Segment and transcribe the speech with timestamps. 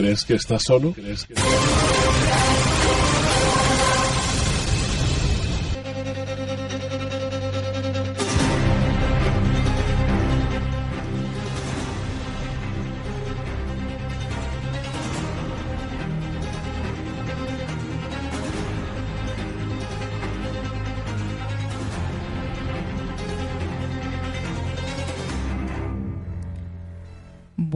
[0.00, 0.92] Crees que estás solo?
[0.92, 1.34] ¿Crees que...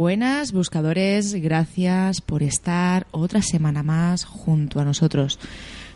[0.02, 5.38] Buenas buscadores, gracias por estar otra semana más junto a nosotros.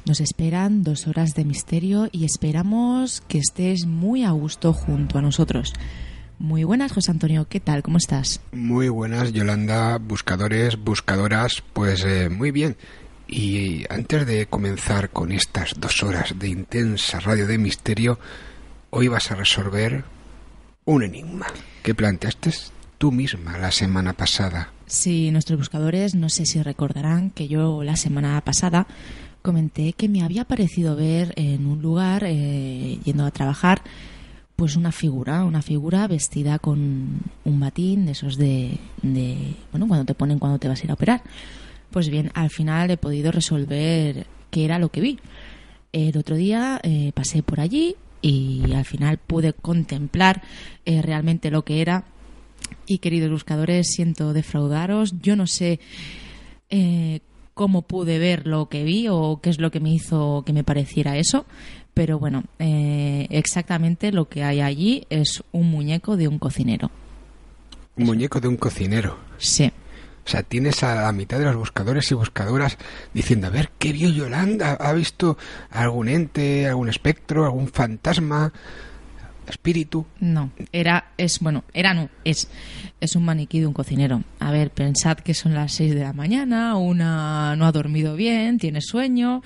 [0.05, 5.23] Nos esperan dos horas de misterio y esperamos que estés muy a gusto junto a
[5.23, 5.73] nosotros.
[6.39, 7.83] Muy buenas, José Antonio, ¿qué tal?
[7.83, 8.41] ¿Cómo estás?
[8.53, 12.77] Muy buenas, Yolanda, buscadores, buscadoras, pues eh, muy bien.
[13.27, 18.21] Y antes de comenzar con estas dos horas de intensa radio de misterio,
[18.91, 20.05] hoy vas a resolver
[20.85, 21.49] un enigma
[21.83, 22.53] que planteaste
[22.99, 24.71] tú misma la semana pasada.
[24.87, 28.87] Sí, nuestros buscadores no sé si recordarán que yo la semana pasada
[29.43, 33.83] comenté que me había parecido ver en un lugar eh, yendo a trabajar
[34.57, 40.07] pues una figura, una figura vestida con un batín de esos de, de bueno, cuando
[40.07, 41.23] te ponen cuando te vas a ir a operar.
[41.91, 45.19] Pues bien, al final he podido resolver qué era lo que vi.
[45.93, 50.43] El otro día eh, pasé por allí y al final pude contemplar
[50.85, 52.05] eh, realmente lo que era
[52.87, 55.15] y queridos buscadores, siento defraudaros.
[55.21, 55.81] Yo no sé
[56.71, 57.21] eh,
[57.55, 60.65] cómo pude ver lo que vi o qué es lo que me hizo que me
[60.65, 61.47] pareciera eso,
[61.95, 66.91] pero bueno, eh, exactamente lo que hay allí es un muñeco de un cocinero.
[67.97, 69.17] Un muñeco de un cocinero.
[69.39, 69.73] Sí.
[70.27, 72.79] O sea, tienes a la mitad de los buscadores y buscadoras
[73.15, 74.73] diciendo, a ver, ¿qué vio Yolanda?
[74.73, 75.39] ¿Ha visto
[75.71, 78.53] algún ente, algún espectro, algún fantasma?
[79.49, 80.07] Espíritu.
[80.21, 82.49] No, era, es, bueno, era no, es,
[83.01, 84.23] es un maniquí de un cocinero.
[84.39, 88.59] A ver, pensad que son las 6 de la mañana, una no ha dormido bien,
[88.59, 89.43] tiene sueño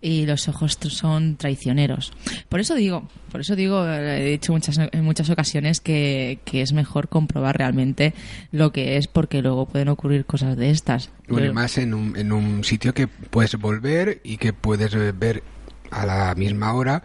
[0.00, 2.12] y los ojos son traicioneros.
[2.48, 6.72] Por eso digo, por eso digo, he dicho muchas, en muchas ocasiones que, que es
[6.72, 8.14] mejor comprobar realmente
[8.50, 11.10] lo que es porque luego pueden ocurrir cosas de estas.
[11.28, 15.42] Bueno, más en un, en un sitio que puedes volver y que puedes ver
[15.90, 17.02] a la misma hora.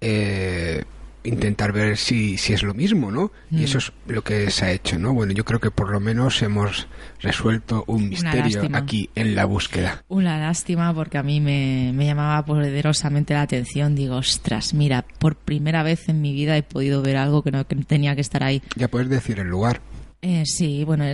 [0.00, 0.84] Eh,
[1.24, 3.30] intentar ver si, si es lo mismo, ¿no?
[3.50, 5.12] Y eso es lo que se ha hecho, ¿no?
[5.12, 6.86] Bueno, yo creo que por lo menos hemos
[7.20, 10.04] resuelto un misterio aquí en la búsqueda.
[10.08, 13.94] Una lástima porque a mí me, me, llamaba poderosamente la atención.
[13.94, 17.66] Digo, ostras, mira, por primera vez en mi vida he podido ver algo que no,
[17.66, 18.62] que tenía que estar ahí.
[18.76, 19.80] Ya puedes decir el lugar.
[20.20, 21.04] Eh, sí, bueno,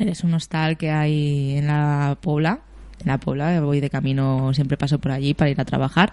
[0.00, 2.60] es un hostal que hay en la Pobla.
[3.00, 6.12] En la Pobla, voy de camino, siempre paso por allí para ir a trabajar.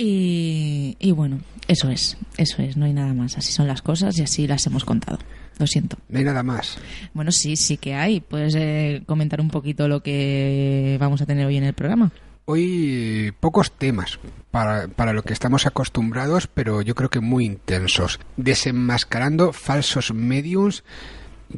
[0.00, 3.36] Y, y, bueno, eso es, eso es, no hay nada más.
[3.36, 5.18] Así son las cosas y así las hemos contado.
[5.58, 5.98] Lo siento.
[6.08, 6.78] No hay nada más.
[7.14, 8.20] Bueno, sí, sí que hay.
[8.20, 12.12] ¿Puedes eh, comentar un poquito lo que vamos a tener hoy en el programa?
[12.44, 14.20] Hoy pocos temas
[14.52, 18.20] para, para lo que estamos acostumbrados, pero yo creo que muy intensos.
[18.36, 20.84] Desenmascarando falsos mediums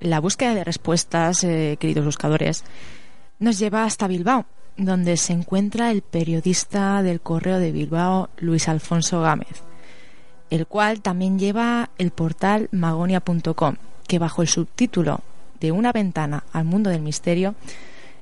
[0.00, 2.64] La búsqueda de respuestas, eh, queridos buscadores,
[3.38, 4.46] nos lleva hasta Bilbao,
[4.76, 9.62] donde se encuentra el periodista del Correo de Bilbao, Luis Alfonso Gámez,
[10.50, 13.76] el cual también lleva el portal magonia.com,
[14.06, 15.20] que bajo el subtítulo
[15.60, 17.54] de Una ventana al mundo del misterio,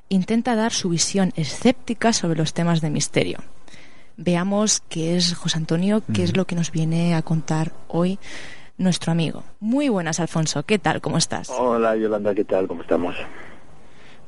[0.08, 3.38] intenta dar su visión escéptica sobre los temas de misterio.
[4.16, 8.18] Veamos qué es José Antonio, qué es lo que nos viene a contar hoy
[8.76, 9.44] nuestro amigo.
[9.60, 10.62] Muy buenas, Alfonso.
[10.64, 11.00] ¿Qué tal?
[11.00, 11.48] ¿Cómo estás?
[11.50, 12.34] Hola, Yolanda.
[12.34, 12.66] ¿Qué tal?
[12.66, 13.16] ¿Cómo estamos?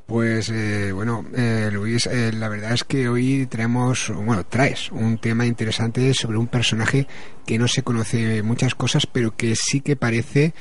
[0.07, 5.19] Pues eh, bueno, eh, Luis, eh, la verdad es que hoy traemos, bueno, traes un
[5.19, 7.07] tema interesante sobre un personaje
[7.47, 10.55] que no se conoce muchas cosas, pero que sí que parece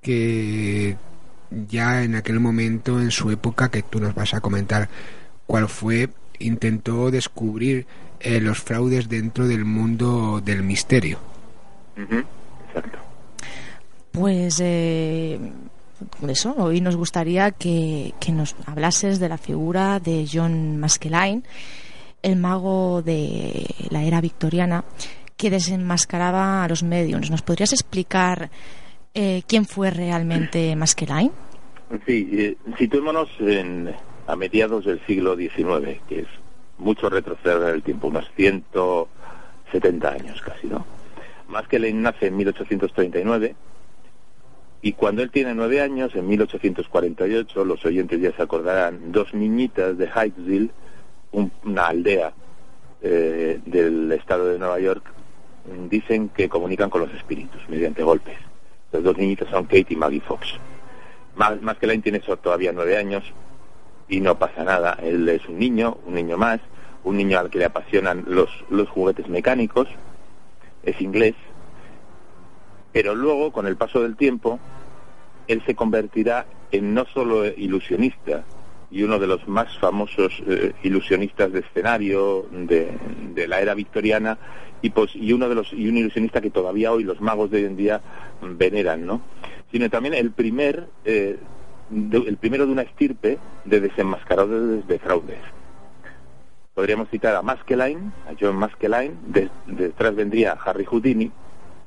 [0.00, 0.96] que
[1.50, 4.88] ya en aquel momento, en su época, que tú nos vas a comentar
[5.46, 7.86] cuál fue, intentó descubrir
[8.20, 11.18] los fraudes dentro del mundo del misterio.
[11.96, 12.98] Exacto.
[14.12, 14.60] Pues
[16.28, 21.42] eso, hoy nos gustaría que, nos hablases de la figura de John Maskelyne,
[22.22, 24.84] el mago de la era victoriana,
[25.36, 27.30] que desenmascaraba a los mediums.
[27.30, 28.50] ¿Nos podrías explicar
[29.20, 31.32] eh, quién fue realmente Maskelyne?
[32.06, 33.92] Sí, eh, situémonos en,
[34.28, 36.28] a mediados del siglo XIX, que es
[36.78, 40.86] mucho retroceder en el tiempo, unos 170 años casi, ¿no?
[41.48, 43.56] Maskelyne nace en 1839
[44.82, 49.98] y cuando él tiene nueve años, en 1848, los oyentes ya se acordarán, dos niñitas
[49.98, 50.70] de Hydesville,
[51.32, 52.32] una aldea
[53.02, 55.02] eh, del estado de Nueva York,
[55.90, 58.47] dicen que comunican con los espíritus mediante golpes.
[58.92, 60.54] Las dos niñitas son Kate y Maggie Fox.
[61.36, 63.22] Más, más que Lane tiene todavía nueve años
[64.08, 64.98] y no pasa nada.
[65.02, 66.60] Él es un niño, un niño más,
[67.04, 69.88] un niño al que le apasionan los, los juguetes mecánicos,
[70.82, 71.34] es inglés,
[72.92, 74.58] pero luego, con el paso del tiempo,
[75.46, 78.44] él se convertirá en no solo ilusionista
[78.90, 84.38] y uno de los más famosos eh, ilusionistas de escenario de, la era victoriana
[84.80, 87.58] y pues y uno de los y un ilusionista que todavía hoy los magos de
[87.58, 88.00] hoy en día
[88.42, 89.20] veneran, ¿no?
[89.70, 91.38] Sino también el primer eh,
[91.90, 95.40] el primero de una estirpe de desenmascaradores de fraudes.
[96.74, 99.14] Podríamos citar a Maskelyne, a John Maskelyne,
[99.66, 101.32] detrás vendría Harry Houdini,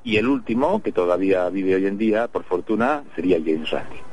[0.03, 4.10] y el último, que todavía vive hoy en día, por fortuna, sería James Randi.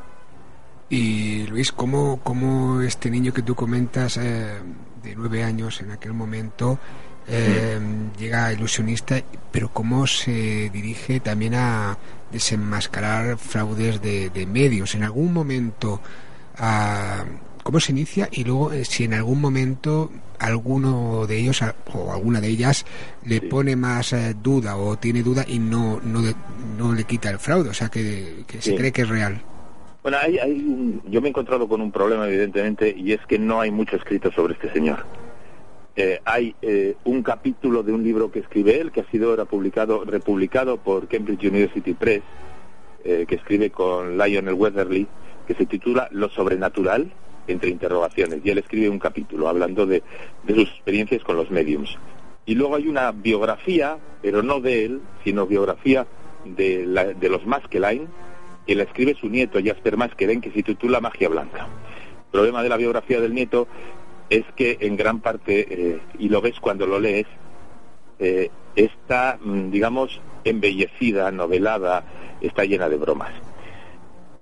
[0.90, 4.55] Y Luis, ¿cómo, cómo este niño que tú comentas eh,
[5.02, 6.79] de nueve años en aquel momento
[7.26, 7.79] eh,
[8.19, 11.98] llega ilusionista, pero cómo se dirige también a
[12.32, 14.94] desenmascarar fraudes de, de medios?
[14.94, 16.01] ¿En algún momento
[16.56, 17.24] a,
[17.69, 21.60] cómo se inicia y luego eh, si en algún momento alguno de ellos
[21.93, 22.86] o alguna de ellas
[23.27, 26.22] le pone más eh, duda o tiene duda y no, no,
[26.79, 29.43] no le quita el fraude, o sea que, se cree que es real.
[30.02, 33.60] Bueno, hay, hay yo me he encontrado con un problema evidentemente y es que no
[33.60, 35.05] hay mucho escrito sobre este señor.
[35.96, 36.55] Eh, hay
[37.05, 41.44] un capítulo de un libro que escribe él que ha sido republicado, republicado por Cambridge
[41.44, 42.22] University Press,
[43.02, 45.08] que escribe con Lionel Weatherly,
[45.48, 47.10] que se titula Lo sobrenatural,
[47.48, 50.02] entre interrogaciones, y él escribe un capítulo hablando de,
[50.46, 51.98] sus experiencias con los mediums.
[52.46, 56.06] Y luego hay una biografía, pero no de él, sino biografía
[56.44, 58.06] de, la, de los Maskelyne,
[58.69, 61.67] que la escribe su nieto, Jasper Maskelyne, que se titula Magia Blanca.
[62.27, 63.67] El problema de la biografía del nieto
[64.29, 67.27] es que en gran parte, eh, y lo ves cuando lo lees,
[68.19, 72.05] eh, está, mm, digamos, embellecida, novelada,
[72.43, 73.32] está llena de bromas.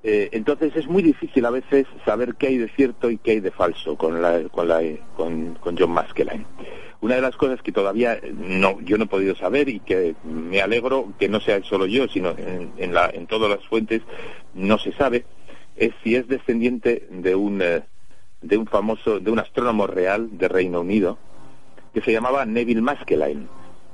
[0.02, 3.40] Eh, entonces es muy difícil a veces saber qué hay de cierto y qué hay
[3.40, 4.80] de falso con, la, con, la,
[5.14, 6.46] con, John Maskelyne.
[7.00, 10.60] Una de las cosas que todavía no, yo no he podido saber y que me
[10.60, 14.02] alegro que no sea solo yo, sino en, en, la, en todas las fuentes
[14.54, 15.24] no se sabe,
[15.76, 17.82] es si es descendiente de un, eh,
[18.40, 21.18] de un famoso, de un astrónomo real de Reino Unido,
[21.92, 23.46] que se llamaba Neville Maskelyne.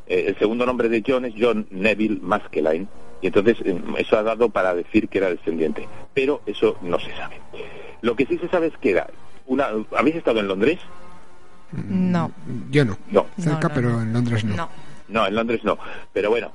[0.06, 2.86] eh, el segundo nombre de John es John Neville Maskelyne,
[3.20, 5.88] y entonces eh, eso ha dado para decir que era descendiente.
[6.14, 7.40] Pero eso no se sabe.
[8.00, 9.08] Lo que sí se sabe es que era
[9.46, 9.68] una...
[9.96, 10.78] ¿Habéis estado en Londres?
[11.72, 12.30] No.
[12.70, 12.98] Yo no.
[13.10, 13.26] No.
[13.38, 14.56] Cerca, No, no, pero en Londres no.
[14.56, 14.68] No.
[15.08, 15.78] No, en Londres no.
[16.12, 16.52] Pero bueno,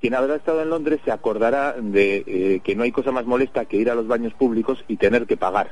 [0.00, 3.64] quien habrá estado en Londres se acordará de eh, que no hay cosa más molesta
[3.64, 5.70] que ir a los baños públicos y tener que pagar.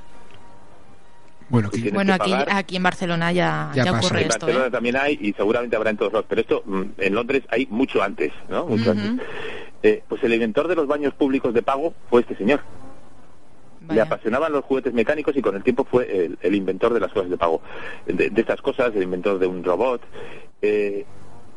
[1.48, 2.12] Bueno, aquí, Bueno,
[2.48, 4.06] aquí, en Barcelona ya, Ya ya pasa.
[4.06, 4.70] ocurre En esto, Barcelona ¿eh?
[4.72, 6.26] también hay y seguramente habrá en todos lados.
[6.28, 8.66] Pero esto mm, en Londres hay mucho antes, ¿no?
[8.66, 9.24] Mucho antes.
[9.82, 12.60] Eh, pues el inventor de los baños públicos de pago fue este señor.
[13.88, 17.12] Le apasionaban los juguetes mecánicos y con el tiempo fue el, el inventor de las
[17.12, 17.60] cosas de pago.
[18.06, 20.02] De, de estas cosas, el inventor de un robot.
[20.62, 21.04] Eh,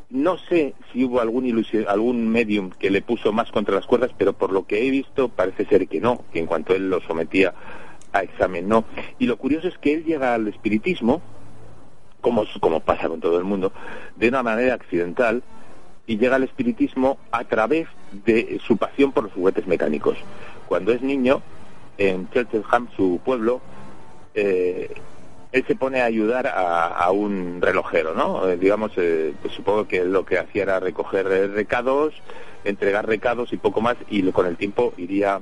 [0.09, 4.33] no sé si hubo algún algún medium que le puso más contra las cuerdas, pero
[4.33, 7.53] por lo que he visto parece ser que no, que en cuanto él lo sometía
[8.12, 8.86] a examen no.
[9.19, 11.21] Y lo curioso es que él llega al espiritismo,
[12.21, 13.71] como, como pasa con todo el mundo,
[14.15, 15.43] de una manera accidental
[16.07, 17.88] y llega al espiritismo a través
[18.25, 20.17] de su pasión por los juguetes mecánicos.
[20.67, 21.43] Cuando es niño,
[22.00, 23.62] en Cheltenham, su pueblo,
[24.34, 24.89] eh,
[25.51, 28.48] él se pone a ayudar a, un relojero, ¿no?
[28.48, 32.13] Eh, digamos, eh, pues supongo que lo que hacía era recoger recados,
[32.63, 35.41] entregar recados y poco más, y con el tiempo iría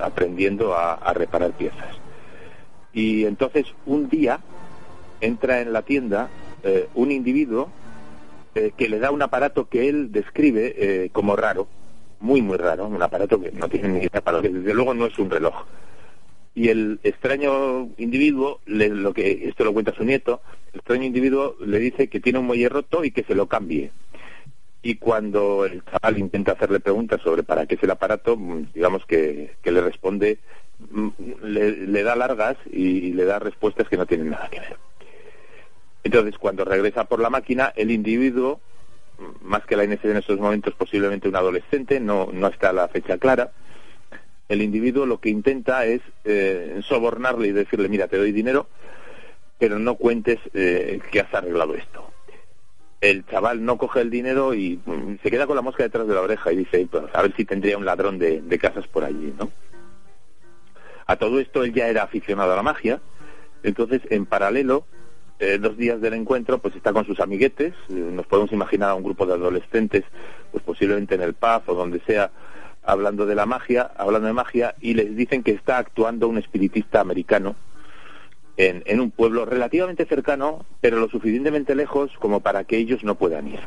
[0.00, 1.98] aprendiendo a, reparar piezas.
[2.92, 4.40] Y entonces un día
[5.20, 6.28] entra en la tienda
[6.94, 7.68] un individuo
[8.54, 11.68] que le da un aparato que él describe como raro,
[12.20, 14.94] muy muy raro, un aparato que no tiene ni idea para lo que desde luego
[14.94, 15.64] no es un reloj.
[16.54, 21.56] Y el extraño individuo, le- lo que esto lo cuenta su nieto, el extraño individuo
[21.64, 23.90] le dice que tiene un muelle roto y que se lo cambie.
[24.82, 28.36] Y cuando el chaval intenta hacerle preguntas sobre para qué es el aparato,
[28.74, 30.38] digamos que, que le responde,
[30.90, 31.08] mm,
[31.42, 34.76] le, le da largas y le da respuestas que no tienen nada que ver.
[36.02, 38.60] Entonces, cuando regresa por la máquina, el individuo,
[39.42, 43.18] más que la INC en estos momentos, posiblemente un adolescente, no, no está la fecha
[43.18, 43.52] clara,
[44.50, 48.66] el individuo lo que intenta es eh, sobornarle y decirle, mira, te doy dinero,
[49.58, 52.10] pero no cuentes eh, que has arreglado esto.
[53.00, 56.14] El chaval no coge el dinero y mm, se queda con la mosca detrás de
[56.14, 59.04] la oreja y dice, pues, a ver si tendría un ladrón de, de casas por
[59.04, 59.50] allí, ¿no?
[61.06, 63.00] A todo esto él ya era aficionado a la magia,
[63.62, 64.84] entonces en paralelo,
[65.40, 68.94] eh, dos días del encuentro, pues está con sus amiguetes, eh, nos podemos imaginar a
[68.94, 70.04] un grupo de adolescentes,
[70.52, 72.30] pues posiblemente en el pub o donde sea,
[72.82, 77.00] hablando de la magia, hablando de magia, y les dicen que está actuando un espiritista
[77.00, 77.56] americano
[78.58, 83.14] en, en un pueblo relativamente cercano, pero lo suficientemente lejos como para que ellos no
[83.14, 83.60] puedan ir.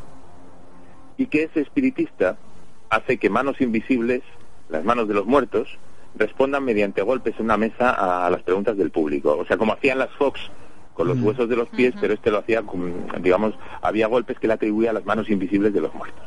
[1.16, 2.38] Y que ese espiritista
[2.88, 4.22] hace que manos invisibles,
[4.68, 5.76] las manos de los muertos,
[6.14, 9.36] respondan mediante golpes en una mesa a, las preguntas del público.
[9.36, 10.40] O sea, como hacían las Fox
[10.94, 14.46] con los huesos de los pies, pero este lo hacía, con, digamos, había golpes que
[14.46, 16.24] le atribuía a las manos invisibles de los muertos.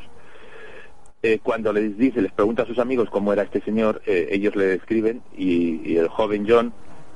[1.23, 4.55] Eh, cuando les dice, les pregunta a sus amigos cómo era este señor, eh, ellos
[4.55, 6.73] le describen y, y el joven John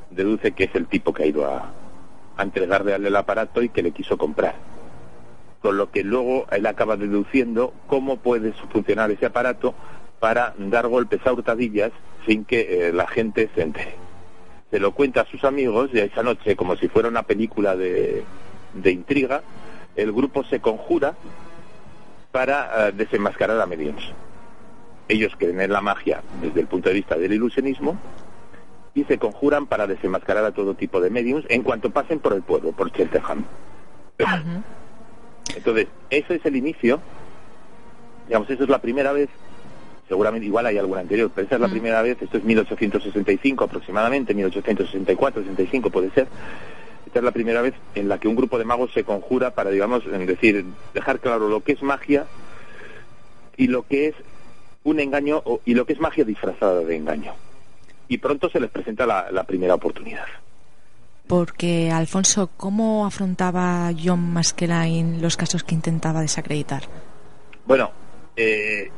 [0.09, 1.71] deduce que es el tipo que ha ido a,
[2.37, 4.55] a entregarle el aparato y que le quiso comprar.
[5.61, 9.75] Con lo que luego él acaba deduciendo cómo puede funcionar ese aparato
[10.19, 11.91] para dar golpes a hurtadillas
[12.25, 14.00] sin que eh, la gente se entere.
[14.71, 18.23] Se lo cuenta a sus amigos y esa noche, como si fuera una película de,
[18.73, 19.43] de intriga,
[19.95, 21.13] el grupo se conjura
[22.31, 24.01] para eh, desenmascarar a mediums.
[25.07, 27.99] Ellos creen en la magia desde el punto de vista del ilusionismo
[28.93, 32.41] y se conjuran para desenmascarar a todo tipo de mediums en cuanto pasen por el
[32.41, 33.45] pueblo, por Cheltenham.
[35.55, 37.01] Entonces, ese es el inicio.
[38.27, 39.29] Digamos, eso es la primera vez.
[40.11, 41.71] Seguramente igual hay alguna anterior, pero esa es la Mm.
[41.71, 42.21] primera vez.
[42.21, 46.27] Esto es 1865 aproximadamente, 1864, 65 puede ser.
[47.05, 49.69] Esta es la primera vez en la que un grupo de magos se conjura para,
[49.69, 52.25] digamos, en decir, dejar claro lo que es magia
[53.55, 54.15] y lo que es
[54.83, 57.33] un engaño o- y lo que es magia disfrazada de engaño.
[58.09, 60.25] Y pronto se les presenta la, la primera oportunidad.
[61.27, 66.83] Porque, Alfonso, ¿cómo afrontaba John Maskelyne los casos que intentaba desacreditar?
[67.65, 67.91] Bueno,
[68.35, 68.91] eh,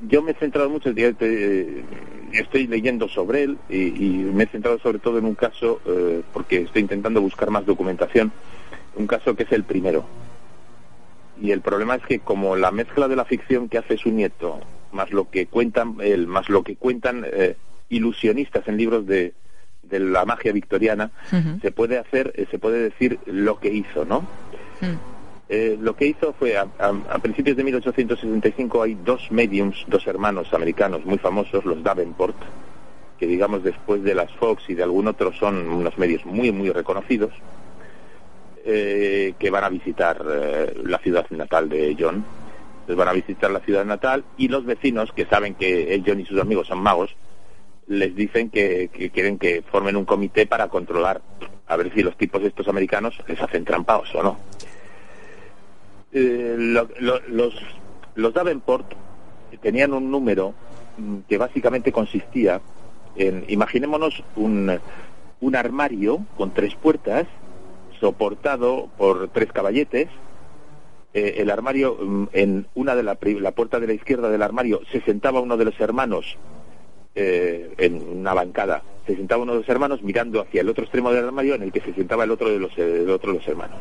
[0.00, 1.84] yo me he centrado mucho, eh,
[2.32, 6.22] estoy leyendo sobre él y, y me he centrado sobre todo en un caso, eh,
[6.32, 8.32] porque estoy intentando buscar más documentación,
[8.96, 10.04] un caso que es el primero.
[11.40, 14.60] Y el problema es que como la mezcla de la ficción que hace su nieto,
[14.92, 17.56] más lo que cuentan él, más lo que cuentan eh,
[17.88, 19.34] ilusionistas en libros de,
[19.82, 21.10] de la magia victoriana,
[21.60, 24.20] se puede hacer, eh, se puede decir lo que hizo, ¿no?
[24.80, 25.13] Mm.
[25.48, 30.52] Eh, lo que hizo fue, a, a- principios de 1865 hay dos mediums, dos hermanos
[30.54, 32.36] americanos muy famosos, los Davenport,
[33.18, 36.70] que digamos después de las Fox y de algún otro son unos medios muy, muy
[36.70, 37.30] reconocidos,
[38.64, 42.24] eh, que van a visitar eh, la ciudad natal de John.
[42.88, 46.24] les van a visitar la ciudad natal y los vecinos, que saben que John y
[46.26, 47.14] sus amigos son magos,
[47.86, 51.20] les dicen que, quieren que formen un comité para controlar
[51.66, 54.38] a ver si los tipos estos americanos les hacen trampaos o no.
[56.14, 57.54] Eh, los,
[58.14, 58.86] los Davenport
[59.60, 60.54] tenían un número
[60.96, 62.60] mm, que básicamente consistía
[63.16, 64.78] en, imaginémonos un,
[65.40, 67.26] un armario con tres puertas
[68.00, 70.08] soportado por tres caballetes.
[71.12, 74.80] Eh, el armario, mm, en una de la, la puerta de la izquierda del armario
[74.92, 76.36] se sentaba uno de los hermanos
[77.14, 78.82] eh, en una bancada.
[79.06, 81.72] Se sentaba uno de los hermanos mirando hacia el otro extremo del armario en el
[81.72, 83.78] que se sentaba el otro de los, el otro de los hermanos.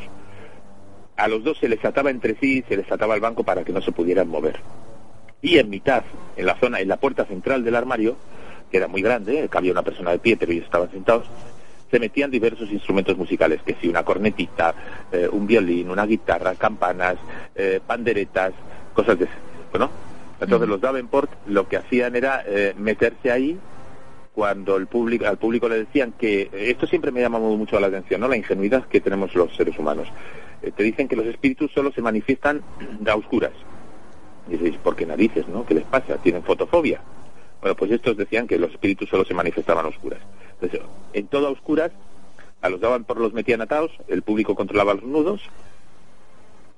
[1.18, 3.72] A los dos se les ataba entre sí, se les ataba el banco para que
[3.72, 4.60] no se pudieran mover.
[5.42, 6.04] Y en mitad,
[6.38, 8.16] en la zona, en la puerta central del armario,
[8.72, 11.26] que era muy grande, cabía una persona de pie, pero ellos estaban sentados,
[11.92, 14.74] se metían diversos instrumentos musicales, que si una cornetita,
[15.12, 17.18] eh, un violín, una guitarra, campanas,
[17.54, 18.54] eh, panderetas,
[18.96, 19.92] cosas de ese tipo, ¿no?
[20.42, 23.60] Entonces los Davenport lo que hacían era eh, meterse ahí
[24.34, 28.22] cuando el público, al público le decían que esto siempre me llama mucho la atención,
[28.22, 28.28] ¿no?
[28.28, 30.08] La ingenuidad que tenemos los seres humanos.
[30.64, 32.62] Eh, te dicen que los espíritus solo se manifiestan
[33.06, 33.52] a oscuras.
[34.48, 35.66] Y dices, ¿por qué narices, no?
[35.66, 36.18] ¿Qué les pasa?
[36.18, 37.02] ¿Tienen fotofobia?
[37.62, 40.20] Bueno, pues estos decían que los espíritus solo se manifestaban a oscuras.
[40.54, 40.82] Entonces,
[41.14, 41.92] en todo a oscuras,
[42.62, 45.42] a los daban por los metían atados, el público controlaba los nudos,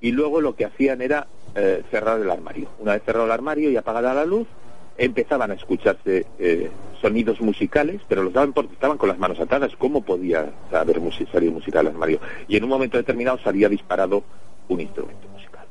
[0.02, 2.70] y luego lo que hacían era eh, cerrar el armario.
[2.80, 4.48] Una vez cerrado el armario y apagada la luz,
[4.98, 6.70] empezaban a escucharse eh,
[7.02, 9.76] sonidos musicales, pero los daban porque estaban con las manos atadas.
[9.78, 11.00] ¿Cómo podía saber
[11.32, 12.20] salir música del armario?
[12.48, 14.24] Y en un momento determinado salía disparado
[14.70, 15.66] un instrumento musical.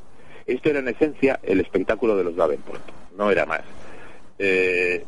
[0.46, 2.82] Esto era en esencia el espectáculo de los Davenport,
[3.16, 3.62] no era más.
[4.38, 5.04] Eh,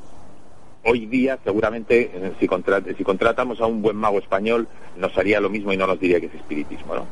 [0.84, 2.48] hoy día seguramente si,
[2.96, 6.20] si contratamos a un buen mago español nos haría lo mismo y no nos diría
[6.20, 7.06] que es espiritismo, ¿no?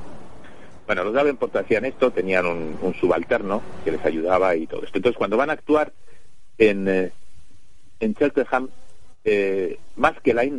[0.86, 4.98] Bueno, los Davenport hacían esto, tenían un, subalterno que les ayudaba y todo esto.
[4.98, 5.92] Entonces, cuando van a actuar
[6.58, 7.12] en, eh,
[8.00, 8.68] en Cheltenham,
[9.24, 9.78] eh,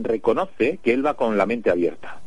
[0.04, 2.20] reconoce que él va con la mente abierta,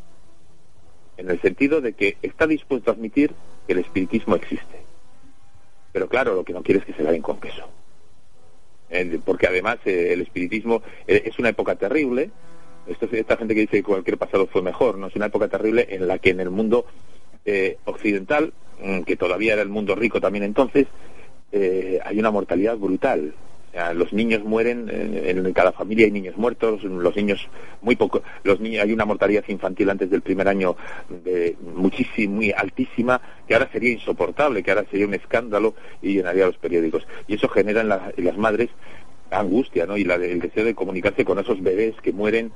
[1.16, 3.34] en el sentido de que está dispuesto a admitir
[3.66, 4.78] que el espiritismo existe.
[5.92, 7.68] Pero claro, lo que no quiere es que se den con queso.
[9.24, 12.30] porque además eh, el espiritismo eh, es una época terrible.
[12.86, 15.86] Esto, esta gente que dice que cualquier pasado fue mejor, no es una época terrible
[15.90, 16.86] en la que en el mundo
[17.44, 20.86] eh, occidental, mm, que todavía era el mundo rico también entonces,
[21.50, 23.34] hay una mortalidad brutal.
[23.94, 27.48] Los niños mueren, eh, en cada familia hay niños muertos, los niños
[27.82, 30.76] muy poco, los niños, hay una mortalidad infantil antes del primer año
[31.74, 36.56] muchísimo, muy altísima, que ahora sería insoportable, que ahora sería un escándalo y llenaría los
[36.56, 37.06] periódicos.
[37.26, 38.70] Y eso genera en, las madres
[39.30, 39.96] angustia, ¿no?
[39.96, 42.50] Y la, el deseo de comunicarse con esos bebés que mueren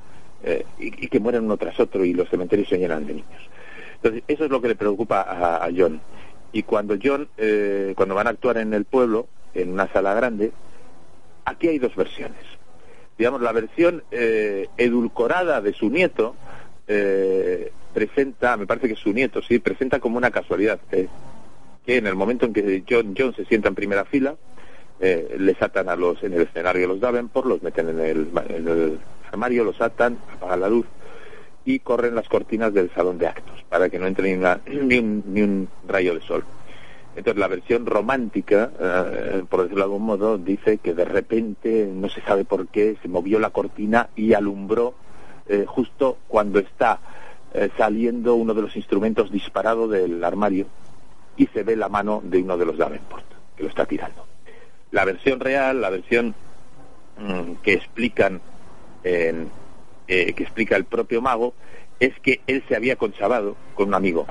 [0.79, 3.48] y, y, que mueren uno tras otro y los cementerios se llenan de niños.
[4.03, 6.01] Entonces, eso es lo que le preocupa a, John.
[6.53, 10.51] Y cuando John, eh, cuando van a actuar en el pueblo, en una sala grande,
[11.44, 12.44] aquí hay dos versiones.
[13.18, 16.35] Digamos, la versión eh, edulcorada de su nieto
[16.88, 21.09] eh, presenta, me parece que su nieto, sí, presenta como una casualidad, que
[21.87, 24.37] en el momento en que John, John se sienta en primera fila,
[25.00, 28.98] les atan a los, en el escenario los Davenport, los meten en el, en el
[29.33, 30.87] armario, los atan, apagan la luz,
[31.64, 34.98] y corren las cortinas del salón de actos para que no entre ni,
[35.40, 36.44] un, rayo de sol.
[37.14, 42.09] Entonces la versión romántica, eh, por decirlo de algún modo, dice que de repente, no
[42.09, 44.94] se sabe por qué, se movió la cortina y alumbró
[45.46, 47.01] eh, justo cuando está
[47.53, 50.66] eh, saliendo uno de los instrumentos disparado del armario
[51.37, 54.25] y se ve la mano de uno de los Davenport, que lo está tirando.
[54.90, 56.35] La versión real, la versión
[57.18, 58.40] mm, que explican
[59.05, 59.51] en,
[60.07, 61.53] que explica el propio mago
[62.01, 64.27] es que él se había conchabado con un amigo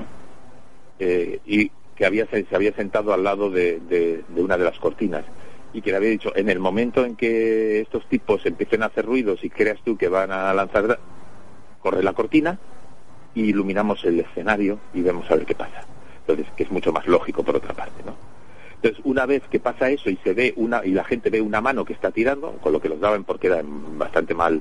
[1.00, 5.22] y que había, se había sentado al lado de, una de las cortinas
[5.72, 9.06] y que le había dicho, en el momento en que estos tipos empiecen a hacer
[9.06, 10.98] ruidos y creas tú que van a lanzar,
[11.80, 12.58] corre la cortina
[13.36, 15.84] y iluminamos el escenario y vemos a ver qué pasa.
[16.26, 18.16] Entonces, que es mucho más lógico por otra parte, ¿no?
[18.74, 21.60] Entonces, una vez que pasa eso y se ve una y la gente ve una
[21.60, 24.60] mano que está tirando, con lo que los daban porque era bastante mal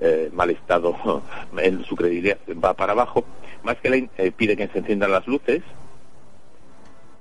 [0.00, 1.22] eh, mal estado
[1.56, 3.24] en su credibilidad va para abajo.
[3.62, 5.62] Más que eh, pide que se enciendan las luces.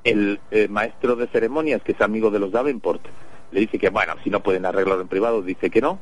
[0.03, 3.01] El eh, maestro de ceremonias, que es amigo de los Davenport,
[3.51, 5.99] le dice que, bueno, si no pueden arreglarlo en privado, dice que no.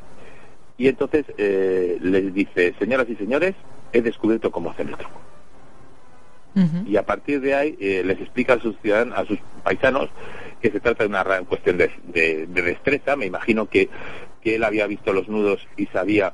[0.78, 3.56] Y entonces eh, les dice, señoras y señores,
[3.94, 5.22] he descubierto cómo hacer el truco.
[6.86, 10.10] Y a partir de ahí les explica a sus ciudadanos, a sus paisanos,
[10.62, 13.16] que se trata de una cuestión de, de, destreza.
[13.16, 13.90] Me imagino que
[14.42, 16.34] que él había visto los nudos y sabía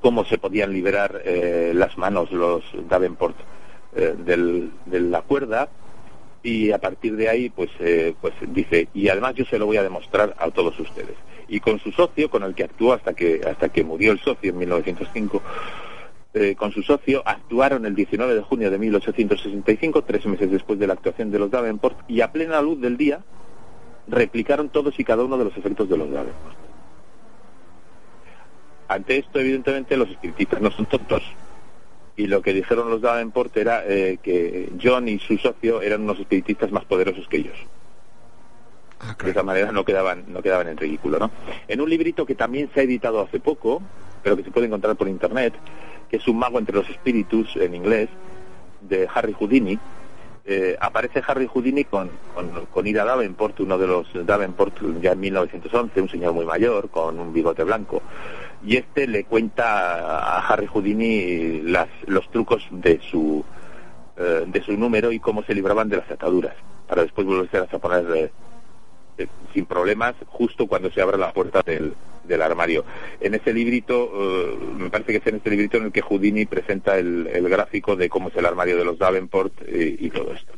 [0.00, 3.36] cómo se podían liberar eh, las manos los Davenport
[3.94, 5.68] eh, de la cuerda
[6.42, 9.76] y a partir de ahí pues eh, pues dice y además yo se lo voy
[9.76, 11.16] a demostrar a todos ustedes
[11.48, 14.50] y con su socio con el que actuó hasta que hasta que murió el socio
[14.50, 15.42] en 1905
[16.32, 20.86] eh, con su socio actuaron el 19 de junio de 1865 tres meses después de
[20.86, 23.20] la actuación de los Davenport y a plena luz del día
[24.08, 26.56] replicaron todos y cada uno de los efectos de los Davenport.
[28.88, 31.22] Ante esto evidentemente los espiritistas no son tontos
[32.20, 36.20] y lo que dijeron los Davenport era eh, que John y su socio eran unos
[36.20, 37.56] espiritistas más poderosos que ellos.
[39.00, 41.30] Ah, De esa manera no quedaban, no quedaban en ridículo, ¿no?
[41.66, 43.80] En un librito que también se ha editado hace poco,
[44.22, 45.54] pero que se puede encontrar por internet,
[46.10, 48.10] que es Un mago entre los espíritus en inglés,
[48.82, 49.78] de Harry Houdini,
[50.44, 55.20] eh, aparece Harry Houdini con, con, con Ira Davenport, uno de los Davenport ya en
[55.20, 58.02] 1911, un señor muy mayor, con un bigote blanco
[58.64, 63.44] y este le cuenta a Harry Houdini las, los trucos de su
[64.16, 66.54] eh, de su número y cómo se libraban de las ataduras
[66.90, 68.30] para después volverse a poner eh,
[69.18, 71.94] eh, sin problemas justo cuando se abre la puerta del,
[72.24, 72.84] del armario.
[73.20, 76.46] En ese librito, eh, me parece que es en este librito en el que Houdini
[76.46, 80.52] presenta el, gráfico de cómo es el armario de los Davenport y todo esto.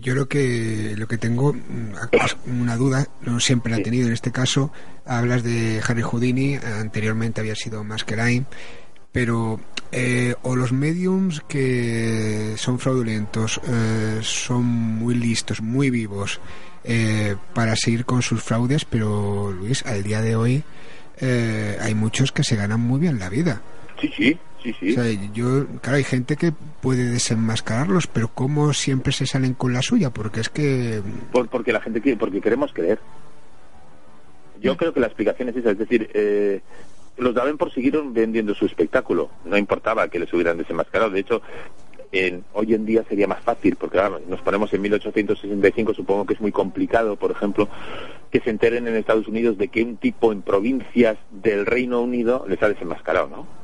[0.00, 4.12] Yo lo que lo que tengo mm, una duda, no siempre la he tenido en
[4.12, 4.72] este caso.
[5.04, 8.46] Hablas de Harry Houdini, anteriormente había sido Maskelyne,
[9.12, 9.60] pero
[9.92, 16.40] eh, o los mediums que son fraudulentos eh, son muy listos, muy vivos
[16.84, 20.64] eh, para seguir con sus fraudes, pero Luis, al día de hoy
[21.18, 23.60] eh, hay muchos que se ganan muy bien la vida.
[24.00, 24.90] Sí, sí, sí, sí.
[24.92, 29.72] O sea, yo, claro, hay gente que puede desenmascararlos, pero ¿cómo siempre se salen con
[29.72, 30.10] la suya?
[30.10, 31.02] Porque es que...
[31.32, 32.98] Por- porque la gente quiere, porque queremos creer.
[34.60, 36.60] Yo creo que la explicación es esa, es decir, eh,
[37.16, 41.40] los Davenport siguieron vendiendo su espectáculo, no importaba que les hubieran desenmascarado, de hecho,
[42.12, 46.34] en- hoy en día sería más fácil, porque ahora nos ponemos en 1865, supongo que
[46.34, 47.68] es muy complicado, por ejemplo,
[48.30, 52.44] que se enteren en Estados Unidos de que un tipo en provincias del Reino Unido
[52.48, 53.59] les ha desenmascarado, ¿no?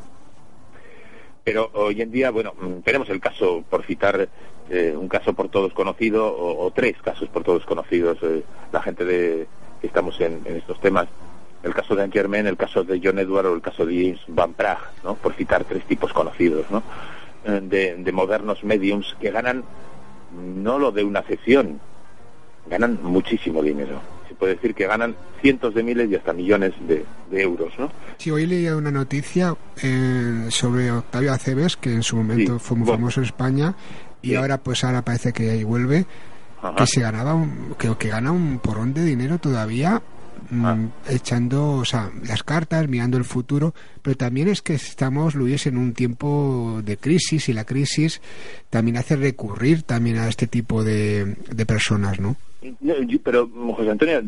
[1.47, 4.29] Pero hoy en día, bueno, mm, tenemos el caso, por citar
[4.69, 9.05] eh, un caso por todos conocido, o, tres casos por todos conocidos, eh, la gente
[9.05, 9.47] de
[9.81, 11.07] que estamos en, estos temas,
[11.63, 14.55] el caso de Angermen, el caso de John Edward o el caso de James Van
[14.55, 15.15] Praagh, ¿no?
[15.15, 16.83] Por citar tres tipos conocidos, ¿no?
[17.45, 19.63] Eh, De, de modernos mediums que ganan
[20.37, 21.79] no lo de una sesión,
[22.69, 24.01] ganan muchísimo dinero.
[24.29, 27.91] Se puede decir que ganan cientos de miles y hasta millones de, de euros, ¿no?
[28.19, 32.77] Sí, hoy leía una noticia eh, sobre Octavio Aceves, que en su momento Sí, fue
[32.77, 32.99] muy bueno.
[32.99, 33.75] famoso en España,
[34.23, 34.35] y Sí.
[34.37, 36.07] ahora pues ahora parece que ahí vuelve,
[36.61, 36.75] Ajá.
[36.77, 40.03] que se ganaba, un, que, que gana un porrón de dinero todavía
[40.51, 40.77] mm, Ah.
[41.09, 45.77] echando, o sea, las cartas, mirando el futuro, pero también es que estamos, Luis, en
[45.77, 48.21] un tiempo de crisis y la crisis
[48.71, 52.37] también hace recurrir también a este tipo de, de personas, ¿no?
[52.81, 54.23] No, yo- pero, José Antonio,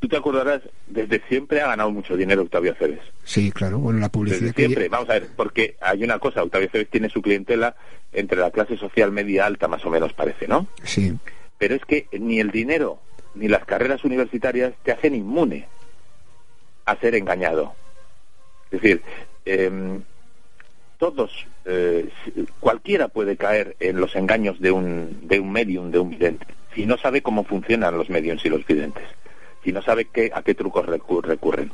[0.00, 3.00] tú te acordarás, desde siempre ha ganado mucho dinero Octavio Aceves.
[3.24, 6.42] Sí, claro, bueno, la Desde publicidad que siempre, vamos a ver, porque hay una cosa,
[6.42, 7.76] Octavio Aceves tiene su clientela
[8.12, 10.66] entre la clase social media alta, más o menos parece, ¿no?
[10.84, 11.12] sí,
[11.58, 13.00] Pero es que ni el dinero
[13.34, 15.66] ni las carreras universitarias te hacen inmune
[16.86, 17.74] a ser engañado.
[18.70, 19.02] Es decir,
[19.44, 20.02] em,
[20.98, 21.30] todos,
[21.66, 26.10] eh, si- cualquiera puede caer en los engaños de un, de un medium, de un
[26.10, 29.04] vidente, si no sabe cómo funcionan los mediums y los videntes,
[29.64, 31.72] si no sabe qué, a qué trucos recu- recurren.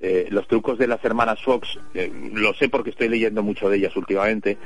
[0.00, 3.78] Eh, los trucos de las hermanas Fox, eh, lo sé porque estoy leyendo mucho de
[3.78, 4.56] ellas últimamente,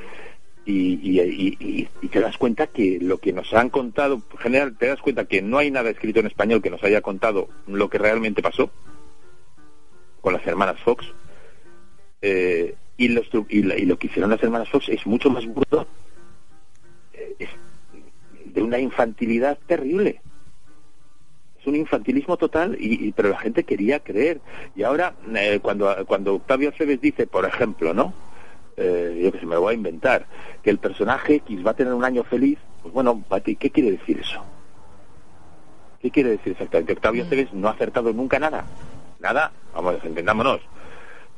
[0.67, 5.25] y, te das cuenta que lo que nos han contado, en general, te das cuenta
[5.25, 8.71] que no hay nada escrito en español que nos haya contado lo que realmente pasó
[10.21, 11.07] con las hermanas Fox.
[12.21, 15.87] Eh, y, lo que hicieron las hermanas Fox es mucho más burdo,
[17.39, 17.49] es
[18.53, 20.21] de una infantilidad terrible.
[21.61, 24.41] Es un infantilismo total, y, y- pero la gente quería creer.
[24.75, 28.13] Y ahora, eh, cuando, cuando Octavio Aceves dice, por ejemplo, ¿no?
[28.77, 30.27] Eh, yo que sé, me lo voy a inventar,
[30.63, 34.19] que el personaje X va a tener un año feliz, pues bueno, ¿qué quiere decir
[34.19, 34.43] eso?
[36.01, 36.95] ¿Qué quiere decir exactamente?
[36.95, 38.65] Octavio Aceves no ha acertado nunca nada.
[39.21, 40.61] Nada, vamos, entendámonos.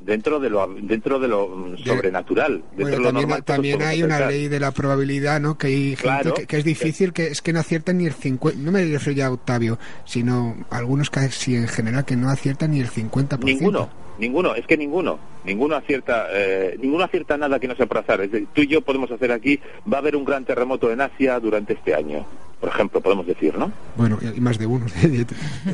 [0.05, 3.45] Dentro de lo, dentro de lo sobrenatural, dentro Bueno, de lo también, normal.
[3.45, 5.57] también hay una ley de la probabilidad, ¿no?
[5.57, 6.35] Que hay gente Claro.
[6.35, 9.17] que, que es difícil, que es que no aciertan ni el 50, no me refiero
[9.17, 13.39] ya a Octavio, sino algunos casi en general que no aciertan ni el 50%.
[13.45, 13.89] Ninguno,
[14.19, 18.21] ninguno, es que ninguno, ninguno acierta, eh, ninguno acierta nada que no sea por azar.
[18.21, 19.59] Es decir, tú y yo podemos hacer aquí,
[19.91, 22.27] va a haber un gran terremoto en Asia durante este año,
[22.61, 23.73] por ejemplo, podemos decir, ¿no?
[23.97, 24.85] Bueno, y más de uno.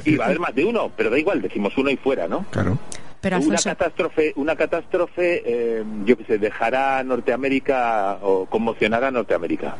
[0.05, 2.45] Y va a haber más de uno, pero da igual, decimos uno y fuera, ¿no?
[2.51, 2.79] claro.
[3.21, 9.09] Pero una Alfonso, catástrofe, una catástrofe, eh, yo que sé, dejará a Norteamérica o conmocionará
[9.09, 9.77] a Norteamérica.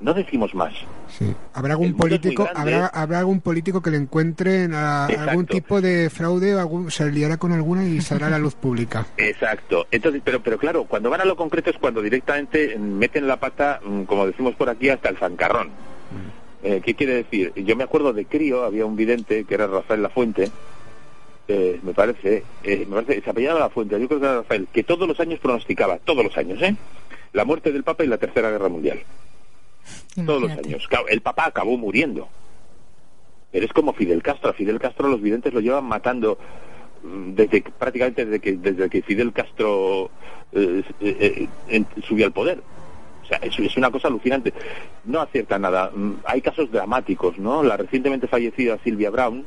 [0.00, 0.74] no decimos más.
[1.08, 1.34] Sí.
[1.54, 6.54] ¿Habrá algún político, habrá, habrá algún político que le encuentren a- algún tipo de fraude,
[6.54, 9.06] o algún, se liará con alguna y saldrá a la luz pública?
[9.16, 9.86] Exacto.
[9.90, 13.80] Entonces, pero, pero claro, cuando van a lo concreto es cuando directamente meten la pata,
[13.82, 15.70] mm, como decimos por aquí, hasta el zancarrón.
[16.62, 17.52] Eh, ¿Qué quiere decir?
[17.56, 20.50] Yo me acuerdo de crío, había un vidente que era Rafael Lafuente,
[21.48, 24.82] eh, me parece, eh, me parece, se apellidaba Lafuente, yo creo que era Rafael, que
[24.82, 26.74] todos los años pronosticaba, todos los años, ¿eh?
[27.32, 29.00] La muerte del Papa y la Tercera Guerra Mundial.
[30.24, 30.86] Todos los años.
[30.88, 32.28] Claro, el Papa acabó muriendo.
[33.50, 34.50] Pero es como Fidel Castro.
[34.50, 36.38] A Fidel Castro los videntes lo llevan matando
[37.02, 40.10] mm, desde prácticamente desde que desde que Fidel Castro
[40.52, 42.62] eh, eh, eh, subió al poder.
[43.22, 44.52] O sea, es, es una cosa alucinante.
[45.04, 45.90] No acierta nada.
[45.94, 47.62] Mm, Hay casos dramáticos, ¿no?
[47.62, 49.44] La recientemente fallecida Silvia Brown,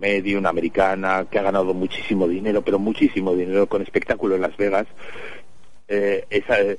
[0.00, 4.86] medium americana, que ha ganado muchísimo dinero, pero muchísimo dinero con espectáculo en Las Vegas.
[5.88, 6.78] Eh, esa, eh,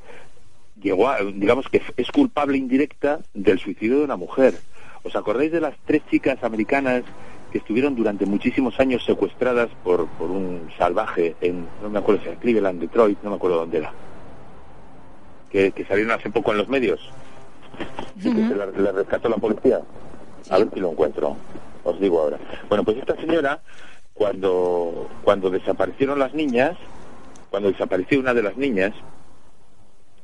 [0.81, 4.55] llegó a, digamos que es culpable indirecta del suicidio de una mujer.
[5.03, 7.03] ¿Os acordáis de las tres chicas americanas
[7.51, 12.29] que estuvieron durante muchísimos años secuestradas por, por un salvaje en, no me acuerdo si
[12.29, 13.93] era Cleveland, Detroit, no me acuerdo dónde era,
[15.49, 16.99] que, que salieron hace poco en los medios
[18.17, 19.81] y que se la, la rescató la policía?
[20.49, 21.35] A ver si lo encuentro,
[21.83, 22.37] os digo ahora.
[22.67, 23.59] Bueno, pues esta señora,
[24.13, 26.77] cuando, cuando desaparecieron las niñas,
[27.49, 28.93] cuando desapareció una de las niñas,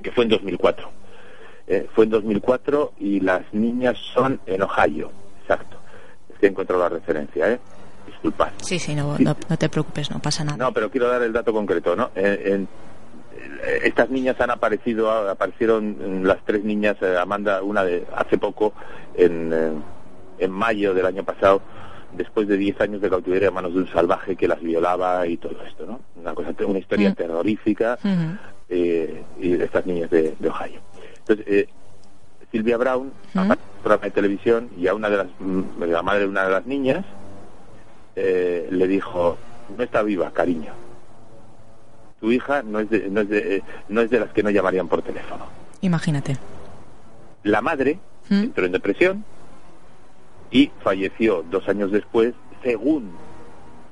[0.02, 0.90] que fue en 2004.
[1.68, 5.10] Eh, fue en 2004 y las niñas son en Ohio,
[5.42, 5.78] exacto.
[6.32, 7.60] Es que he encontrado la referencia, ¿eh?
[8.06, 8.50] Disculpad.
[8.58, 10.58] Sí, sí, no, no, no te preocupes, no pasa nada.
[10.58, 12.12] No, pero quiero dar el dato concreto, ¿no?
[12.16, 12.68] Eh, en-
[13.64, 18.74] eh, estas niñas han aparecido, aparecieron las tres niñas, eh, Amanda, una de hace poco,
[19.16, 19.52] en,
[20.40, 21.62] en mayo del año pasado,
[22.14, 25.38] después de 10 años de cautiverio a manos de un salvaje que las violaba y
[25.38, 26.00] todo esto, ¿no?
[26.16, 27.16] Una, cosa, una historia Mm.
[27.16, 27.98] terrorífica
[28.70, 30.80] eh, y de estas niñas de, de Ohio.
[31.20, 31.68] Entonces, eh,
[32.52, 33.40] Silvia Brown ¿Mm?
[33.52, 36.52] un programa de televisión y a una de las, mm, la madre de una de
[36.52, 37.04] las niñas
[38.16, 39.38] eh, le dijo,
[39.78, 40.72] no está viva, cariño.
[42.22, 44.50] Tu hija no es de, no es de, eh, no es de las que no
[44.50, 45.46] llamarían por teléfono.
[45.82, 46.38] Imagínate.
[47.44, 48.44] La madre ¿Mm?
[48.44, 49.26] entró en depresión
[50.52, 53.12] y falleció dos años después, según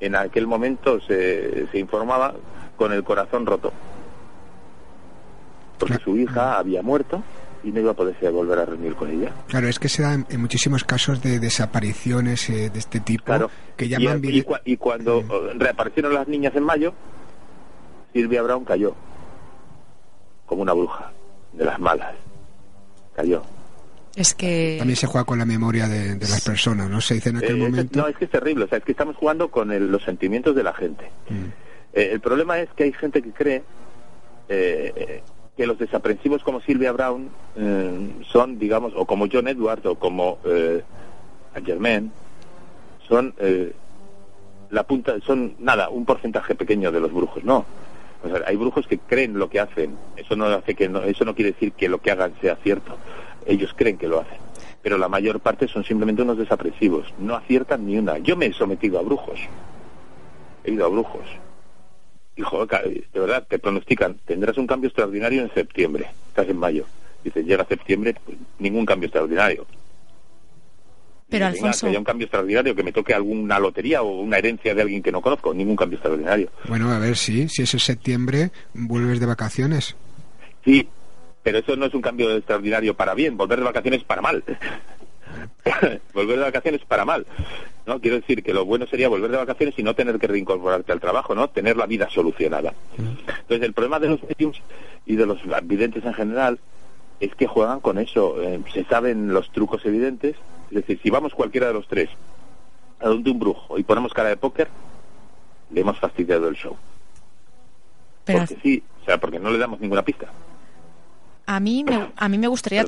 [0.00, 2.34] en aquel momento se, se informaba,
[2.76, 3.72] con el corazón roto.
[5.78, 7.22] Porque su hija había muerto
[7.62, 9.32] y no iba a poderse volver a reunir con ella.
[9.48, 13.50] Claro, es que se dan en muchísimos casos de desapariciones eh, de este tipo Claro.
[13.76, 16.92] que Y, llaman y vide- cua- y cuando eh, reaparecieron las niñas en mayo,
[18.12, 18.94] Silvia Brown cayó
[20.46, 21.10] como una bruja
[21.52, 22.14] de las malas.
[23.16, 23.42] Cayó.
[24.16, 24.76] Es que...
[24.78, 27.00] También se juega con la memoria de, de las personas, ¿no?
[27.00, 27.98] Se dice en aquel Eh, es- momento.
[28.00, 28.64] no, es que es terrible.
[28.64, 31.10] O sea, es que estamos jugando con el- los sentimientos de la gente.
[31.28, 31.44] Mm.
[31.94, 33.62] Eh, el problema es que hay gente que cree
[34.48, 35.22] eh,
[35.56, 40.38] que los desaprensivos como Silvia Brown eh, son, digamos, o como John Edward o como
[40.44, 40.82] eh,
[41.64, 42.12] Germain,
[43.08, 43.72] son eh,
[44.70, 47.42] la punta, son nada, un porcentaje pequeño de los brujos.
[47.44, 47.64] No.
[48.24, 49.96] O sea, hay brujos que creen lo que hacen.
[50.16, 52.96] Eso no hace que no, eso no quiere decir que lo que hagan sea cierto.
[53.46, 54.38] Ellos creen que lo hacen.
[54.82, 57.12] Pero la mayor parte son simplemente unos desaprensivos.
[57.18, 58.18] No aciertan ni una.
[58.18, 59.38] Yo me he sometido a brujos.
[60.64, 61.24] He ido a brujos.
[62.36, 66.06] Y joder, de verdad, te pronostican, tendrás un cambio extraordinario en septiembre.
[66.28, 66.84] Estás en mayo.
[67.22, 69.64] Dices, llega septiembre, pues, ningún cambio extraordinario.
[71.28, 74.36] Pero, Venga, Alfonso- que haya un cambio extraordinario, que me toque alguna lotería o una
[74.38, 76.50] herencia de alguien que no conozco, ningún cambio extraordinario.
[76.68, 79.96] Bueno, a ver, sí, si es en septiembre, vuelves de vacaciones.
[80.64, 80.86] Sí,
[81.44, 84.42] pero eso no es un cambio extraordinario para bien, volver de vacaciones para mal.
[86.14, 87.26] volver de vacaciones para mal.
[87.86, 88.00] ¿no?
[88.00, 91.00] Quiero decir que lo bueno sería volver de vacaciones y no tener que reincorporarte al
[91.00, 91.48] trabajo, ¿no?
[91.50, 92.72] Tener la vida solucionada.
[92.96, 94.60] Entonces, el problema de los mediums
[95.04, 96.58] y de los videntes en general
[97.20, 98.42] es que juegan con eso.
[98.42, 100.36] eh, se saben los trucos evidentes.
[100.70, 102.08] Es decir, si vamos cualquiera de los tres
[103.00, 104.68] a donde un brujo y ponemos cara de póker,
[105.70, 106.76] le hemos fastidiado el show.
[108.24, 110.28] Pero Porque sí, o sea, porque no le damos ninguna pista.
[111.46, 112.84] A mí me, a mí me gustaría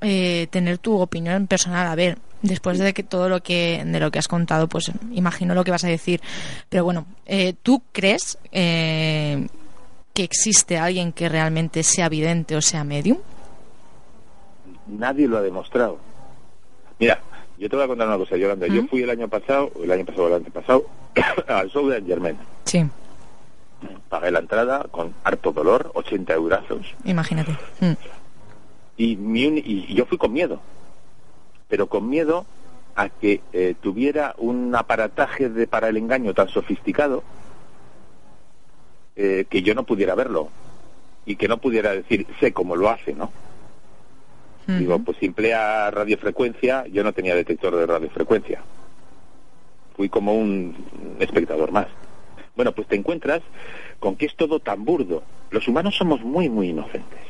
[0.00, 1.86] eh, tener tu opinión personal.
[1.86, 5.54] A ver, después de que todo lo que de lo que has contado, pues imagino
[5.54, 6.20] lo que vas a decir.
[6.68, 9.46] Pero bueno, eh, ¿tú crees eh,
[10.14, 13.18] que existe alguien que realmente sea vidente o sea medium?
[14.88, 15.98] nadie lo ha demostrado.
[16.98, 17.20] Mira,
[17.58, 18.66] yo te voy a contar una cosa, Yolanda.
[18.66, 20.84] Yo fui el año pasado, el año pasado o el antepasado,
[21.46, 22.36] al show de Germain.
[22.64, 22.84] Sí,
[24.08, 26.94] Pagué la entrada con harto dolor, 80 eurazos.
[27.04, 27.56] imagínate.
[27.80, 27.92] Mm.
[28.96, 30.60] Y, mi uni- y yo fui con miedo.
[31.68, 32.46] Pero con miedo
[32.96, 37.22] a que eh, tuviera un aparataje de, para el engaño tan sofisticado
[39.16, 40.48] eh, que yo no pudiera verlo.
[41.26, 43.30] Y que no pudiera decir, sé cómo lo hace, ¿no?
[44.66, 48.60] Digo, pues si emplea radiofrecuencia, yo no tenía detector de radiofrecuencia.
[49.96, 50.74] Fui como un
[51.20, 51.86] espectador más.
[52.58, 53.40] Bueno, pues te encuentras
[54.00, 55.22] con que es todo tan burdo.
[55.52, 57.20] Los humanos somos muy, muy inocentes.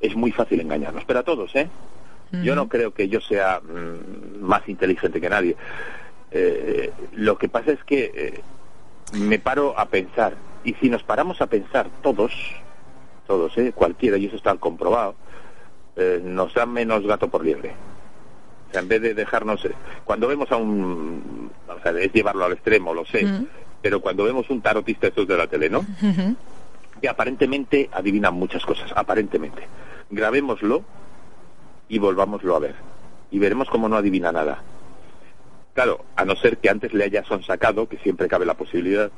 [0.00, 1.68] Es muy fácil engañarnos, pero a todos, ¿eh?
[2.44, 5.56] Yo no creo que yo sea mm, más inteligente que nadie.
[6.30, 8.40] Eh, lo que pasa es que eh,
[9.14, 12.32] me paro a pensar, y si nos paramos a pensar todos,
[13.26, 13.72] todos, ¿eh?
[13.74, 15.16] cualquiera, y eso está comprobado,
[15.96, 17.72] eh, nos da menos gato por liebre.
[18.68, 19.66] O sea, en vez de dejarnos,
[20.04, 23.26] cuando vemos a un, o sea, es llevarlo al extremo, lo sé,
[23.86, 25.86] pero cuando vemos un tarotista estos de la tele, ¿no?
[27.00, 29.62] Que aparentemente adivinan muchas cosas, aparentemente.
[30.10, 30.82] Grabémoslo
[31.88, 32.74] y volvámoslo a ver.
[33.30, 34.60] Y veremos cómo no adivina nada.
[35.72, 39.08] Claro, a no ser que antes le haya sacado, que siempre cabe la posibilidad,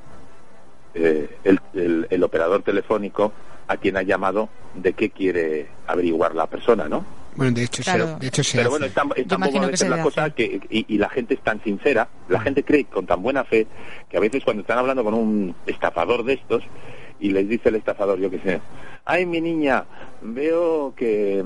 [0.93, 3.33] eh, el, el, el operador telefónico
[3.69, 7.07] a quien ha llamado de qué quiere averiguar la persona, ¿no?
[7.39, 8.07] Bueno, de hecho, Claro.
[8.15, 8.71] se, de hecho se Pero hace.
[8.71, 11.35] bueno, es tan, es tan bobo a veces la cosa que, y, y la gente
[11.35, 13.67] es tan sincera, la gente cree con tan buena fe
[14.11, 16.63] que a veces cuando están hablando con un estafador de estos
[17.21, 18.61] y les dice el estafador, yo qué sé,
[19.05, 19.85] ay mi niña,
[20.23, 21.45] veo que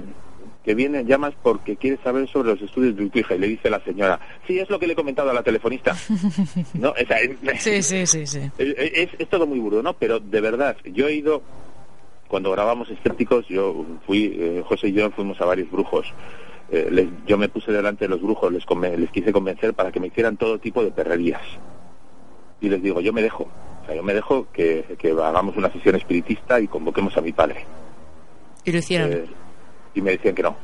[0.64, 3.68] que viene, llamas porque quieres saber sobre los estudios de tu hija y le dice
[3.68, 5.92] la señora, sí, es lo que le he comentado a la telefonista.
[6.74, 8.38] no, o sea, es- Sí, sí, sí, sí.
[8.58, 9.92] es, es- es todo muy burdo, ¿no?
[9.94, 11.42] Pero de verdad, yo he ido,
[12.32, 16.06] cuando grabamos Escépticos, yo fui, eh, José y yo fuimos a varios brujos.
[16.70, 18.64] Eh, les- yo me puse delante de los brujos, les,
[19.10, 21.42] quise convencer para que me hicieran todo tipo de perrerías.
[22.62, 23.42] Y les digo, yo me dejo,
[23.82, 27.32] o sea, yo me dejo que, que hagamos una sesión espiritista y convoquemos a mi
[27.32, 27.66] padre.
[28.64, 29.12] Y lo hicieron.
[29.12, 29.26] Eh,
[29.92, 30.56] y me decían que no.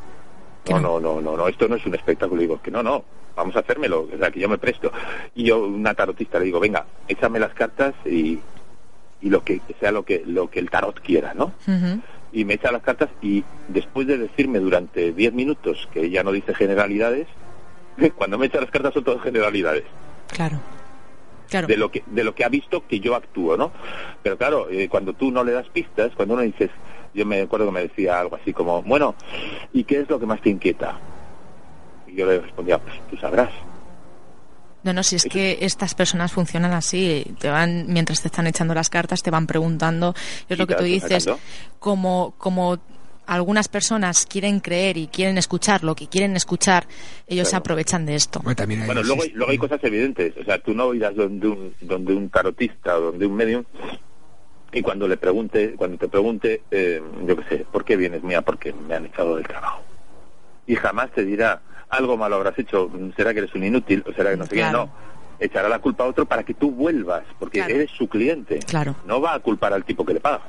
[0.70, 0.98] No, no.
[1.00, 2.40] no, no, no, esto no es un espectáculo.
[2.40, 3.04] Digo, que no, no,
[3.36, 4.90] vamos a hacérmelo, o sea, que yo me presto.
[5.34, 8.38] Y yo, una tarotista, le digo, venga, échame las cartas y,
[9.20, 11.52] y lo que sea lo que, lo que el tarot quiera, ¿no?
[12.32, 16.32] Y me echa las cartas y después de decirme durante 10 minutos que ella no
[16.32, 17.26] dice generalidades,
[18.16, 19.84] cuando me echa las cartas son todas generalidades
[20.28, 20.58] Claro.
[21.48, 21.66] Claro.
[21.66, 23.72] de lo que de lo que ha visto que yo actúo, ¿no?
[24.22, 26.70] Pero claro, eh, cuando tú no le das pistas, cuando uno dices,
[27.14, 29.14] yo me acuerdo que me decía algo así como, bueno,
[29.72, 30.98] ¿y qué es lo que más te inquieta?
[32.06, 33.48] Y yo le respondía, pues tú sabrás.
[34.88, 38.72] No, no, si es que estas personas funcionan así, te van, mientras te están echando
[38.72, 40.14] las cartas, te van preguntando,
[40.48, 41.28] es lo que tú dices,
[41.78, 42.78] como, como
[43.26, 46.86] algunas personas quieren creer y quieren escuchar lo que quieren escuchar,
[47.26, 47.60] ellos se Claro.
[47.64, 48.40] aprovechan de esto.
[48.42, 51.14] Bueno, también hay Bueno, luego, hay- luego hay cosas evidentes, o sea, tú no irás
[51.14, 53.64] donde un, donde un tarotista o donde un medium
[54.72, 58.22] y cuando le pregunte, cuando te pregunte, eh, yo qué sé, ¿por qué vienes?
[58.22, 59.82] Mía, porque me han echado del trabajo.
[60.66, 64.30] Y jamás te dirá, algo malo habrás hecho, será que eres un inútil, o será
[64.30, 64.84] que no sé Claro.
[64.84, 65.08] qué, no.
[65.40, 67.74] Echará la culpa a otro para que tú vuelvas, porque Claro.
[67.74, 68.58] eres su cliente.
[68.60, 68.96] Claro.
[69.06, 70.40] No va a culpar al tipo que le paga.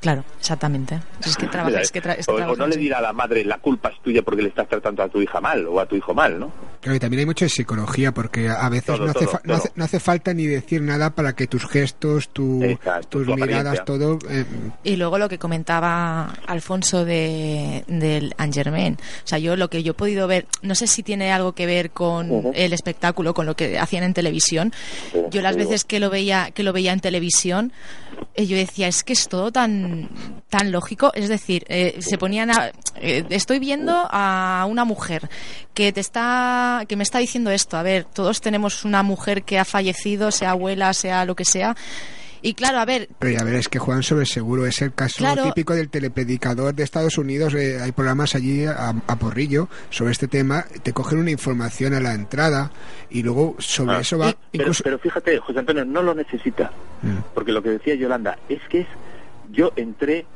[0.00, 1.00] Claro, exactamente.
[1.24, 3.44] Es que trabaja, es que tra- es que o, no le dirá a la madre,
[3.44, 5.94] la culpa es tuya porque le estás tratando a tu hija mal o a tu
[5.96, 6.50] hijo mal, ¿no?
[6.82, 9.40] Claro, y también hay mucho de psicología porque a veces Todo, no, hace todo, fa-
[9.44, 9.56] no, todo.
[9.56, 13.36] hace, no hace falta ni decir nada para que tus gestos, tu- Exacto, tus tu
[13.36, 14.18] miradas, todo...
[14.28, 14.44] eh,
[14.82, 18.94] Y luego lo que comentaba Alfonso de, del Angermain.
[18.94, 21.66] O sea, yo lo que yo he podido ver, no sé si tiene algo que
[21.66, 24.72] ver con el espectáculo, con lo que hacían en televisión.
[25.30, 27.72] Yo las veces que lo veía, que lo veía en televisión,
[28.34, 30.08] eh, yo decía, es que es todo tan,
[30.50, 31.12] tan lógico.
[31.14, 35.28] Es decir, eh, se ponían a, eh, estoy viendo a una mujer
[35.74, 37.76] que te está, que me está diciendo esto.
[37.76, 41.76] A ver, todos tenemos una mujer que ha fallecido, sea abuela, sea lo que sea.
[42.44, 44.66] Y claro, a ver, Pero ya verás que juegan sobre seguro.
[44.66, 45.44] Es el caso Claro.
[45.44, 47.54] típico del telepredicador de Estados Unidos.
[47.54, 50.64] eh, hay programas allí a, a porrillo sobre este tema.
[50.82, 52.72] Te cogen una información a la entrada
[53.10, 54.30] y luego sobre Ah, eso va...
[54.30, 56.72] y- pero, incluso- pero fíjate, José Antonio, no lo necesita.
[57.02, 57.18] Mm.
[57.32, 58.86] Porque lo que decía Yolanda es que es.
[59.52, 60.26] Yo entré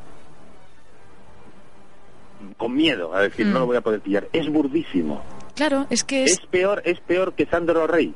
[2.57, 3.53] con miedo a decir, Mm.
[3.53, 4.29] no lo voy a poder pillar.
[4.33, 5.25] Es burdísimo.
[5.57, 8.15] Claro, es que es, Es peor, es peor que Sandro Rey.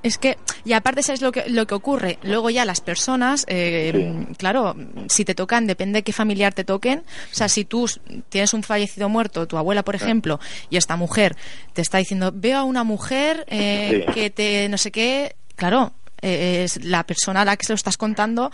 [0.00, 2.18] Es que, y aparte, ¿sabes lo que, lo que ocurre?
[2.22, 4.34] Luego ya las personas, eh, Sí.
[4.36, 4.76] claro,
[5.08, 7.00] si te tocan, depende de qué familiar te toquen.
[7.00, 7.90] O sea, si tú
[8.28, 10.38] tienes un fallecido muerto, tu abuela, por ejemplo,
[10.70, 11.36] y esta mujer
[11.72, 14.12] te está diciendo, veo a una mujer eh, Sí.
[14.14, 15.92] que te, no sé qué, claro,
[16.22, 18.52] eh, es la persona a la que se lo estás contando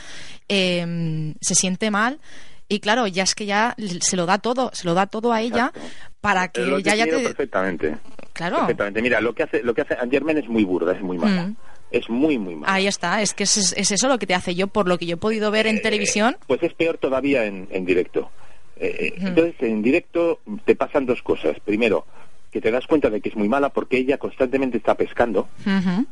[0.49, 2.21] eh, se siente mal.
[2.67, 5.43] Y claro, ya es que ya se lo da todo, se lo da todo a
[5.43, 5.91] ella Exacto.
[6.25, 7.19] Para que lo ya, te...
[7.19, 7.97] perfectamente.
[8.33, 9.03] Claro, Perfectamente.
[9.03, 11.49] Mira, lo que hace, lo que hace es muy burda, es muy mala.
[11.49, 11.57] Mm.
[11.91, 12.73] Es muy, muy mala.
[12.73, 15.05] ahí está, es que es, es eso lo que te hace yo, por lo que
[15.05, 16.39] yo he podido ver en Eh, televisión.
[16.47, 18.31] Pues es peor todavía en, en directo.
[18.77, 21.61] Eh, eh, Entonces, en directo te pasan dos cosas.
[21.63, 22.07] Primero,
[22.51, 25.49] que te das cuenta de que es muy mala porque ella constantemente está pescando,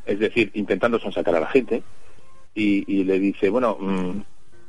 [0.04, 1.82] es decir, intentando sonsacar a la gente,
[2.54, 4.20] y, y le dice, bueno, mm,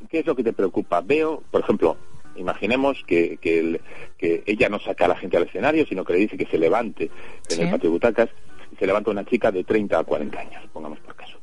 [0.10, 1.02] ¿qué es lo que te preocupa?
[1.02, 1.98] Veo, por ejemplo,
[2.36, 3.82] Imaginemos que, que, el-
[4.18, 6.58] que ella no saca a la gente al escenario, sino que le dice que se
[6.58, 7.62] levante en Sí.
[7.62, 8.30] el patio de butacas
[8.72, 11.38] y se levanta una chica de 30 a 40 años, pongamos por caso.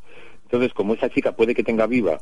[0.45, 2.20] Entonces, como esa chica puede que tenga viva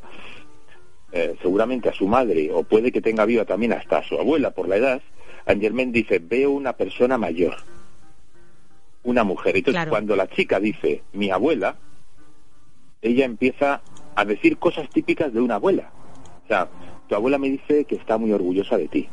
[1.11, 4.51] eh, seguramente a su madre o puede que tenga viva también hasta a su abuela
[4.51, 5.01] por la edad,
[5.47, 7.55] Angermen dice, veo una persona mayor,
[9.03, 9.57] una mujer.
[9.57, 9.89] Entonces, Claro.
[9.89, 11.75] cuando la chica dice, mi abuela,
[13.01, 13.81] ella empieza
[14.15, 15.91] a decir cosas típicas de una abuela.
[16.45, 16.67] O sea,
[17.09, 19.09] tu abuela me dice que está muy orgullosa de ti.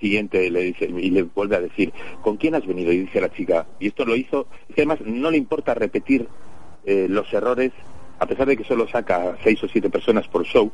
[0.00, 2.92] Siguiente le dice y le vuelve a decir, ¿con quién has venido?
[2.92, 6.28] Y dice la chica, y esto lo hizo, que además no le importa repetir
[6.86, 7.72] eh, los errores,
[8.20, 10.70] a pesar de que solo saca seis o siete personas por show,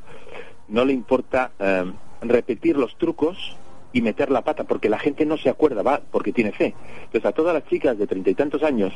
[0.68, 1.90] no le importa eh,
[2.20, 3.56] repetir los trucos
[3.94, 6.74] y meter la pata, porque la gente no se acuerda, va, porque tiene fe.
[7.04, 8.92] Entonces a todas las chicas de treinta y tantos años,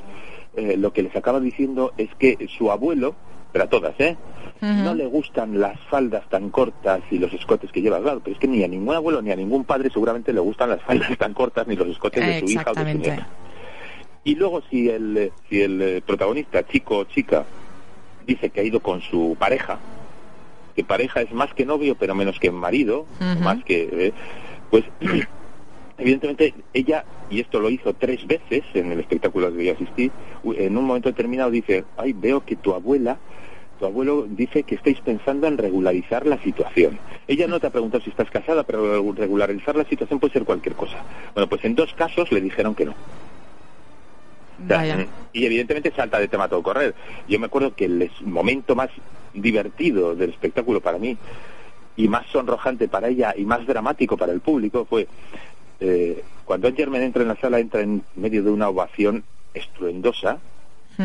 [0.56, 3.14] eh, lo que les acaba diciendo es que su abuelo,
[3.52, 4.16] pero a todas, ¿eh?
[4.60, 8.40] No le gustan las faldas tan cortas y los escotes que lleva, claro, pero es
[8.40, 11.32] que ni a ningún abuelo ni a ningún padre seguramente le gustan las faldas tan
[11.32, 13.28] cortas ni los escotes de su hija o de su nieta.
[14.24, 17.44] Y luego si el, si el eh, protagonista, chico o chica,
[18.26, 19.78] dice que ha ido con su pareja,
[20.74, 23.06] que pareja es más que novio pero menos que marido,
[23.40, 23.88] más que...
[23.92, 24.12] eh,
[24.70, 24.84] pues
[25.98, 30.10] evidentemente ella, y esto lo hizo tres veces en el espectáculo al que yo asistí,
[30.44, 33.18] en un momento determinado dice, ay, veo que tu abuela,
[33.78, 36.98] tu abuelo dice que estáis pensando en regularizar la situación.
[37.26, 40.74] Ella no te ha preguntado si estás casada, pero regularizar la situación puede ser cualquier
[40.74, 40.96] cosa.
[41.34, 42.94] Bueno, pues en dos casos le dijeron que no.
[44.58, 44.96] Vaya.
[44.96, 46.94] mm, Y evidentemente salta de tema a todo correr.
[47.28, 48.90] Yo me acuerdo que el momento más
[49.32, 51.16] divertido del espectáculo para mí
[51.96, 55.06] y más sonrojante para ella y más dramático para el público fue
[55.80, 59.24] eh, cuando Angermen entra en la sala, entra en medio de una ovación
[59.54, 60.38] estruendosa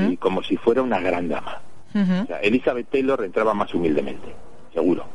[0.09, 1.61] y como si fuera una gran dama.
[1.93, 2.23] Ujú.
[2.23, 4.27] O sea, Elizabeth Taylor entraba más humildemente,
[4.73, 5.05] seguro.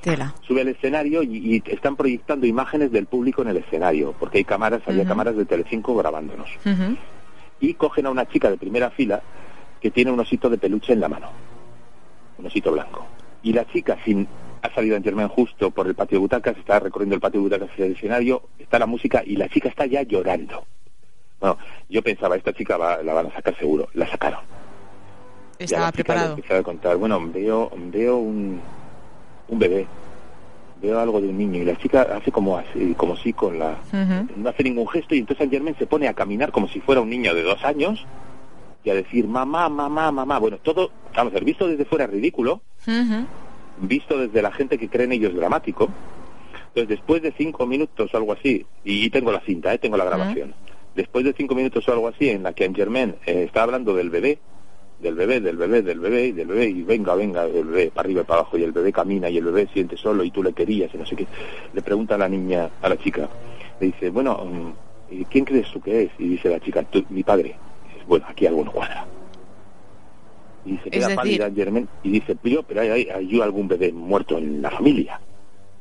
[0.00, 0.34] Tela.
[0.40, 4.44] Sube al escenario y, y están proyectando imágenes del público en el escenario, porque hay
[4.44, 6.48] cámaras, había cámaras de Telecinco grabándonos.
[7.60, 9.20] Y cogen a una chica de primera fila
[9.78, 11.28] que tiene un osito de peluche en la mano,
[12.38, 13.06] un osito blanco.
[13.42, 14.26] Y la chica, sin
[14.62, 17.44] ha salido en Germain justo por el patio de butacas, está recorriendo el patio de
[17.44, 20.64] butacas hacia el escenario, está la música y la chica está ya llorando.
[21.40, 21.58] Bueno,
[21.90, 24.40] yo pensaba, esta chica va- la van a sacar seguro, la sacaron.
[25.60, 26.34] Estaba la preparado.
[26.36, 28.60] empezaba a contar, bueno, veo, veo un,
[29.48, 29.86] un bebé,
[30.80, 33.76] veo algo de un niño y la chica hace como así, como sí con la,
[33.92, 34.40] Ujú.
[34.40, 37.02] no hace ningún gesto y entonces Saint Germain se pone a caminar como si fuera
[37.02, 38.04] un niño de dos años
[38.82, 40.38] y a decir mamá, mamá, mamá.
[40.38, 43.26] Bueno, todo, vamos a ver, visto desde fuera es ridículo, Ujú.
[43.82, 45.90] visto desde la gente que cree en ello es dramático.
[46.68, 49.78] Entonces después de cinco minutos o algo así, y, y tengo la cinta, ¿eh?
[49.78, 50.54] tengo la grabación,
[50.94, 54.08] después de cinco minutos o algo así en la que Germain eh, está hablando del
[54.08, 54.38] bebé,
[55.00, 58.06] del bebé, del bebé, del bebé y del bebé y venga, venga, el bebé para
[58.06, 60.42] arriba y para abajo y el bebé camina y el bebé siente solo y tú
[60.42, 61.26] le querías y no sé qué.
[61.72, 63.28] Le pregunta a la niña, a la chica,
[63.80, 66.10] le dice, bueno, mm, ¿y ¿quién crees tú que es?
[66.18, 67.56] Y dice la chica, "Tú, mi padre.
[67.88, 69.06] Y dice, bueno, aquí algo no cuadra.
[70.66, 73.92] Y se queda decir- pálida Germain y dice, pero, pero hay, hay, hay algún bebé
[73.92, 75.18] muerto en la familia.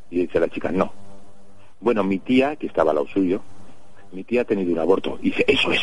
[0.09, 0.91] Y dice la chica, no.
[1.81, 3.41] Bueno, mi tía, que estaba al lado suyo,
[4.13, 5.19] mi tía ha tenido un aborto.
[5.21, 5.81] Y dice, eso es.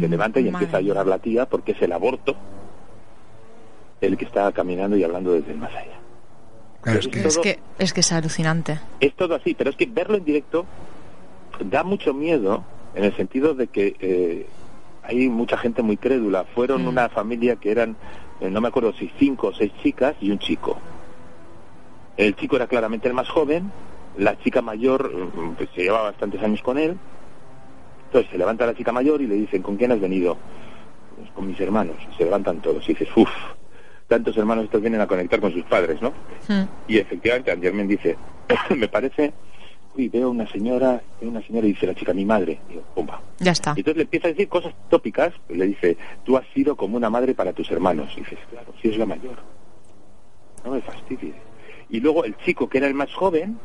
[0.00, 2.36] Se levanta y Madre empieza a llorar la tía porque es el aborto
[4.00, 5.98] el que está caminando y hablando desde el más allá.
[6.82, 8.80] Claro, es que Es que, es que es alucinante.
[9.00, 10.66] Es todo así, pero es que verlo en directo
[11.64, 12.64] da mucho miedo
[12.94, 14.46] en el sentido de que eh,
[15.04, 16.44] hay mucha gente muy crédula.
[16.54, 16.88] Fueron Mm.
[16.88, 17.96] una familia que eran,
[18.40, 20.78] eh, no me acuerdo si cinco o seis chicas y un chico.
[22.16, 23.70] El chico era claramente el más joven,
[24.18, 26.98] la chica mayor mm, pues, se llevaba bastantes años con él.
[28.12, 30.36] Entonces se levanta la chica mayor y le dicen, ¿con quién has venido?
[31.16, 31.96] "Pues con mis hermanos.
[32.18, 33.30] Se levantan todos y dices, uff,
[34.06, 36.10] tantos hermanos estos vienen a conectar con sus padres, ¿no?
[36.46, 36.64] Mm.
[36.88, 38.18] Y efectivamente, Angermen dice,
[38.76, 39.32] me parece,
[39.96, 42.60] uy, veo una señora, veo una señora y dice la chica, mi madre.
[42.68, 43.22] Y digo, pumba.
[43.38, 43.72] Ya está.
[43.74, 47.08] Y entonces le empieza a decir cosas tópicas, le dice, tú has sido como una
[47.08, 48.12] madre para tus hermanos.
[48.14, 49.36] Y dices, claro, si es la mayor.
[50.66, 51.34] No me fastidies.
[51.88, 53.58] Y luego el chico, que era el más joven,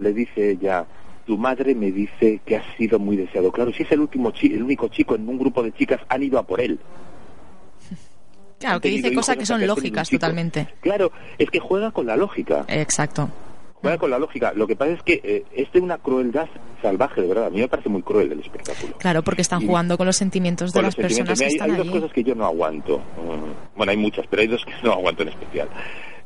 [0.00, 0.84] le dice ya,
[1.28, 3.52] tu madre me dice que has sido muy deseado.
[3.52, 6.22] Claro, si es el último chi- el único chico en un grupo de chicas, han
[6.22, 6.78] ido a por él.
[8.58, 10.66] Claro, que dice cosas que son lógicas totalmente.
[10.80, 12.64] Claro, es que juega con la lógica.
[12.66, 13.28] Exacto.
[13.74, 14.52] Juega con la lógica.
[14.56, 16.48] Lo que pasa es que eh, es de una crueldad
[16.82, 17.46] salvaje, de verdad.
[17.46, 18.94] A mí me parece muy cruel el espectáculo.
[18.98, 21.76] Claro, porque están Y- jugando con los sentimientos de las personas que Hay- están hay,
[21.76, 22.00] dos allí.
[22.00, 22.98] cosas que yo no aguanto.
[22.98, 25.68] Mm, Bueno, hay muchas, pero hay dos que no aguanto en especial.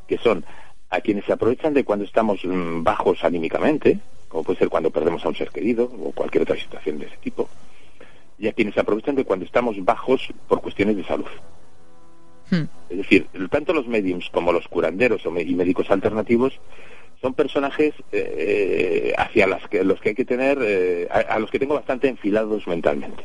[0.08, 0.42] Que son
[0.88, 3.98] a quienes se aprovechan de cuando estamos mm, bajos anímicamente,
[4.32, 7.18] como puede ser cuando perdemos a un ser querido o cualquier otra situación de ese
[7.18, 7.50] tipo,
[8.38, 11.26] y a quienes aprovechan de cuando estamos bajos por cuestiones de salud.
[12.50, 12.64] Hmm.
[12.88, 16.58] Es decir, tanto los mediums como los curanderos y médicos alternativos
[17.20, 21.50] son personajes eh, hacia las que, los que hay que tener, eh, a, a los
[21.50, 23.24] que tengo bastante enfilados mentalmente.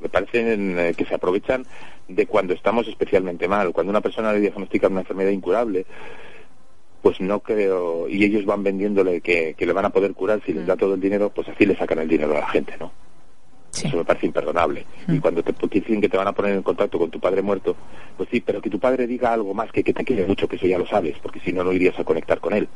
[0.00, 1.64] Me parecen eh, que se aprovechan
[2.08, 3.72] de cuando estamos especialmente mal.
[3.72, 5.86] Cuando una persona le diagnostica una enfermedad incurable,
[7.02, 10.52] pues no creo, y ellos van vendiéndole que, que le van a poder curar si
[10.52, 12.92] les da todo el dinero, pues así le sacan el dinero a la gente, ¿no?
[13.70, 13.88] Sí.
[13.88, 14.84] Eso me parece imperdonable.
[15.08, 17.40] Y cuando te te dicen que te van a poner en contacto con tu padre
[17.42, 17.74] muerto,
[18.16, 20.56] pues sí, pero que tu padre diga algo más que que te quiere mucho, que
[20.56, 22.68] eso ya lo sabes, porque si no, no irías a conectar con él.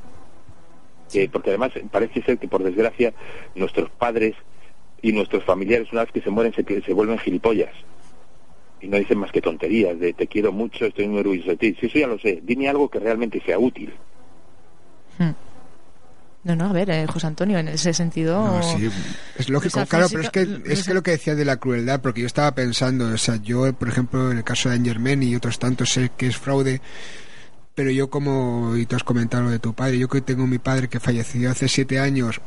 [1.13, 3.13] Eh, porque además parece ser que, por desgracia,
[3.55, 4.35] nuestros padres
[5.03, 7.75] y nuestros familiares, una vez que se mueren, se, se vuelven gilipollas.
[8.81, 11.77] Y no dicen más que tonterías de te quiero mucho, estoy muy orgulloso de ti.
[11.79, 12.41] Sí, eso ya lo sé.
[12.43, 13.93] Dime algo que realmente sea útil.
[15.19, 15.31] Hmm.
[16.45, 18.41] No, no, a ver, eh, José Antonio, en ese sentido...
[18.41, 18.89] No, sí,
[19.37, 22.21] es lógico, claro, pero es que, es que lo que decía de la crueldad, porque
[22.21, 25.59] yo estaba pensando, o sea, yo, por ejemplo, en el caso de Angermen y otros
[25.59, 26.81] tantos, sé que es fraude,
[27.75, 30.59] pero yo como, y tú has comentado lo de tu padre, yo que tengo mi
[30.59, 32.41] padre que falleció hace siete años,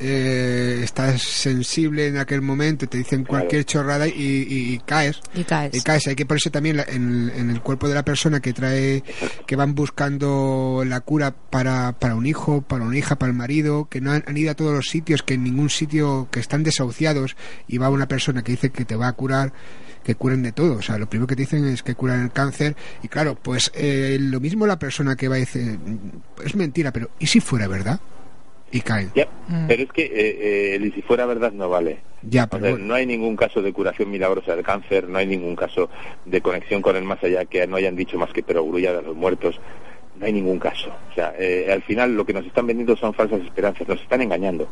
[0.00, 5.20] eh, estás sensible en aquel momento, te dicen cualquier chorrada y, y- y caes.
[5.34, 5.74] Y caes.
[5.74, 8.52] Y caes, hay que ponerse también la- en, en el cuerpo de la persona que
[8.52, 9.02] trae,
[9.46, 13.86] que van buscando la cura para, para un hijo, para una hija, para el marido,
[13.90, 16.62] que no han, han ido a todos los sitios, que en ningún sitio, que están
[16.62, 17.36] desahuciados,
[17.68, 19.52] y va una persona que dice que te va a curar,
[20.04, 20.74] que curen de todo.
[20.76, 23.72] O sea, lo primero que te dicen es que curan el cáncer, y claro, pues
[23.74, 25.78] eh, lo mismo la persona que va y dice,
[26.44, 27.98] es mentira, pero ¿y si fuera verdad?
[28.72, 29.10] Y caen.
[29.14, 29.66] Ya, Mm.
[29.68, 31.98] pero es que eh, eh, si fuera verdad no vale.
[32.22, 32.86] Ya, O pero sea, bueno.
[32.86, 35.88] no hay ningún caso de curación milagrosa del cáncer, no hay ningún caso
[36.24, 39.14] de conexión con el más allá que no hayan dicho más que perogrullada a los
[39.14, 39.60] muertos.
[40.18, 40.88] No hay ningún caso.
[41.10, 44.22] O sea, eh, al final lo que nos están vendiendo son falsas esperanzas, nos están
[44.22, 44.66] engañando.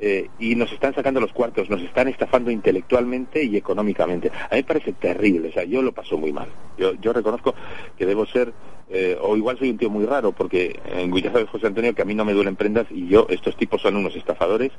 [0.00, 4.28] Eh, y nos están sacando los cuartos, nos están estafando intelectualmente y económicamente.
[4.28, 6.48] A mí me parece terrible, o sea, yo lo paso muy mal.
[6.76, 7.54] Yo, yo reconozco
[7.96, 8.52] que debo ser,
[8.90, 12.02] eh, o igual soy un tío muy raro, porque en ya sabes, José Antonio, que
[12.02, 14.72] a mí no me duelen prendas y yo, estos tipos son unos estafadores,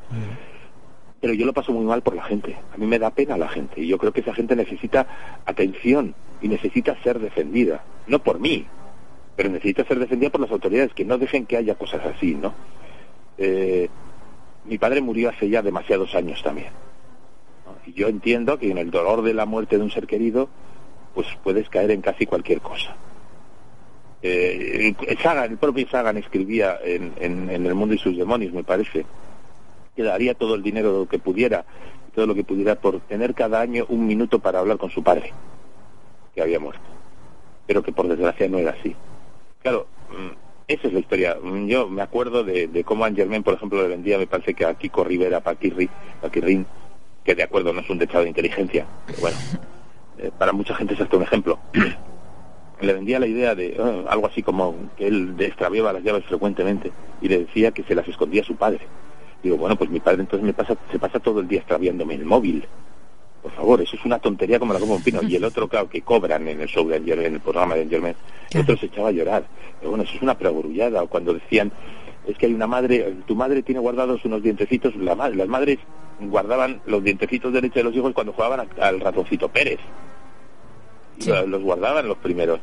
[1.21, 2.57] pero yo lo paso muy mal por la gente.
[2.73, 6.15] A mí me da pena la gente y yo creo que esa gente necesita atención
[6.41, 8.65] y necesita ser defendida, no por mí,
[9.35, 12.53] pero necesita ser defendida por las autoridades que no dejen que haya cosas así, ¿no?
[13.37, 13.89] Eh,
[14.65, 16.71] mi padre murió hace ya demasiados años también.
[17.65, 17.75] ¿no?
[17.85, 20.49] Y yo entiendo que en el dolor de la muerte de un ser querido,
[21.13, 22.95] pues puedes caer en casi cualquier cosa.
[24.21, 24.93] Eh,
[25.23, 29.05] Sagan, el propio Sagan escribía en, en- El mundo y sus demonios, me parece,
[29.95, 31.65] que daría todo el dinero que pudiera,
[32.13, 35.31] todo lo que pudiera, por tener cada año un minuto para hablar con su padre,
[36.35, 36.81] que había muerto.
[37.65, 38.95] Pero que por desgracia no era así.
[39.61, 40.33] Claro, mm,
[40.67, 41.37] esa es la historia.
[41.41, 44.65] Mm, Yo me acuerdo de, de cómo Angermen, por ejemplo, le vendía, me parece que
[44.65, 45.89] a Kiko Rivera, Paquirri,
[46.21, 46.65] Paquirrin,
[47.23, 49.37] que de acuerdo no es un dechado de inteligencia, pero bueno,
[50.17, 51.59] eh, para mucha gente es hasta un ejemplo.
[52.81, 56.91] Le vendía la idea de eh, algo así como que él extraviaba las llaves frecuentemente
[57.21, 58.79] y le decía que se las escondía a su padre.
[59.43, 62.25] Digo, bueno, pues mi padre entonces me pasa, se pasa todo el día extraviándome el
[62.25, 62.65] móvil.
[63.41, 65.21] Por favor, eso es una tontería como la como un pino.
[65.23, 67.83] Y el otro, claro, que cobran en el show de Angermen, en el programa de
[67.83, 68.15] Angermen,
[68.53, 69.45] el otro se echaba a llorar.
[69.79, 71.01] Pero bueno, eso es una perogrullada.
[71.03, 71.71] O cuando decían,
[72.27, 75.79] es que hay una madre, tu madre tiene guardados unos dientecitos, la las madres
[76.19, 79.79] guardaban los dientecitos de leche de los hijos cuando jugaban a- al ratoncito Pérez.
[81.19, 81.31] Sí.
[81.47, 82.59] Los guardaban los primeros.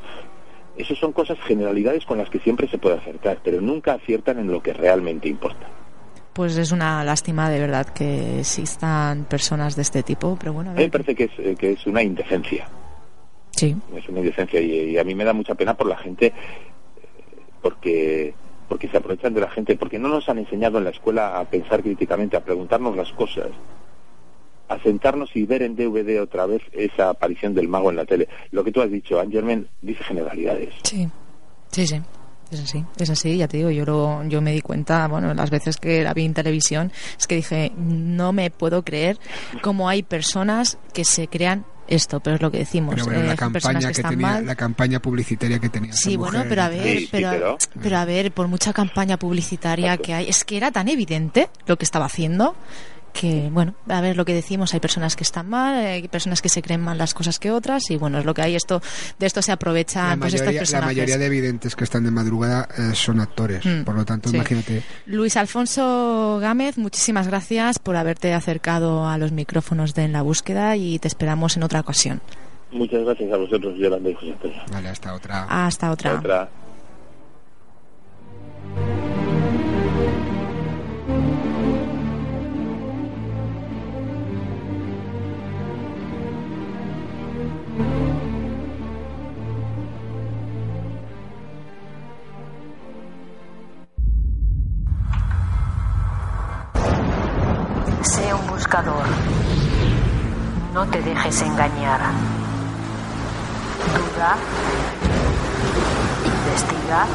[0.76, 4.50] Esas son cosas, generalidades con las que siempre se puede acertar, pero nunca aciertan en
[4.50, 5.66] lo que realmente importa.
[6.34, 10.72] Pues es una lástima de verdad que existan personas de este tipo, pero bueno, a
[10.72, 10.90] A mí me ver.
[10.90, 12.68] parece que es, eh, que es una indecencia.
[13.52, 16.34] Sí, es una indecencia y, y a mí me da mucha pena por la gente
[17.62, 18.34] porque
[18.68, 21.44] porque se aprovechan de la gente porque no nos han enseñado en la escuela a
[21.44, 23.46] pensar críticamente a preguntarnos las cosas
[24.68, 28.28] a sentarnos y ver en DVD otra vez esa aparición del mago en la tele
[28.50, 31.08] lo que tú has dicho Angerman dice generalidades sí,
[31.70, 32.00] sí, sí.
[32.48, 35.50] Es así, es así, ya te digo, yo lo, yo me di cuenta, bueno, las
[35.50, 39.18] veces que la vi en televisión, es que dije, no me puedo creer
[39.62, 43.26] cómo hay personas que se crean esto, pero es lo que decimos, Pero bueno, eh,
[43.26, 44.46] la personas campaña que tenía, mal.
[44.46, 45.92] la campaña publicitaria que tenía.
[45.92, 48.72] Sí, bueno, mujer pero a ver, Sí, sí, pero, pero- pero a ver, por mucha
[48.72, 50.04] campaña publicitaria Exacto.
[50.04, 52.54] que hay, es que era tan evidente lo que estaba haciendo
[53.18, 56.48] que, bueno, a ver lo que decimos, hay personas que están mal, hay personas que
[56.48, 58.82] se creen mal las cosas que otras y bueno, es lo que hay, esto
[59.18, 60.96] de esto se La aprovechan pues estos mayoría, la personajes.
[60.96, 64.36] mayoría de evidentes que están de madrugada eh, son actores, Mm, por lo tanto, sí.
[64.36, 64.82] imagínate.
[65.06, 70.76] Luis Alfonso Gámez, muchísimas gracias por haberte acercado a los micrófonos de En la Búsqueda
[70.76, 72.20] y te esperamos en otra ocasión.
[72.72, 74.34] muchas gracias a vosotros Yolanda y José
[74.70, 75.46] Vale, hasta otra.
[75.48, 76.14] Hasta otra.
[76.18, 76.48] otra
[104.26, 104.36] Duda.
[106.24, 107.06] Investiga.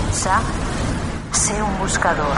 [0.00, 0.40] Piensa.
[1.32, 2.36] Sé un buscador.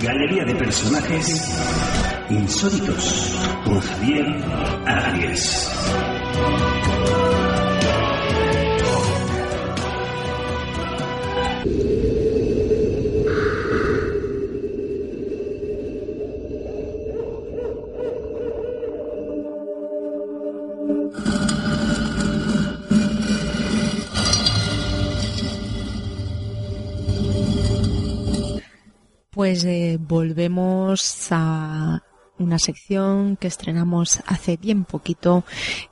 [0.00, 1.58] Galería de personajes
[2.30, 4.26] insólitos con Javier
[4.86, 5.70] Arias.
[29.38, 32.02] Pues eh, volvemos a
[32.38, 35.44] una sección que estrenamos hace bien poquito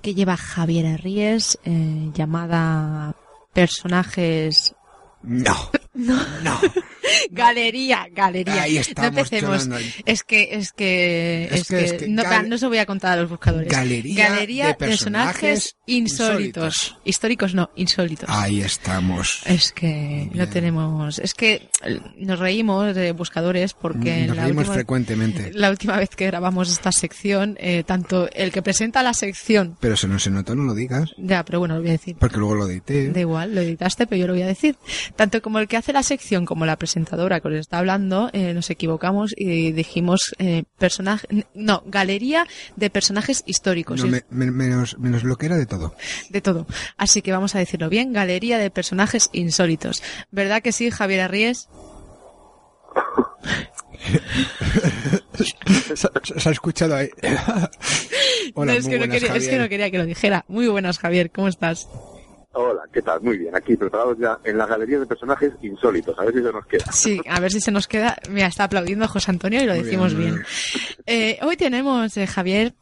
[0.03, 3.17] que lleva Javier Arries eh, llamada
[3.53, 4.76] Personajes
[5.23, 5.55] No,
[5.97, 6.22] no.
[6.42, 6.61] no.
[7.30, 8.62] Galería, galería.
[8.62, 9.64] Ahí no estamos, empecemos.
[9.64, 9.86] Jonathan.
[10.07, 12.78] Es que, es que, Es es, que- que, es que no, gal- no se voy
[12.78, 13.68] a contar a los buscadores.
[13.70, 16.74] Galería Galería de personajes insólitos.
[16.74, 16.99] insólitos.
[17.05, 18.28] Históricos no, insólitos.
[18.28, 19.42] Ahí estamos.
[19.47, 24.62] Es que no tenemos, es que eh, nos reímos de buscadores porque Nos la reímos
[24.62, 25.51] última, frecuentemente.
[25.55, 29.97] la última vez que grabamos esta sección, eh, tanto el que presenta la sección, Pero
[29.97, 31.11] si no se nota, no lo digas.
[31.18, 32.16] ya, pero bueno, lo voy a decir.
[32.18, 33.11] Porque luego lo edité.
[33.11, 34.76] Da igual, lo editaste, pero yo lo voy a decir.
[35.14, 38.53] Tanto como el que hace la sección como la presentadora que os está hablando, eh,
[38.55, 44.01] nos equivocamos y dijimos eh, personaje, no, galería de personajes históricos.
[44.01, 45.95] No, y- me- me- menos, menos lo que era de todo.
[46.30, 46.66] De todo.
[46.97, 50.03] Así que vamos a decirlo bien, galería de personajes insólitos.
[50.30, 51.68] ¿Verdad que sí, Javier Arries?
[55.34, 57.09] se, se- se ha escuchado ahí.
[58.55, 59.61] Hola, No, es, que no buenas, quería, es que Javier.
[59.61, 60.45] no quería que lo dijera.
[60.49, 61.89] Muy buenas, Javier, ¿cómo estás?
[62.59, 63.21] Hola, ¿qué tal?
[63.21, 66.53] Muy bien, aquí preparados ya en la galería de personajes insólitos, a ver si se
[66.53, 66.93] nos queda.
[66.93, 68.17] Sí, a ver si se nos queda.
[68.31, 70.43] Mira, está aplaudiendo José Antonio y lo Muy decimos bien,
[71.07, 72.75] Eh, hoy tenemos, eh, Javier,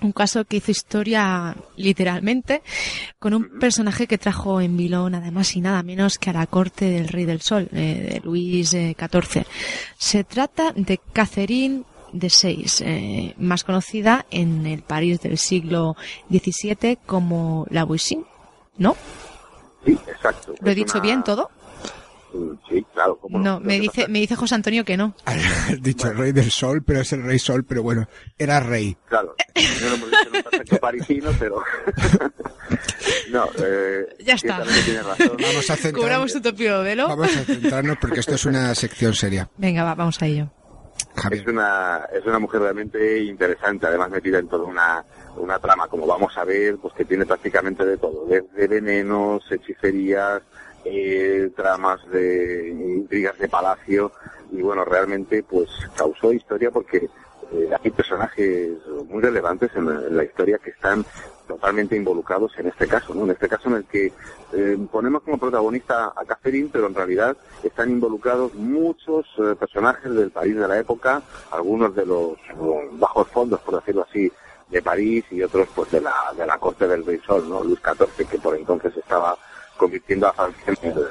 [0.00, 2.62] un caso que hizo historia literalmente
[3.18, 6.46] con un personaje que trajo en vilo nada más y nada menos que a la
[6.46, 9.44] corte del Rey del Sol, eh, de Luis eh, XIV.
[9.98, 15.96] Se trata de Catherine de Seis, eh, más conocida en el París del siglo
[16.30, 18.24] XVII como la Voisin,
[18.78, 18.96] ¿no?
[19.84, 20.54] Sí, exacto.
[20.60, 21.50] ¿Lo he dicho una- bien todo?
[22.32, 23.16] Mm, Sí, claro.
[23.18, 25.14] ¿cómo No, Lo me dice, me dice José Antonio que no.
[25.24, 28.06] Has dicho rey del sol, pero es el rey sol, pero bueno,
[28.36, 28.96] era rey.
[29.08, 31.62] Claro, no lo hemos dicho en un perfecto parisino, pero...
[33.30, 34.62] no, eh, Ya está.
[34.84, 35.32] tiene razón.
[35.40, 37.08] Vamos a centrarnos, Cobramos tu topio velo.
[37.08, 39.48] vamos a centrarnos porque esto es una sección seria.
[39.56, 40.50] Venga, va, vamos a ello.
[41.16, 41.42] Javier.
[41.42, 45.04] Es una, es una mujer realmente interesante, además metida en toda una,
[45.38, 50.42] una trama, como vamos a ver, pues que tiene prácticamente de todo, desde venenos, hechicerías,
[50.84, 54.12] eh, tramas de intrigas de palacio,
[54.50, 57.08] y bueno, realmente pues causó historia porque
[57.50, 58.76] eh, hay personajes
[59.08, 61.04] muy relevantes en la, historia que están
[61.46, 63.24] totalmente involucrados en este caso, ¿no?
[63.24, 64.12] En este caso en el que
[64.52, 70.30] eh, ponemos como protagonista a Catherine, pero en realidad están involucrados muchos eh, personajes del
[70.30, 72.36] país de la época, algunos de los
[72.92, 74.30] bajos fondos, por decirlo así,
[74.70, 77.64] de París y otros pues de la, de la corte del Rey ¿no?
[77.64, 79.36] Luis XIV, que por entonces estaba
[79.76, 80.64] convirtiendo a Francia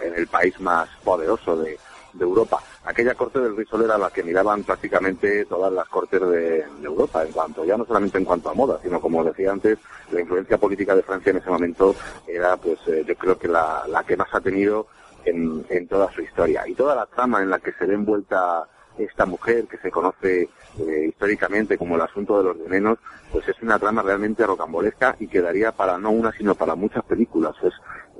[0.03, 1.80] en el, país más poderoso de,
[2.14, 2.62] de Europa.
[2.86, 7.24] Aquella corte del Rey era la que miraban prácticamente todas las cortes de, de Europa,
[7.24, 9.80] en cuanto, ya no solamente en cuanto a moda, sino como decía antes,
[10.12, 11.95] la influencia política de Francia en ese momento
[12.28, 14.88] era, pues, eh, yo creo que la, la que más ha tenido
[15.26, 16.68] en, en toda su historia.
[16.68, 20.49] Y toda la trama en la que se ve envuelta esta mujer, que se conoce
[20.79, 22.99] eh, históricamente como el asunto de los venenos,
[23.31, 27.55] pues es una trama realmente rocambolesca y quedaría para no una, sino para muchas películas.
[27.63, 27.73] Es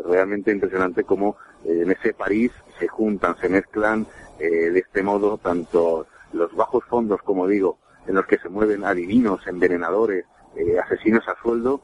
[0.06, 4.08] realmente impresionante cómo eh, en ese París se juntan, se mezclan
[4.40, 8.86] eh, de este modo tanto los bajos fondos, como digo, en los que se mueven
[8.86, 10.26] adivinos, envenenadores,
[10.56, 11.82] eh, asesinos a sueldo,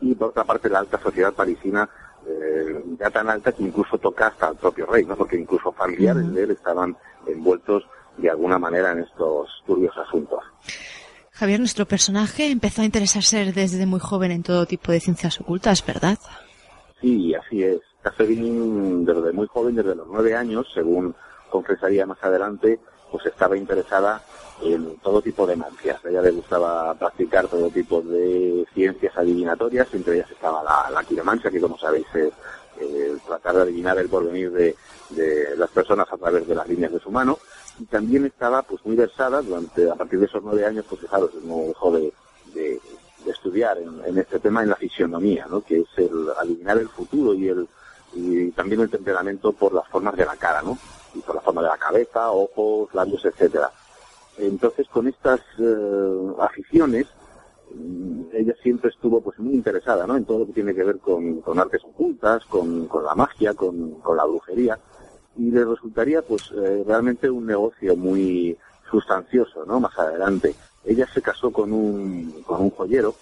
[0.00, 1.88] y por otra parte la alta sociedad parisina,
[2.26, 5.16] eh, ya tan alta que incluso toca hasta el propio rey, ¿no?
[5.16, 6.96] porque incluso familiares de él estaban
[7.26, 7.84] envueltos
[8.18, 10.40] de alguna manera en estos turbios asuntos.
[11.32, 15.84] Javier, nuestro personaje empezó a interesarse desde muy joven en todo tipo de ciencias ocultas,
[15.84, 16.18] ¿verdad?
[17.00, 17.80] Sí, así es.
[18.02, 21.14] Catherine, desde muy joven, desde los nueve años, según
[21.50, 22.78] confesaría más adelante,
[23.10, 24.22] pues estaba interesada
[24.62, 26.04] en todo tipo de magias.
[26.04, 31.04] A ella le gustaba practicar todo tipo de ciencias adivinatorias, entre ellas estaba la, la
[31.04, 32.32] quiromancia, que como sabéis es
[32.80, 34.76] eh, tratar de adivinar el porvenir de,
[35.10, 37.38] de las personas a través de las líneas de su mano.
[37.82, 41.30] Y también estaba pues muy versada durante, a partir de esos nueve años, pues fijaros,
[41.44, 42.12] no dejó de,
[42.54, 42.80] de
[43.26, 45.62] estudiar en, este tema en la fisionomía, ¿no?
[45.62, 47.68] que es el adivinar el futuro y el
[48.14, 50.76] y también el temperamento por las formas de la cara, ¿no?
[51.14, 53.70] Y por la forma de la cabeza, ojos, labios, etcétera.
[54.36, 57.06] Entonces, con estas eh, aficiones,
[57.74, 60.14] mm, ella siempre estuvo pues muy interesada, ¿no?
[60.14, 63.54] En todo lo que tiene que ver con, con artes ocultas, con, con la magia,
[63.54, 64.78] con, con, la brujería,
[65.36, 68.56] y le resultaría pues eh, realmente un negocio muy
[68.90, 69.80] sustancioso, ¿no?
[69.80, 70.54] Más adelante.
[70.84, 73.14] Ella se casó con un, con un joyero,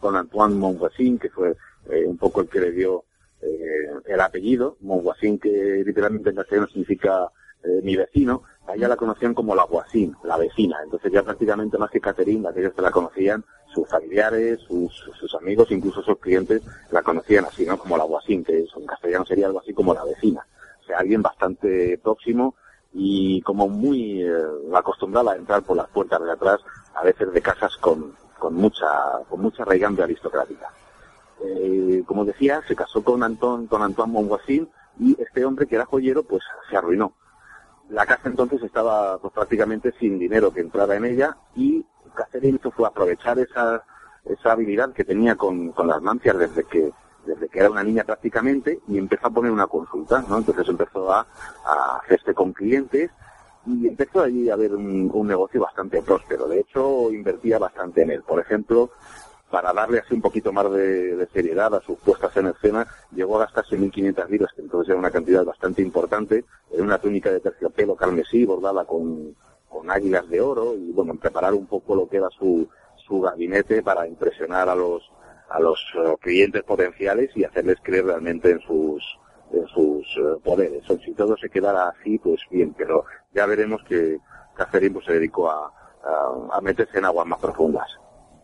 [0.00, 1.56] con Antoine Monvoisin, que fue
[1.90, 3.04] eh, un poco el que le dio
[3.40, 7.30] eh, el apellido, Monvoisin, que literalmente en castellano significa
[7.64, 10.78] eh, mi vecino, allá la conocían como la Guasín, la vecina.
[10.82, 15.70] Entonces ya prácticamente más que Caterine, aquellos que la conocían, sus familiares, sus, sus, amigos,
[15.70, 17.78] incluso sus clientes, la conocían así, ¿no?
[17.78, 20.44] Como la Guasín, que en castellano sería algo así como la vecina.
[20.86, 22.54] Sea, alguien bastante próximo
[22.92, 24.32] y como muy eh,
[24.74, 26.60] acostumbrada a entrar por las puertas de atrás,
[26.94, 28.88] a veces de casas con, con mucha,
[29.28, 30.68] con mucha raigambre aristocrática.
[31.44, 34.68] Eh, como decía, se casó con Antón, con Antoine Monvoisin
[34.98, 37.14] y este hombre que era joyero, pues se arruinó.
[37.88, 42.86] La casa entonces estaba pues, prácticamente sin dinero que entrara en ella y Catherine fue
[42.86, 43.84] aprovechar esa,
[44.24, 46.92] esa habilidad que tenía con, con las mancias desde que
[47.26, 50.38] desde que era una niña prácticamente y empezó a poner una consulta, ¿no?
[50.38, 51.26] Entonces empezó a,
[52.02, 53.10] hacerse con clientes
[53.66, 56.48] y empezó allí a haber un, negocio bastante próspero.
[56.48, 58.22] De hecho, invertía bastante en él.
[58.22, 58.90] Por ejemplo,
[59.50, 63.44] para darle así un poquito más de, seriedad a sus puestas en escena, llegó a
[63.44, 67.94] gastarse 1.500 libras, que entonces era una cantidad bastante importante, en una túnica de terciopelo
[67.94, 69.36] carmesí bordada con,
[69.68, 72.68] con águilas de oro y, bueno, en preparar un poco lo que era su,
[73.06, 75.02] su gabinete para impresionar a los
[75.52, 79.02] a los uh, clientes potenciales y hacerles creer realmente en sus
[79.52, 80.88] en sus uh, poderes.
[80.88, 84.18] O si todo se quedara así, pues bien, pero ya veremos que
[84.56, 85.72] Catherine pues, se dedicó a,
[86.62, 87.88] meterse en aguas más profundas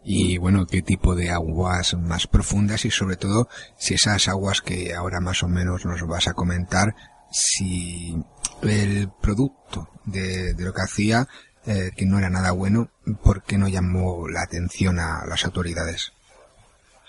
[0.04, 4.94] y bueno, qué tipo de aguas más profundas y sobre todo si esas aguas que
[4.94, 6.94] ahora más o menos nos vas a comentar,
[7.30, 8.16] si
[8.62, 11.28] el producto de, de lo que hacía,
[11.66, 12.88] eh, que no era nada bueno,
[13.22, 16.12] ¿por qué no llamó la atención a las autoridades?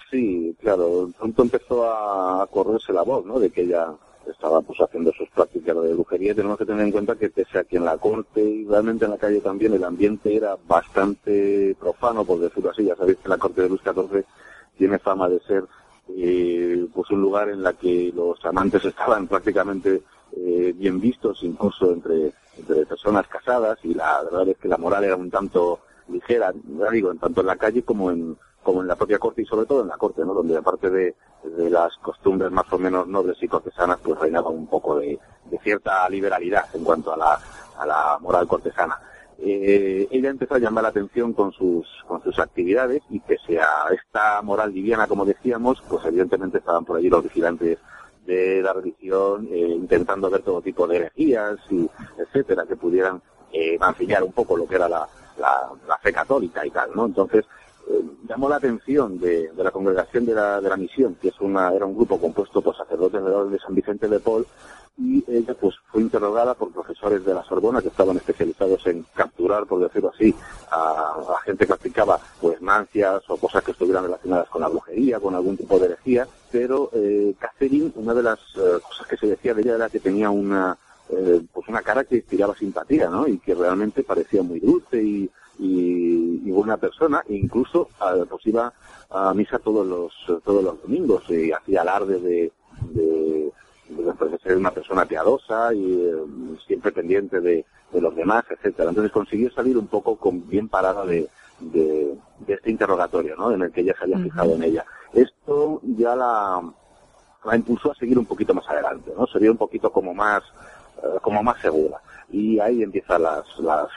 [0.10, 3.40] Sí, claro, pronto empezó a correrse la voz, ¿no?
[3.40, 3.94] De que ella
[4.28, 6.36] estaba pues haciendo sus prácticas de brujería.
[6.36, 9.12] Tenemos que tener en cuenta que pese a que en la corte y realmente en
[9.12, 12.86] la calle también el ambiente era bastante profano, por decirlo así.
[12.86, 14.24] Ya sabéis que la corte de Luis XIV
[14.78, 15.66] tiene fama de ser
[16.18, 20.02] eh, pues un lugar en la que los amantes estaban prácticamente
[20.36, 25.04] eh, bien vistos, incluso entre, entre personas casadas, y la verdad es que la moral
[25.04, 28.36] era un tanto ligera, ya digo, en tanto en la calle como en
[28.70, 30.36] como en la propia corte y sobre todo en la corte, ¿no?
[30.36, 34.68] Donde aparte de, de las costumbres más o menos nobles y cortesanas, pues reinaba un
[34.68, 35.18] poco de,
[35.50, 37.40] de cierta liberalidad en cuanto a la,
[37.80, 39.00] a la moral cortesana.
[39.40, 43.88] Eh, ella empezó a llamar la atención con sus, con sus actividades y pese a
[43.92, 47.80] esta moral liviana, como decíamos, pues evidentemente estaban por allí los vigilantes
[48.28, 51.90] de la religión, eh, intentando ver todo tipo de herejías y
[52.20, 53.20] etcétera, que pudieran
[53.52, 55.08] eh, mancillar un poco lo que era la,
[55.40, 57.08] la, la fe católica y tal, ¿no?
[57.08, 57.46] Entonces,
[57.88, 61.40] eh, llamó la atención de, de la congregación de la, de la, misión, que es
[61.40, 64.46] una, era un grupo compuesto por sacerdotes de, de San Vicente de Paul,
[64.98, 69.66] y ella pues fue interrogada por profesores de la Sorbona que estaban especializados en capturar,
[69.66, 70.36] por decirlo así,
[70.72, 75.20] a, a gente que practicaba pues mancias o cosas que estuvieran relacionadas con la brujería,
[75.20, 79.28] con algún tipo de herejía, pero eh, Catherine, una de las eh, cosas que se
[79.28, 80.78] decía de ella era que tenía una
[81.12, 83.28] eh, pues una cara que inspiraba simpatía, ¿no?
[83.28, 87.90] Y que realmente parecía muy dulce y, y, y buena persona, e incluso
[88.30, 88.74] pues iba
[89.10, 92.52] a misa todos los todos los domingos y hacía alarde de,
[92.92, 93.52] de,
[93.90, 96.16] de, de ser una persona piadosa y eh,
[96.66, 98.90] siempre pendiente de, de, los demás, etcétera.
[98.90, 101.28] Entonces consiguió salir un poco con, bien parada de,
[101.60, 103.52] de, de este interrogatorio, ¿no?
[103.52, 104.24] En el que ella se había uh -huh.
[104.24, 104.86] fijado en ella.
[105.14, 106.62] Esto ya la,
[107.44, 109.26] la impulsó a seguir un poquito más adelante, ¿no?
[109.28, 110.44] Sería un poquito como más,
[111.04, 112.00] uh, como más segura.
[112.32, 113.90] Y ahí empiezan las, las,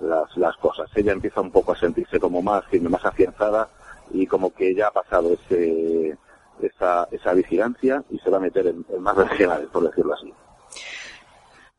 [0.00, 0.90] las, las cosas.
[0.94, 3.68] Ella empieza un poco a sentirse como más firme, más afianzada
[4.12, 6.16] y como que ya ha pasado ese,
[6.60, 10.32] esa, esa vigilancia y se va a meter en, en más regionales, por decirlo así.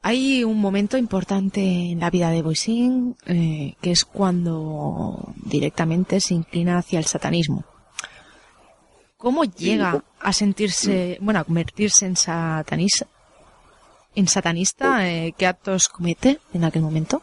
[0.04, 6.34] Hay un momento importante en la vida de Boisin eh, que es cuando directamente se
[6.34, 7.66] inclina hacia el satanismo.
[9.18, 13.06] ¿Cómo llega a sentirse, bueno, a convertirse en satanista?
[14.16, 15.08] ¿En satanista?
[15.08, 17.22] Eh, ¿Qué actos comete en aquel momento?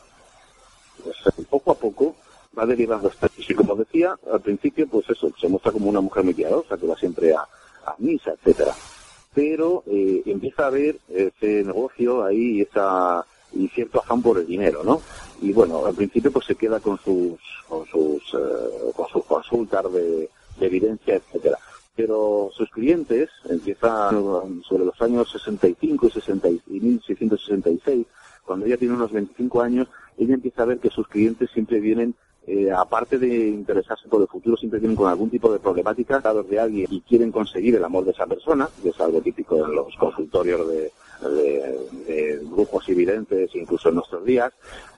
[1.24, 2.16] Pues, poco a poco
[2.58, 3.44] va derivando hasta aquí.
[3.48, 6.96] Y como decía, al principio, pues eso, se muestra como una mujer muy que va
[6.96, 8.74] siempre a, a misa, etcétera.
[9.34, 14.82] Pero eh, empieza a haber ese negocio ahí esa, y cierto afán por el dinero,
[14.82, 15.00] ¿no?
[15.40, 17.38] y bueno, al principio pues se queda con sus,
[17.68, 20.28] con sus, eh, con sus consultas de,
[20.58, 21.58] de evidencia, etcétera.
[21.94, 28.06] Pero sus clientes empiezan sobre los años 65 y, 60 y 1666,
[28.48, 32.14] cuando ella tiene unos 25 años, ella empieza a ver que sus clientes siempre vienen
[32.46, 36.48] eh, aparte de interesarse por el futuro, siempre vienen con algún tipo de problemática dados
[36.48, 39.74] de alguien y quieren conseguir el amor de esa persona, que es algo típico en
[39.74, 40.90] los consultorios de,
[42.06, 44.50] de, grupos evidentes, incluso en nuestros días,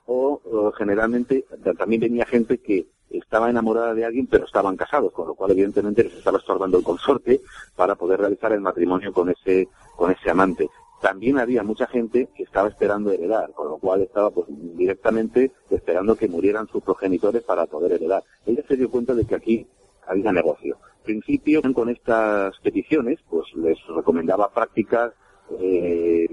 [0.06, 1.44] o, o, generalmente
[1.76, 6.04] también venía gente que estaba enamorada de alguien pero estaban casados, con lo cual evidentemente
[6.04, 7.40] les estaba estorbando el consorte
[7.74, 10.70] para poder realizar el matrimonio con ese, con ese amante
[11.00, 16.16] también había mucha gente que estaba esperando heredar, con lo cual estaba pues directamente esperando
[16.16, 18.22] que murieran sus progenitores para poder heredar.
[18.46, 19.66] Ella se dio cuenta de que aquí
[20.06, 20.78] había negocio.
[20.98, 25.12] En principio, con estas peticiones, pues les recomendaba prácticas
[25.58, 26.28] eh,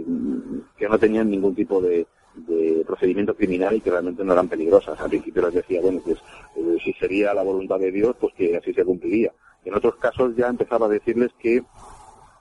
[0.78, 2.06] que no tenían ningún tipo de,
[2.36, 5.00] de, procedimiento criminal y que realmente no eran peligrosas.
[5.00, 6.18] Al principio les decía, bueno, pues
[6.56, 9.32] eh, si sería la voluntad de Dios, pues que así se cumpliría.
[9.64, 11.64] En otros casos ya empezaba a decirles que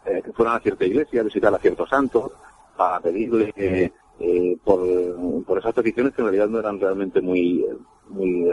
[0.07, 2.31] eh, que fueran a cierta iglesia, a visitar a ciertos santos,
[2.77, 3.91] para pedirle eh,
[4.21, 4.81] eh, por,
[5.45, 7.67] por esas peticiones que en realidad no eran realmente muy,
[8.09, 8.49] muy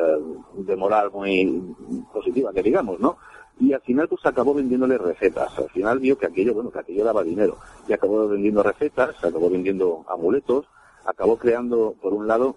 [0.55, 1.75] de moral muy
[2.11, 3.17] positiva, que digamos, ¿no?
[3.59, 5.55] Y al final pues acabó vendiéndole recetas.
[5.59, 7.57] Al final vio que aquello, bueno, que aquello daba dinero.
[7.87, 10.65] Y acabó vendiendo recetas, acabó vendiendo amuletos,
[11.05, 12.55] acabó creando, por un lado,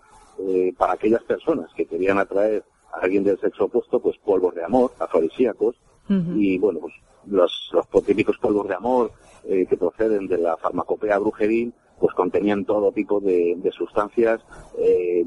[0.78, 4.92] para aquellas personas que querían atraer a alguien del sexo opuesto, pues polvos de amor,
[4.99, 5.76] afrodisíacos,
[6.09, 6.94] y bueno, pues
[7.26, 9.12] los, los típicos polvos de amor
[9.44, 14.40] eh, que proceden de la farmacopea brujeril, pues contenían todo tipo de, sustancias
[14.78, 15.24] eh,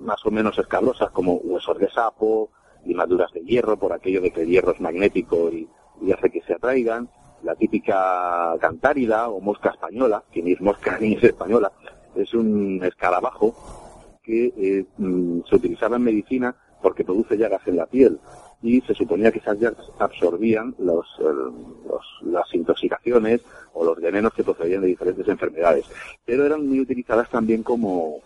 [0.00, 2.50] más o menos escabrosas, como huesos de sapo,
[2.84, 5.68] limaduras de hierro, por aquello de que el hierro es magnético y,
[6.02, 7.08] y hace que se atraigan,
[7.42, 11.72] la típica cantárida o mosca española, que ni es mosca ni es española,
[12.14, 13.54] es un escarabajo
[14.22, 18.18] que eh, mm, se utilizaba en medicina porque produce llagas en la piel
[18.62, 19.58] y se suponía que esas
[19.98, 23.40] absorbían los, los, las intoxicaciones
[23.72, 25.86] o los venenos que procedían de diferentes enfermedades.
[26.24, 28.18] Pero eran muy utilizadas también como,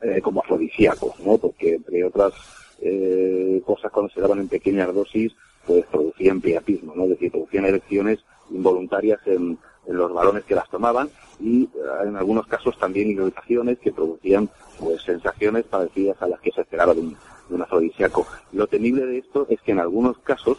[0.00, 1.38] eh, como afrodisíacos, ¿no?
[1.38, 2.32] Porque entre otras
[2.80, 5.32] eh, cosas cuando se daban en pequeñas dosis,
[5.66, 7.04] pues producían priapismo, ¿no?
[7.04, 8.18] Es decir, producían erecciones
[8.50, 11.10] involuntarias en los balones que las tomaban
[11.40, 11.68] y eh,
[12.04, 16.94] en algunos casos también irritaciones que producían pues sensaciones parecidas a las que se esperaba
[16.94, 17.16] de un,
[17.48, 18.26] de un afrodisíaco.
[18.52, 20.58] Lo temible de esto es que en algunos casos,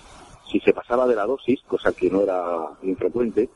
[0.52, 3.50] si se pasaba de la dosis, cosa que no era infrecuente,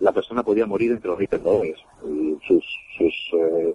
[0.00, 1.78] la persona podía morir entre los dolores.
[2.04, 2.64] Y sus,
[2.98, 3.74] sus, eh,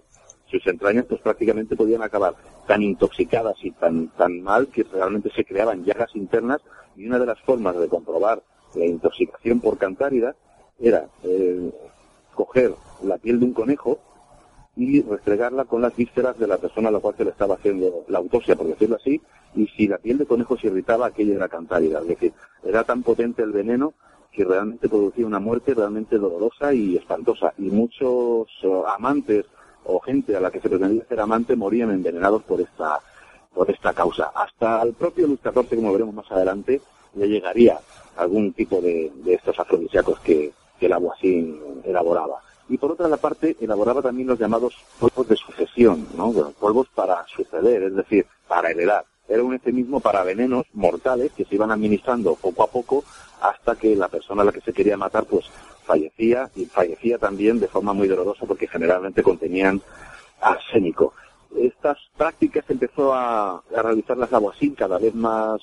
[0.49, 2.35] sus entrañas pues prácticamente podían acabar
[2.67, 6.61] tan intoxicadas y tan, tan mal que realmente se creaban llagas internas
[6.95, 8.43] y una de las formas de comprobar
[8.75, 10.35] la intoxicación por cantárida
[10.81, 11.71] era eh,
[12.33, 12.73] coger
[13.03, 13.99] la piel de un conejo
[14.75, 18.05] y restregarla con las vísceras de la persona a la cual se le estaba haciendo
[18.07, 19.21] la autopsia, por decirlo así,
[19.55, 21.99] y si la piel de conejo se irritaba, aquella era cantárida.
[21.99, 23.93] Es decir, era tan potente el veneno
[24.31, 27.53] que realmente producía una muerte realmente dolorosa y espantosa.
[27.57, 29.45] Y muchos uh, amantes
[29.83, 32.99] o gente a la que se pretendía ser amante morían envenenados por esta,
[33.53, 34.31] por esta causa.
[34.33, 36.81] Hasta el propio Luis XIV, como veremos más adelante,
[37.15, 37.77] le llegaría
[38.15, 43.55] algún tipo de, de estos afrodisíacos que, que el aguacín elaboraba y por otra parte
[43.61, 46.33] elaboraba también los llamados polvos de sucesión, ¿no?
[46.59, 49.05] polvos para suceder, es decir, para heredar.
[49.27, 53.03] Era un eufemismo para venenos mortales que se iban administrando poco a poco
[53.41, 55.45] hasta que la persona a la que se quería matar pues
[55.83, 59.81] fallecía y fallecía también de forma muy dolorosa porque generalmente contenían
[60.41, 61.13] arsénico.
[61.57, 65.61] Estas prácticas empezó a, a realizarlas así cada vez más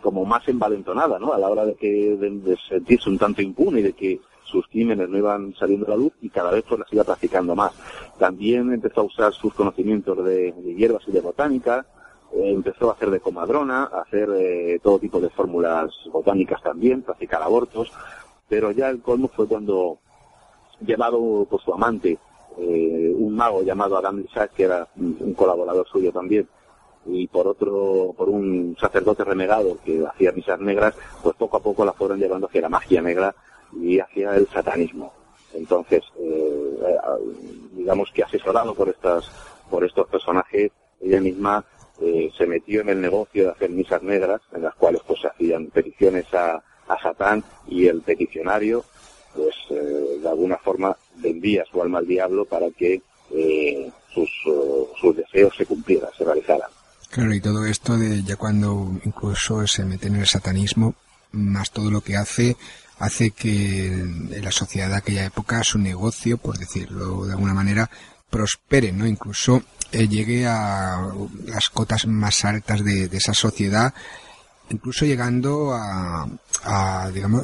[0.00, 1.32] como más envalentonada, ¿no?
[1.32, 5.08] A la hora de que de, sentirse un tanto impune y de que sus crímenes
[5.08, 7.72] no iban saliendo a la luz y cada vez pues las iba practicando más.
[8.18, 11.86] También empezó a usar sus conocimientos de, de hierbas y de botánica,
[12.32, 17.02] eh, empezó a hacer de comadrona, a hacer eh, todo tipo de fórmulas botánicas también,
[17.02, 17.92] practicar abortos,
[18.48, 19.98] pero ya el colmo fue cuando,
[20.80, 22.18] llevado por su amante,
[22.58, 26.48] eh, un mago llamado Adam Isaac, que era un colaborador suyo también,
[27.06, 31.84] y por otro, por un sacerdote renegado que hacía misas negras, pues poco a poco
[31.84, 33.34] la fueron llevando hacia la magia negra
[33.80, 35.12] y hacia el satanismo.
[35.54, 36.78] Entonces, eh,
[37.72, 39.30] digamos que asesorado por estas,
[39.70, 41.64] por estos personajes, ella misma
[42.00, 45.28] eh, se metió en el negocio de hacer misas negras, en las cuales pues se
[45.28, 48.84] hacían peticiones a, a Satán y el peticionario,
[49.34, 53.00] pues eh, de alguna forma vendía su alma al diablo para que
[53.30, 56.68] eh, sus, uh, sus deseos se cumplieran, se realizaran.
[57.10, 60.94] Claro, y todo esto de ya cuando incluso se mete en el satanismo,
[61.32, 62.56] más todo lo que hace
[63.02, 63.90] hace que
[64.40, 67.90] la sociedad de aquella época su negocio, por decirlo de alguna manera,
[68.30, 69.06] prospere, ¿no?
[69.08, 71.12] Incluso eh, llegue a
[71.46, 73.92] las cotas más altas de, esa sociedad,
[74.72, 76.28] incluso llegando a,
[76.64, 77.42] a digamos,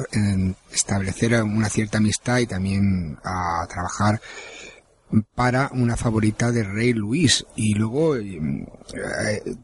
[0.71, 4.19] establecer una cierta amistad y también a trabajar
[5.35, 8.67] para una favorita del rey Luis y luego eh,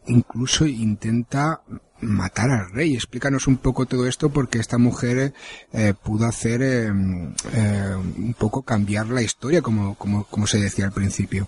[0.07, 1.61] incluso intenta
[2.01, 2.95] matar al rey.
[2.95, 5.33] Explícanos un poco todo esto porque esta mujer
[5.71, 10.91] eh, pudo hacer eh, un poco cambiar la historia como, como, como se decía al
[10.91, 11.47] principio.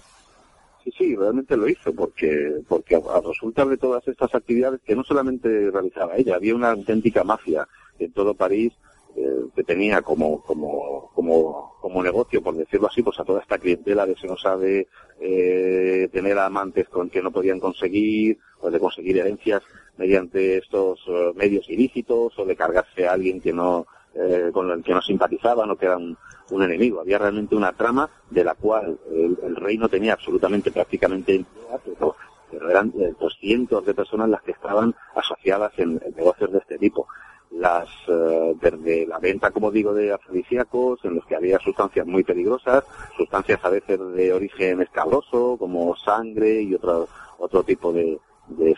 [0.87, 5.03] Sí, sí, realmente lo hizo porque, porque a, resultar de todas estas actividades que no
[5.03, 7.67] solamente realizaba ella, había una auténtica mafia
[7.99, 8.71] en todo París
[9.17, 13.57] eh, que tenía como, como, como, como negocio, por decirlo así, pues a toda esta
[13.57, 14.87] clientela de se no sabe
[15.19, 19.63] eh, tener amantes con que no podían conseguir, o de conseguir herencias
[19.97, 23.87] mediante estos eh, medios ilícitos, o de cargarse a alguien que no,
[24.17, 26.17] eh, con el que no simpatizaban o que era un,
[26.49, 27.01] enemigo.
[27.01, 31.43] Había realmente una trama de la cual el, rey no tenía absolutamente prácticamente
[31.83, 32.15] pero,
[32.49, 37.07] pero eran pues, cientos de personas las que estaban asociadas en negocios de este tipo
[37.51, 42.23] las eh, desde la venta, como digo, de afrodisíacos, en los que había sustancias muy
[42.23, 42.83] peligrosas,
[43.15, 47.07] sustancias a veces de origen escabroso, como sangre y otro,
[47.39, 48.19] otro tipo de,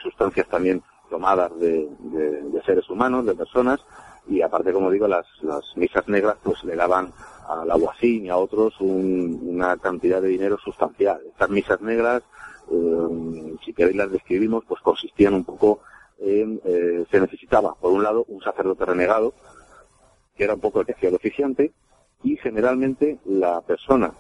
[0.02, 1.90] sustancias también tomadas de,
[2.66, 3.80] seres humanos, de personas,
[4.30, 5.26] y aparte, como digo, las,
[5.76, 7.12] misas negras pues le daban
[7.48, 11.20] al aguacín y a otros una cantidad de dinero sustancial.
[11.28, 12.22] Estas misas negras,
[12.72, 15.80] eh, si queréis las describimos, pues consistían un poco
[16.20, 19.34] eh, se necesitaba, por un lado, un sacerdote renegado,
[20.36, 21.72] que era un poco el que hacía el oficiante,
[22.24, 24.14] y generalmente la persona,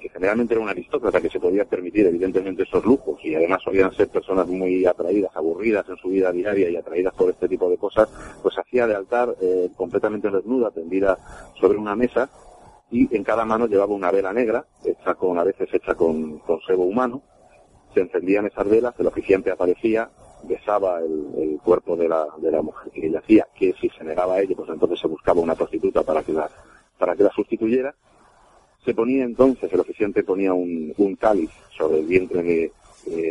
[0.00, 3.92] que generalmente era un aristócrata que se podía permitir evidentemente esos lujos, y además solían
[3.92, 7.76] ser personas muy atraídas, aburridas en su vida diaria y atraídas por este tipo de
[7.76, 8.08] cosas,
[8.42, 11.18] pues hacía de altar eh, completamente desnuda, tendida
[11.60, 12.28] sobre una mesa,
[12.90, 16.60] y en cada mano llevaba una vela negra, hecha con, a veces hecha con, con
[16.62, 17.22] sebo humano,
[17.94, 20.10] se encendían esas velas, el oficiante aparecía,
[20.44, 24.34] besaba el, cuerpo de la, de la mujer que ella hacía, que si se negaba
[24.34, 26.50] a ello, pues entonces se buscaba una prostituta para que la,
[26.98, 27.94] para que la sustituyera.
[28.84, 32.72] Se ponía entonces, el oficiante ponía un, un cáliz sobre el vientre de,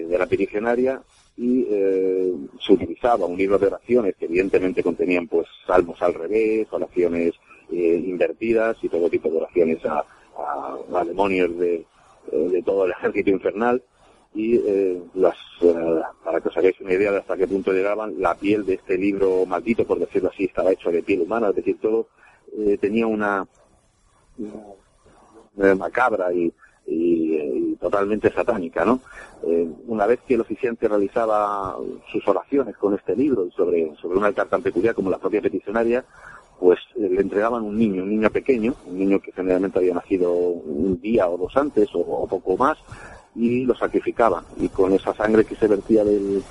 [0.06, 1.02] de la peticionaria
[1.40, 6.68] y eh, se utilizaba un libro de oraciones que evidentemente contenían pues salmos al revés,
[6.72, 7.34] oraciones
[7.72, 10.04] eh, invertidas y todo tipo de oraciones a,
[10.38, 11.86] a, demonios de,
[12.32, 13.82] eh, de todo el ejército infernal.
[14.36, 18.20] Y eh, las, eh, para que os hagáis una idea de hasta qué punto llegaban,
[18.20, 21.56] la piel de este libro maldito, por decirlo así, estaba hecho de piel humana, es
[21.56, 22.08] decir, todo
[22.82, 23.48] tenía una,
[25.78, 26.54] macabra y,
[27.80, 29.00] totalmente satánica, ¿no?
[29.88, 31.78] una vez que el oficiante realizaba
[32.12, 36.04] sus oraciones con este libro sobre, sobre un altar tan peculiar como la propia peticionaria,
[36.60, 41.00] pues le entregaban un niño, un niño pequeño, un niño que generalmente había nacido un
[41.00, 42.78] día o dos antes o poco más,
[43.36, 44.44] y lo sacrificaba.
[44.58, 46.42] Y con esa sangre que se vertía de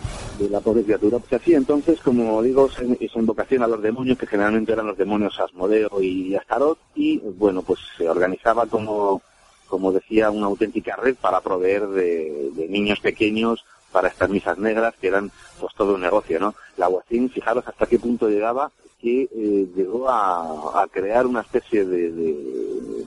[0.51, 4.73] la pobre criatura, se hacía entonces, como digo, esa invocación a los demonios, que generalmente
[4.73, 9.23] eran los demonios Asmodeo y Astarot, y bueno, pues se organizaba como,
[9.69, 15.09] como decía, una auténtica red para proveer de, niños pequeños para estas misas negras, que
[15.09, 16.55] eran pues todo un negocio, ¿no?
[16.77, 18.71] La Huacín, fijaros hasta qué punto llegaba,
[19.01, 23.07] que eh, llegó a, crear una especie de de,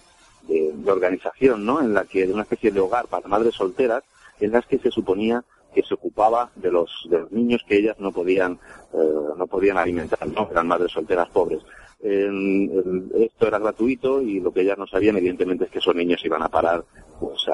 [0.86, 1.82] organización, ¿no?
[1.82, 4.04] En la que, de una especie de hogar para madres solteras,
[4.40, 5.44] en las que se suponía
[5.74, 8.60] que se ocupaba de los, de los niños que ellas no podían,
[8.94, 8.98] eh,
[9.38, 10.50] no podían alimentar, ¿no?
[10.52, 11.62] Eran madres solteras pobres.
[12.02, 16.42] esto era gratuito y lo que ellas no sabían, evidentemente, es que esos niños iban
[16.44, 16.84] a parar,
[17.20, 17.48] pues,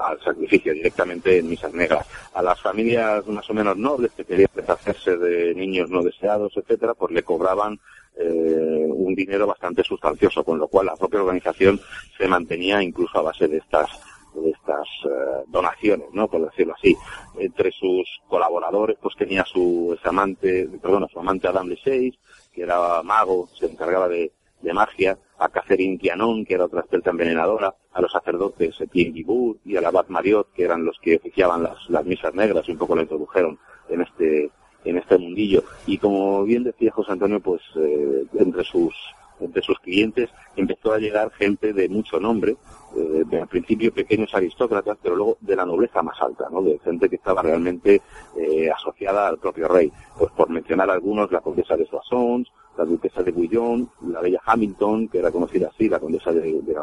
[0.00, 2.06] al sacrificio directamente en misas negras.
[2.34, 6.94] A las familias más o menos nobles que querían deshacerse de niños no deseados, etcétera,
[6.94, 7.78] pues le cobraban
[8.16, 11.80] eh, un dinero bastante sustancioso, con lo cual la propia organización
[12.16, 13.90] se mantenía incluso a base de estas
[14.34, 16.28] de estas eh, donaciones, ¿no?
[16.28, 16.96] Por decirlo así.
[17.38, 22.18] Entre sus colaboradores, pues tenía su amante, perdón, su amante Adam Leseis,
[22.52, 27.10] que era mago, se encargaba de, de magia, a Catherine Quianon, que era otra experta
[27.10, 31.62] envenenadora, a los sacerdotes Etienne Guibourg y al abad Mariot, que eran los que oficiaban
[31.62, 33.58] las, las misas negras y un poco la introdujeron
[33.88, 34.50] en este
[34.84, 35.64] en este mundillo.
[35.86, 38.94] Y como bien decía José Antonio, pues eh, entre sus
[39.40, 42.56] entre sus clientes empezó a llegar gente de mucho nombre,
[42.96, 46.62] eh, de, al principio pequeños aristócratas, pero luego de la nobleza más alta, ¿no?
[46.62, 48.00] de gente que estaba realmente
[48.36, 49.92] eh, asociada al propio rey.
[50.16, 55.08] Pues por mencionar algunos, la condesa de Soissons, la duquesa de Bouillon, la bella Hamilton,
[55.08, 56.74] que era conocida así, la condesa de, de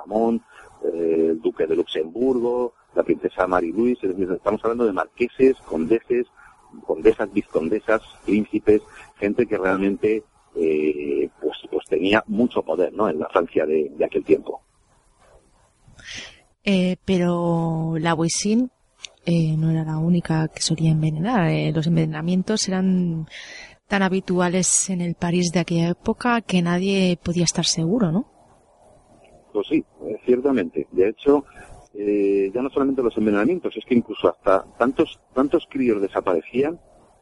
[0.84, 6.28] el duque de Luxemburgo, la princesa Marie Louise, estamos hablando de marqueses, condeses,
[6.86, 8.82] condesas, vizcondesas, príncipes,
[9.18, 10.24] gente que realmente
[10.56, 13.10] eh, pues, pues tenía mucho poder ¿no?
[13.10, 14.62] en la Francia de, aquel tiempo.
[16.64, 18.70] Eh, pero la Wisin
[19.26, 21.50] eh, no era la única que solía envenenar.
[21.50, 23.28] Eh, los envenenamientos eran
[23.88, 28.26] tan habituales en el París de aquella época que nadie podía estar seguro, ¿no?
[29.54, 29.84] Pues sí,
[30.26, 30.88] ciertamente.
[30.92, 31.46] De hecho,
[31.94, 36.80] eh, ya no solamente los envenenamientos, es que incluso hasta tantos, tantos críos desaparecían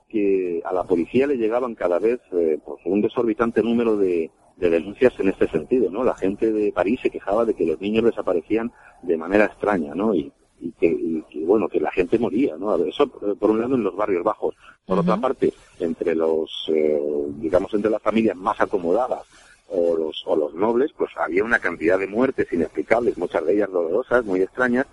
[0.07, 4.69] que a la policía le llegaban cada vez eh, pues, un desorbitante número de, de
[4.69, 6.03] denuncias en este sentido, ¿no?
[6.03, 8.71] La gente de París se quejaba de que los niños desaparecían
[9.03, 10.13] de manera extraña, ¿no?
[10.13, 12.75] Y, y que, y que, bueno, que la gente moría, ¿no?
[12.83, 14.55] Eso, eh, por un lado, en los barrios bajos.
[14.85, 16.99] Por otra parte, entre los, eh,
[17.37, 19.21] digamos, entre las familias más acomodadas
[19.69, 23.71] o los, o los nobles, pues había una cantidad de muertes inexplicables, muchas de ellas
[23.71, 24.87] dolorosas, muy extrañas,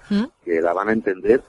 [0.45, 1.43] que daban a entender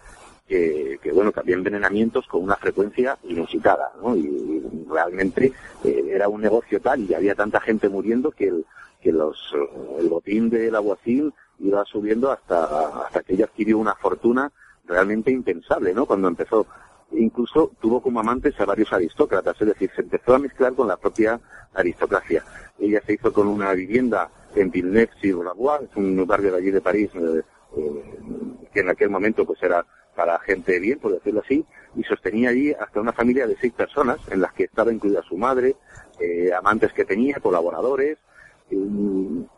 [0.48, 4.16] que, que, bueno, que había envenenamientos con una frecuencia inusitada, ¿no?
[4.16, 5.52] Y, y realmente
[5.84, 8.66] eh, era un negocio tal y había tanta gente muriendo que el,
[9.02, 9.54] que los,
[10.00, 14.52] el botín del aguacil iba subiendo hasta, hasta que ella adquirió una fortuna
[14.86, 16.06] realmente impensable, ¿no?
[16.06, 16.66] Cuando empezó,
[17.12, 20.97] incluso tuvo como amantes a varios aristócratas, es decir, se empezó a mezclar con la
[20.97, 21.39] propia
[21.74, 22.43] aristocracia.
[22.80, 27.10] Ella se hizo con una vivienda en Villeneuve-sur-Loire, es un barrio de allí de París,
[27.16, 27.41] eh,
[27.78, 28.03] eh,
[28.74, 29.86] que en aquel momento pues era
[30.16, 34.20] para gente bien, por decirlo así, y sostenía allí hasta una familia de seis personas,
[34.32, 35.76] en las que estaba incluida su madre,
[36.20, 38.18] eh, amantes que tenía, colaboradores,
[38.70, 38.76] y,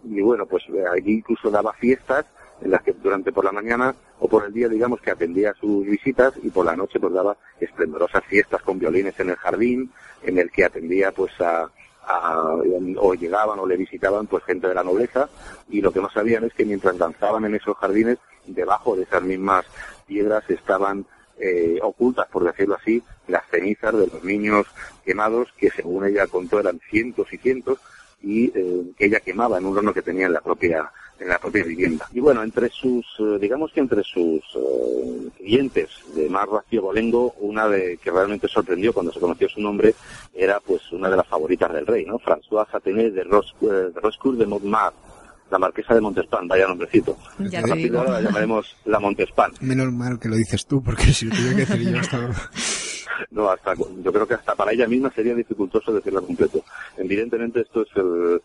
[0.04, 2.26] y, bueno, pues allí incluso daba fiestas
[2.62, 5.86] en las que durante por la mañana o por el día digamos que atendía sus
[5.86, 9.92] visitas y por la noche pues daba esplendorosas fiestas con violines en el jardín,
[10.24, 11.70] en el que atendía pues a,
[12.06, 12.56] a,
[12.98, 15.30] o llegaban o le visitaban pues gente de la nobleza.
[15.70, 19.22] Y lo que no sabían es que mientras danzaban en esos jardines debajo de esas
[19.22, 19.66] mismas
[20.08, 21.06] piedras estaban
[21.40, 24.68] eh, ocultas, por decirlo así, las cenizas de los niños
[25.06, 27.80] quemados, que según ella contó eran cientos y cientos,
[28.22, 31.38] y eh, que ella quemaba en un horno que tenía en la propia en la
[31.38, 32.08] propia vivienda.
[32.14, 37.34] Y bueno, entre sus, eh, digamos que entre sus eh, clientes de más racio bolengo,
[37.40, 39.94] una de que realmente sorprendió cuando se conoció su nombre
[40.34, 42.20] era pues una de las favoritas del rey, ¿no?
[42.20, 45.10] François Atené de, Ros, eh, de Roscourt de Montmartre
[45.52, 47.18] la marquesa de Montespan, vaya nombrecito.
[47.40, 49.52] Ya a partir de ahora la llamaremos la Montespan.
[49.62, 52.89] Menos mal que lo dices tú, porque si lo tuviera que decir yo hasta...
[53.32, 56.64] no, hasta, yo creo que hasta para ella misma sería dificultoso decirlo completo.
[56.98, 58.42] Evidentemente esto es el,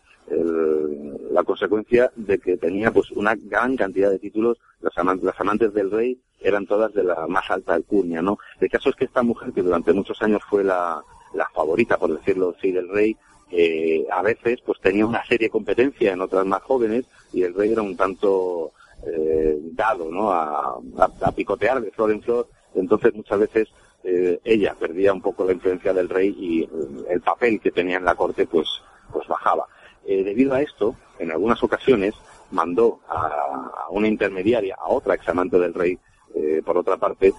[1.31, 5.73] la consecuencia de que tenía pues una gran cantidad de títulos, las, amantes, las amantes
[5.73, 8.37] del rey eran todas de la más alta alcurnia, ¿no?
[8.59, 11.01] El caso es que esta mujer, que durante muchos años fue la,
[11.33, 13.15] la favorita, por decirlo así, del rey,
[13.51, 17.53] eh, a veces pues tenía una serie de competencia en otras más jóvenes y el
[17.53, 18.71] rey era un tanto
[19.05, 20.31] eh, dado, ¿no?
[20.31, 23.69] A, a, a picotear de flor en flor, entonces muchas veces
[24.05, 26.69] eh, ella perdía un poco la influencia del rey y
[27.09, 28.67] el papel que tenía en la corte pues,
[29.11, 29.67] pues bajaba.
[30.05, 32.13] Eh, debido a esto, en algunas ocasiones
[32.51, 35.97] mandó a, una intermediaria, a otra examante del rey,
[36.35, 37.33] eh, por otra parte,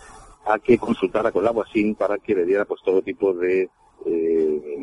[0.45, 3.69] a que consultara con la Guasín para que le diera pues todo tipo de,
[4.05, 4.79] eh,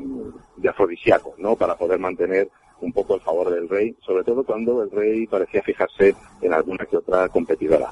[0.56, 1.56] de afrodisíacos, ¿no?
[1.56, 5.62] Para poder mantener un poco el favor del rey, sobre todo cuando el rey parecía
[5.62, 7.92] fijarse en alguna que otra competidora.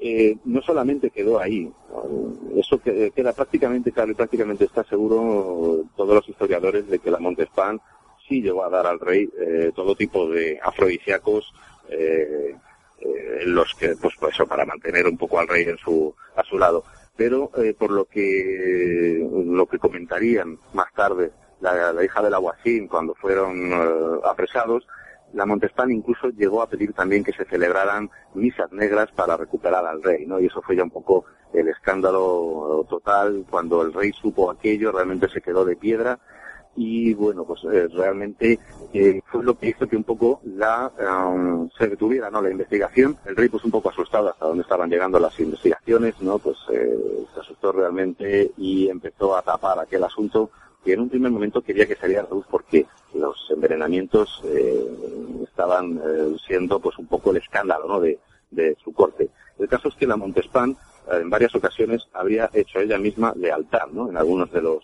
[0.00, 1.72] Eh, no solamente quedó ahí,
[2.56, 7.80] eso queda prácticamente claro prácticamente está seguro todos los historiadores de que la Montespan
[8.28, 11.52] sí llegó a dar al rey eh, todo tipo de afrodisíacos
[11.88, 12.54] eh,
[12.98, 16.42] eh, los que, pues, pues, eso, para mantener un poco al rey en su, a
[16.44, 16.84] su lado.
[17.16, 22.88] Pero eh, por lo que, lo que comentarían más tarde la, la hija del aguacín
[22.88, 24.86] cuando fueron eh, apresados,
[25.36, 30.02] la Montespan incluso llegó a pedir también que se celebraran misas negras para recuperar al
[30.02, 30.40] rey, ¿no?
[30.40, 33.44] Y eso fue ya un poco el escándalo total.
[33.48, 36.18] Cuando el rey supo aquello, realmente se quedó de piedra
[36.74, 38.58] y bueno pues eh, realmente
[38.92, 40.92] eh, fue lo que hizo que un poco la
[41.26, 44.90] um, se detuviera no la investigación el rey pues un poco asustado hasta dónde estaban
[44.90, 50.50] llegando las investigaciones no pues eh, se asustó realmente y empezó a tapar aquel asunto
[50.86, 54.86] que en un primer momento quería que saliera a luz porque los envenenamientos eh,
[55.42, 58.20] estaban eh, siendo pues un poco el escándalo no de,
[58.52, 60.76] de su corte el caso es que la Montespan
[61.10, 64.10] en varias ocasiones habría hecho ella misma lealtad, ¿no?
[64.10, 64.82] En algunos de los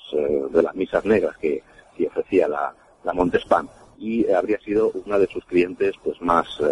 [0.52, 1.64] de las misas negras que,
[1.96, 2.72] que ofrecía la,
[3.04, 3.68] la Montespan
[4.02, 6.66] y eh, habría sido una de sus clientes pues más eh,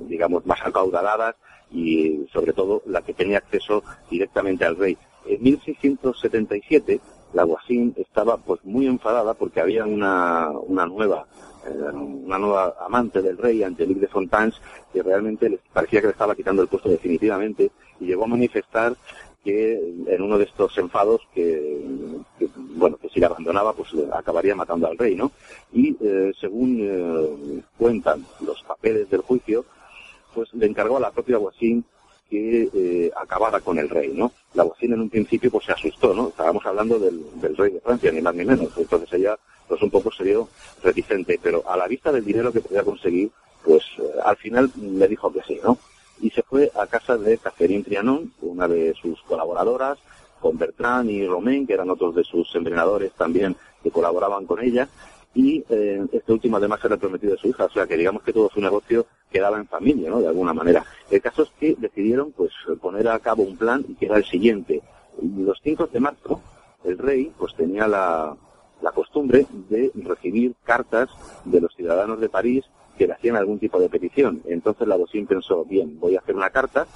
[0.00, 1.36] digamos más acaudaladas
[1.70, 4.96] y sobre todo la que tenía acceso directamente al rey.
[5.26, 7.00] En 1677
[7.32, 11.26] la Guasín estaba pues muy enfadada porque había una, una nueva
[11.66, 14.54] eh, una nueva amante del rey, Angelique de Fontanes,
[14.92, 17.70] que realmente les parecía que le estaba quitando el puesto definitivamente
[18.00, 18.96] y llegó a manifestar
[19.44, 21.82] que en uno de estos enfados que,
[22.38, 25.32] que, bueno que si le abandonaba pues acabaría matando al rey no
[25.72, 29.64] y eh, según eh, cuentan los papeles del juicio
[30.34, 31.84] pues le encargó a la propia Guasín
[32.30, 34.32] que eh, acabara con el rey, ¿no?
[34.54, 36.28] La Boacín en un principio pues se asustó, ¿no?
[36.28, 38.68] Estábamos hablando del, del rey de Francia, ni más ni menos.
[38.76, 39.36] Entonces ella
[39.68, 40.48] pues un poco se vio
[40.82, 43.30] reticente, pero a la vista del dinero que podía conseguir,
[43.64, 45.78] pues eh, al final le dijo que sí, ¿no?
[46.20, 49.98] Y se fue a casa de Catherine Trianon, una de sus colaboradoras,
[50.40, 54.88] con Bertrand y Romain, que eran otros de sus entrenadores también que colaboraban con ella,
[55.34, 58.32] y eh, este último además era prometido de su hija, o sea que digamos que
[58.32, 60.20] todo su negocio quedaba en familia, ¿no?
[60.20, 60.84] De alguna manera.
[61.10, 64.82] El caso es que decidieron pues poner a cabo un plan que era el siguiente.
[65.22, 66.40] Los 5 de marzo,
[66.84, 68.36] el rey pues tenía la,
[68.82, 71.08] la costumbre de recibir cartas
[71.44, 72.64] de los ciudadanos de París
[72.98, 74.42] que le hacían algún tipo de petición.
[74.46, 76.86] Entonces la Bocín pensó, bien, voy a hacer una carta,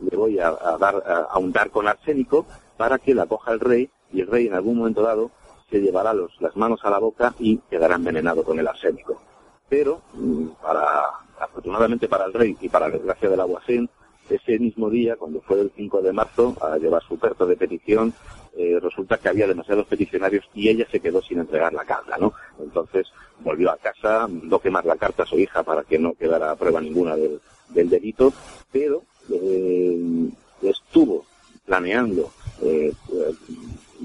[0.00, 2.44] le voy a, a dar a, untar con arsénico
[2.76, 5.30] para que la coja el rey y el rey en algún momento dado
[5.70, 9.20] se llevará los, las manos a la boca y quedará envenenado con el arsénico.
[9.68, 11.04] Pero, mm, para,
[11.38, 13.88] afortunadamente para el rey y para la desgracia de la Boisín,
[14.28, 18.14] ese mismo día, cuando fue el 5 de marzo, a llevar su perto de petición,
[18.56, 22.32] eh, resulta que había demasiados peticionarios y ella se quedó sin entregar la carta, ¿no?
[22.58, 23.08] Entonces
[23.40, 26.80] volvió a casa, no quemar la carta a su hija para que no quedara prueba
[26.80, 28.32] ninguna del, delito,
[28.70, 30.28] pero eh,
[30.62, 31.24] estuvo
[31.66, 32.30] planeando
[32.62, 32.92] eh,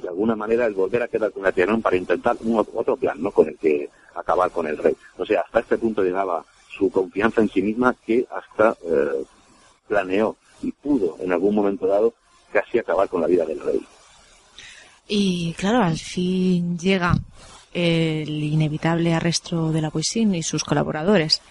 [0.02, 3.32] de alguna manera el volver a quedar con Trianón para intentar un, otro plan, ¿no?
[3.32, 4.96] Con el que acabar con el rey.
[5.18, 8.76] O sea, hasta este punto llegaba su confianza en sí misma que hasta
[9.88, 12.14] planeó y pudo en algún momento dado
[12.52, 13.82] casi acabar con la vida del rey.
[15.08, 17.16] Y claro, al fin llega
[17.74, 21.42] el inevitable arresto de la poesía y sus colaboradores.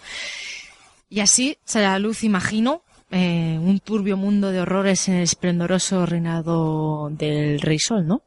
[1.09, 5.23] Y así sale a la luz, imagino, eh, un turbio mundo de horrores en el
[5.23, 8.21] esplendoroso reinado del Rey Sol, ¿no?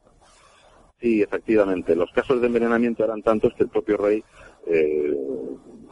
[1.03, 1.97] Sí, efectivamente.
[1.97, 4.23] Los casos de envenenamiento eran tantos que el propio rey
[4.66, 5.12] eh,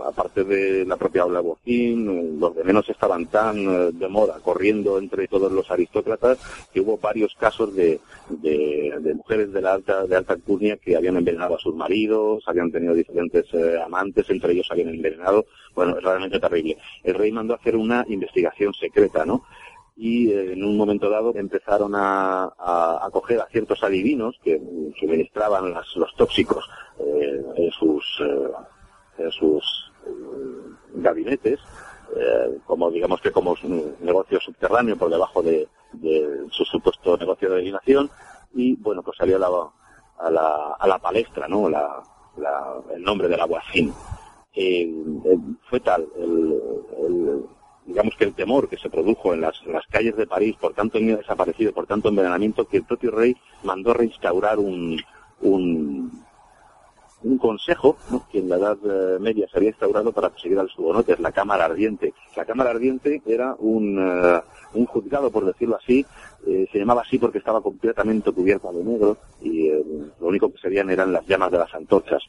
[0.07, 4.99] aparte de la propia Aula Bocín, los de menos estaban tan eh, de moda, corriendo
[4.99, 6.39] entre todos los aristócratas,
[6.73, 11.16] que hubo varios casos de, de, mujeres de la alta, de alta alcurnia que habían
[11.16, 15.47] envenenado a sus maridos, habían tenido diferentes eh, amantes, entre ellos habían envenenado.
[15.74, 16.78] Bueno, es realmente terrible.
[17.03, 19.45] El rey mandó a hacer una investigación secreta, ¿no?
[19.96, 24.60] Y eh, en un momento dado empezaron a, a, a, coger a ciertos adivinos que
[24.98, 26.68] suministraban las, los tóxicos
[27.56, 28.22] en sus,
[29.18, 29.90] en sus
[30.94, 31.60] gabinetes,
[32.16, 35.68] eh, como digamos que como un negocio subterráneo por debajo de,
[36.50, 38.10] su supuesto negocio de adivinación
[38.54, 39.38] y bueno pues salió a
[40.30, 43.44] la, a la, palestra no el nombre del eh,
[44.54, 45.38] eh,
[45.68, 47.44] fue tal el,
[47.90, 50.98] digamos que el temor que se produjo en las, las calles de París por tanto
[50.98, 54.98] niño desaparecido por tanto envenenamiento que el propio rey mandó reinstaurar un,
[55.42, 56.10] un
[57.22, 57.96] un consejo
[58.32, 61.66] que en la Edad eh, Media se había instaurado para perseguir al subonotes, la Cámara
[61.66, 62.14] Ardiente.
[62.36, 64.40] La Cámara Ardiente era un, eh,
[64.74, 66.04] un juzgado, por decirlo así,
[66.46, 70.68] eh, se llamaba así porque estaba completamente cubierta de negro y lo único que se
[70.68, 72.22] veían eran las llamas de las antorchas.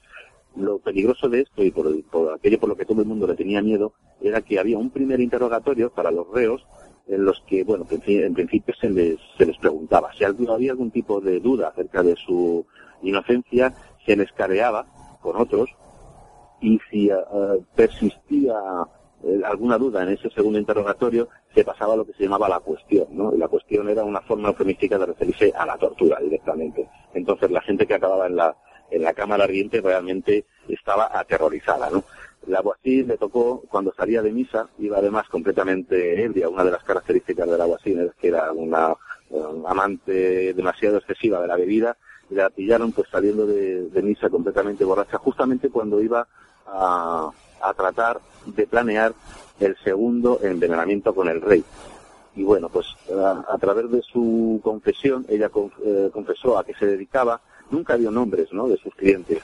[0.56, 3.36] Lo peligroso de esto y por, por aquello por lo que todo el mundo le
[3.36, 6.66] tenía miedo era que había un primer interrogatorio para los reos
[7.08, 11.20] en los que, bueno, en principio se les, se les preguntaba si había algún tipo
[11.20, 12.66] de duda acerca de su
[13.02, 13.74] inocencia,
[14.06, 14.86] se les careaba
[15.22, 15.70] con otros
[16.62, 17.16] y si eh,
[17.76, 18.56] persistía
[19.24, 23.08] eh, alguna duda en ese segundo interrogatorio, se pasaba lo que se llamaba la cuestión,
[23.12, 23.34] ¿no?
[23.34, 26.88] Y la cuestión era una forma eufemística de referirse a la tortura directamente.
[27.14, 28.56] Entonces la gente que acababa en la,
[28.92, 32.04] en la cámara ardiente realmente estaba aterrorizada, ¿no?
[32.48, 36.50] La Boisín le tocó, cuando salía de misa, iba además completamente ebria.
[36.50, 38.96] Una de las características de la Boisín es que era una
[39.68, 41.96] amante demasiado excesiva de la bebida
[42.30, 46.28] y la pillaron pues saliendo de, misa completamente borracha, justamente cuando iba
[46.66, 47.32] a,
[47.78, 49.14] tratar de planear
[49.60, 51.64] el segundo envenenamiento con el rey.
[52.36, 55.52] Y bueno, pues a, través de su confesión, ella
[55.86, 57.42] eh, confesó a que se dedicaba,
[57.72, 59.42] nunca dio nombres, ¿no?, de sus clientes,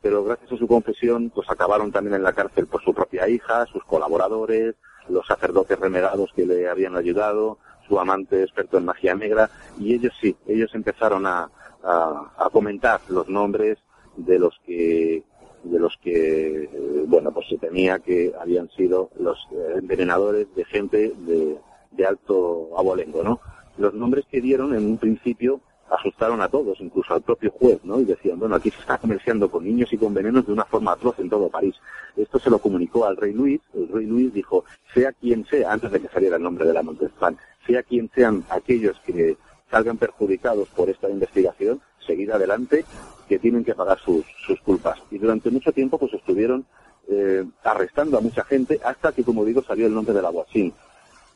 [0.00, 3.66] pero gracias a su confesión, pues acabaron también en la cárcel por su propia hija,
[3.66, 4.74] sus colaboradores,
[5.08, 7.58] los sacerdotes renegados que le habían ayudado,
[7.88, 11.50] su amante experto en magia negra, y ellos sí, ellos empezaron a,
[11.82, 13.78] a, comentar los nombres
[14.16, 15.22] de los que
[15.64, 16.68] de los que
[17.06, 19.38] bueno pues se temía que habían sido los
[19.76, 21.56] envenenadores de gente de,
[21.92, 23.40] de alto abolengo no
[23.78, 25.60] los nombres que dieron en un principio
[25.92, 28.00] asustaron a todos, incluso al propio juez, ¿no?
[28.00, 30.92] Y decían, bueno, aquí se está comerciando con niños y con venenos de una forma
[30.92, 31.74] atroz en todo París.
[32.16, 33.60] Esto se lo comunicó al rey Luis.
[33.74, 34.64] El rey Luis dijo,
[34.94, 37.36] sea quien sea, antes de que saliera el nombre de la Montespan,
[37.66, 39.36] sea quien sean aquellos que
[39.70, 42.84] salgan perjudicados por esta investigación, seguir adelante,
[43.28, 44.98] que tienen que pagar sus, sus culpas.
[45.10, 46.66] Y durante mucho tiempo pues estuvieron
[47.08, 50.30] eh, arrestando a mucha gente hasta que, como digo, salió el nombre de la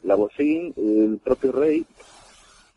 [0.03, 1.85] La Bocín, el propio rey,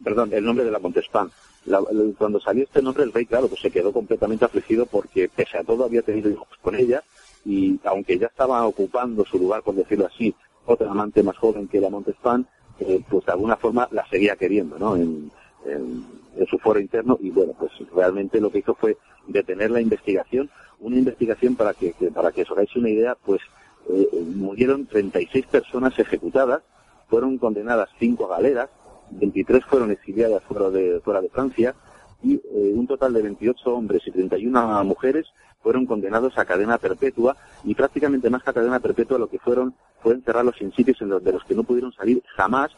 [0.03, 1.29] perdón, el nombre de la Montespan.
[1.65, 1.83] La-
[2.17, 5.63] cuando salió este nombre, el rey, claro, pues se quedó completamente afligido porque, pese a
[5.63, 7.03] todo, había tenido hijos con ella
[7.45, 10.33] y, aunque ya estaba ocupando su lugar, por decirlo así,
[10.65, 12.47] otra amante más joven que la Montespan,
[12.79, 14.95] eh, pues de alguna forma la seguía queriendo, ¿no?
[14.95, 15.31] En,
[16.49, 20.49] su foro interno y, bueno, pues realmente lo que hizo fue detener la investigación,
[20.79, 23.41] una investigación para que, para que os hagáis una idea, pues
[23.89, 26.63] eh, eh, murieron 36 personas ejecutadas,
[27.07, 28.69] fueron condenadas 5 a galeras,
[29.11, 31.75] 23 fueron exiliadas fuera de, fuera de Francia
[32.21, 35.27] y eh, un total de 28 hombres y 31 mujeres
[35.61, 39.73] fueron condenados a cadena perpetua y prácticamente más que a cadena perpetua lo que fueron
[40.01, 42.71] fue encerrarlos en sitios en los de los que no pudieron salir jamás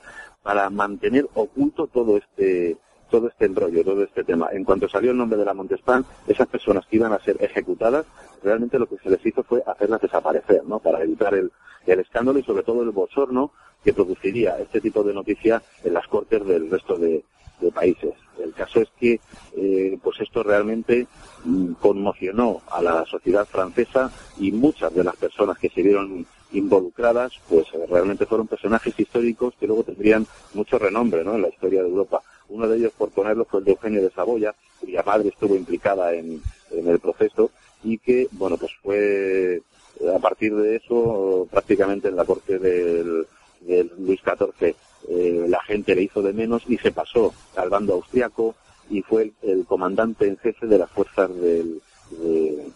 [0.44, 2.78] para mantener oculto todo este
[3.12, 4.50] todo este embrollo, todo este tema.
[4.52, 8.06] En cuanto salió el nombre de la Montespan, esas personas que iban a ser ejecutadas,
[8.42, 10.80] realmente lo que se les hizo fue hacerlas desaparecer, ¿no?
[10.80, 11.52] Para evitar el,
[11.86, 13.52] escándalo y sobre todo el bochorno
[13.84, 17.24] que produciría este tipo de noticia en las cortes del resto de,
[17.60, 18.14] de países.
[18.42, 19.20] El caso es que,
[19.56, 21.08] eh, pues esto realmente
[21.44, 27.34] mm, conmocionó a la sociedad francesa y muchas de las personas que se vieron involucradas,
[27.50, 31.36] pues eh, realmente fueron personajes históricos que luego tendrían mucho renombre, ¿no?
[31.36, 32.22] En la historia de Europa.
[32.52, 36.14] Uno de ellos, por ponerlo, fue el de Eugenio de Saboya, cuya madre estuvo implicada
[36.14, 36.42] en,
[36.72, 37.50] el proceso
[37.84, 39.62] y que, bueno, pues fue
[40.16, 43.26] a partir de eso, prácticamente en la corte del,
[43.62, 44.76] del Luis XIV,
[45.10, 48.56] eh, la gente le hizo de menos y se pasó al bando austriaco
[48.90, 52.70] y fue el, el comandante en jefe de las fuerzas del, de-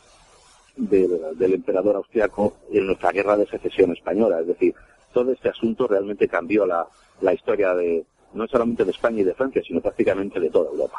[0.78, 4.42] del, del emperador austriaco en nuestra guerra de secesión española.
[4.42, 4.74] Es decir,
[5.14, 6.86] todo este asunto realmente cambió la,
[7.22, 8.04] la historia de
[8.36, 10.98] no solamente de España y de Francia, sino prácticamente de toda Europa.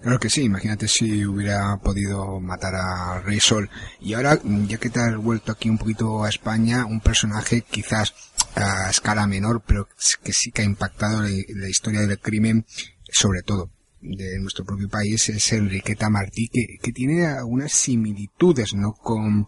[0.00, 3.68] Claro que sí, imagínate si hubiera podido matar a Rey Sol.
[4.00, 8.14] Y ahora, ya que te has vuelto aquí un poquito a España, un personaje quizás
[8.54, 9.88] a escala menor, pero
[10.22, 12.64] que sí que ha impactado la, la historia del crimen,
[13.10, 13.70] sobre todo
[14.00, 18.92] de nuestro propio país, es Enriqueta Martí, que, que tiene algunas similitudes, ¿no?
[18.92, 19.46] Con,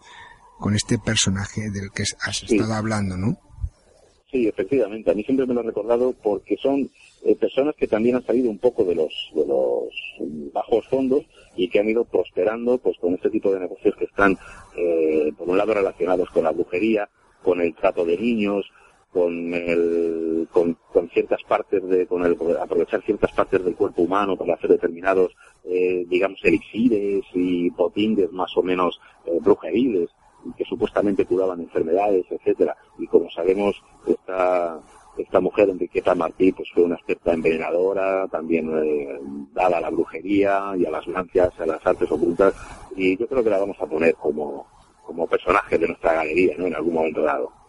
[0.58, 2.56] con este personaje del que has Sí.
[2.56, 3.38] estado hablando, ¿no?
[4.30, 5.10] Sí, efectivamente.
[5.10, 6.90] A mí siempre me lo he recordado porque son
[7.24, 9.88] eh, personas que también han salido un poco de los, de los
[10.52, 11.24] bajos fondos
[11.56, 14.36] y que han ido prosperando pues con este tipo de negocios que están,
[14.76, 17.08] eh, por un lado, relacionados con la brujería,
[17.42, 18.70] con el trato de niños,
[19.12, 24.36] con el, con, con ciertas partes de, con el, aprovechar ciertas partes del cuerpo humano
[24.36, 25.32] para hacer determinados,
[25.64, 30.10] eh, digamos, elixires y potingues más o menos eh, brujeriles
[30.56, 32.76] que supuestamente curaban enfermedades, etcétera.
[32.98, 33.76] Y como sabemos,
[34.06, 34.80] esta,
[35.18, 39.18] esta mujer, Enriqueta Martí, pues fue una experta envenenadora, también eh,
[39.52, 42.54] dada a la brujería y a las mancias, a las artes ocultas,
[42.96, 44.66] y yo creo que la vamos a poner como,
[45.04, 46.66] como personaje de nuestra galería, ¿no?
[46.66, 47.59] En algún momento dado.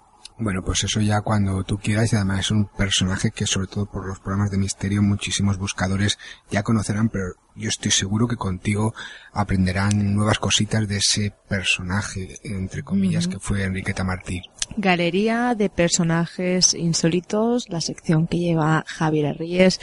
[0.43, 3.85] Bueno, pues eso ya cuando tú quieras y además es un personaje que sobre todo
[3.85, 6.17] por los programas de misterio muchísimos buscadores
[6.49, 8.95] ya conocerán, pero yo estoy seguro que contigo
[9.33, 14.41] aprenderán nuevas cositas de ese personaje, entre comillas, que fue Enriqueta Martí.
[14.77, 19.79] Galería de personajes insólitos, la sección que lleva Javier Ríes.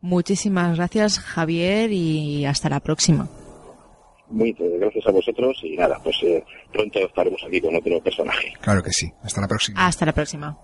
[0.00, 3.28] Muchísimas gracias, Javier, y hasta la próxima.
[4.30, 8.52] Muy gracias a vosotros y nada, pues eh, pronto estaremos aquí con otro personaje.
[8.60, 9.10] Claro que sí.
[9.22, 9.86] Hasta la próxima.
[9.86, 10.56] Hasta la próxima.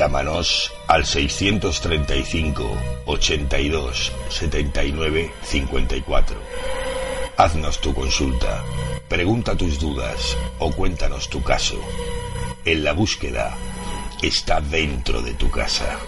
[0.00, 6.40] Llámanos al 635 82 79 54.
[7.36, 8.64] Haznos tu consulta,
[9.10, 11.78] pregunta tus dudas o cuéntanos tu caso.
[12.64, 13.54] En la búsqueda
[14.22, 15.98] está dentro de tu casa.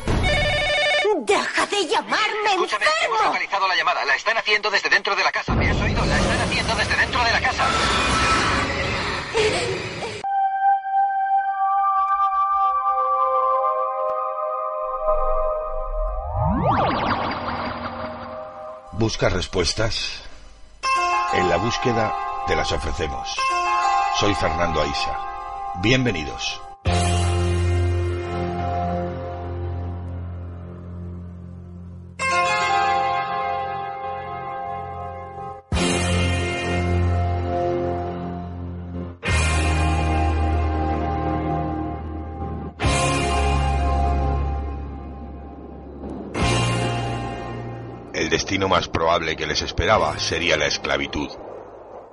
[1.27, 3.25] ¡Deja de llamarme Hemos enfermo!
[3.27, 4.07] localizado la llamada.
[4.07, 5.55] La están haciendo desde dentro de la casa.
[5.55, 6.03] ¿Me has oído?
[6.07, 7.69] La están haciendo desde dentro de la casa.
[19.03, 20.23] ¿Buscas respuestas?
[21.35, 22.15] En la búsqueda
[22.47, 23.37] te las ofrecemos.
[24.21, 25.19] Soy Fernando Aisa.
[25.83, 26.61] Bienvenidos.
[48.63, 51.29] Destino más probable que les esperaba sería la esclavitud.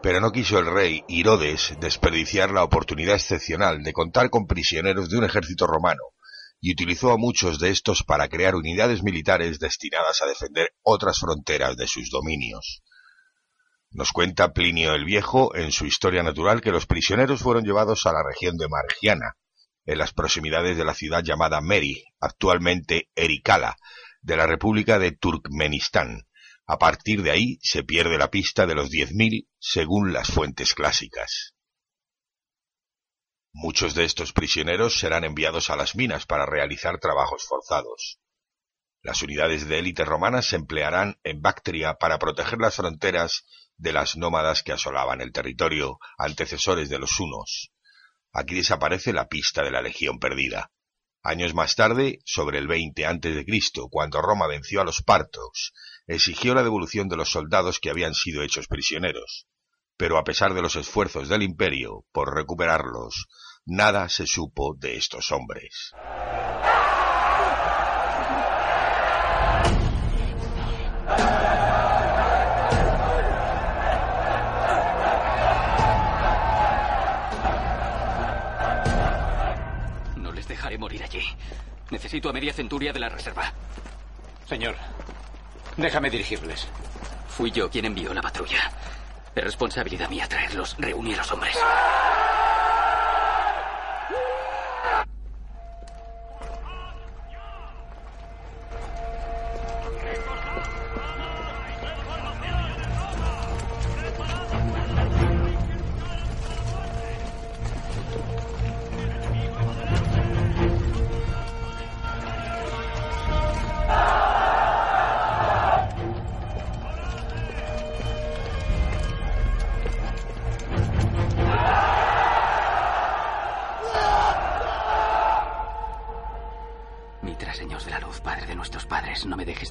[0.02, 5.20] Pero no quiso el rey Herodes desperdiciar la oportunidad excepcional de contar con prisioneros de
[5.20, 6.02] un ejército romano,
[6.60, 11.78] y utilizó a muchos de estos para crear unidades militares destinadas a defender otras fronteras
[11.78, 12.82] de sus dominios.
[13.92, 18.12] Nos cuenta Plinio el Viejo en su Historia Natural que los prisioneros fueron llevados a
[18.12, 19.36] la región de Margiana,
[19.86, 23.78] en las proximidades de la ciudad llamada Meri, actualmente Ericala,
[24.24, 26.26] de la República de Turkmenistán.
[26.72, 31.56] A partir de ahí se pierde la pista de los 10.000 según las fuentes clásicas.
[33.52, 38.20] Muchos de estos prisioneros serán enviados a las minas para realizar trabajos forzados.
[39.02, 43.48] Las unidades de élite romanas se emplearán en Bactria para proteger las fronteras
[43.78, 47.72] de las nómadas que asolaban el territorio, antecesores de los hunos.
[48.32, 50.72] Aquí desaparece la pista de la Legión perdida.
[51.24, 53.46] Años más tarde, sobre el 20 a.C.,
[53.90, 55.74] cuando Roma venció a los partos,
[56.10, 59.46] exigió la devolución de los soldados que habían sido hechos prisioneros.
[59.96, 63.28] Pero a pesar de los esfuerzos del imperio por recuperarlos,
[63.66, 65.92] nada se supo de estos hombres.
[80.16, 81.22] No les dejaré morir allí.
[81.92, 83.54] Necesito a media centuria de la reserva.
[84.48, 84.76] Señor,
[85.80, 86.68] déjame dirigirles.
[87.28, 88.72] Fui yo quien envió la patrulla.
[89.36, 90.76] Es responsabilidad mía traerlos.
[90.80, 91.58] Reuní a los hombres.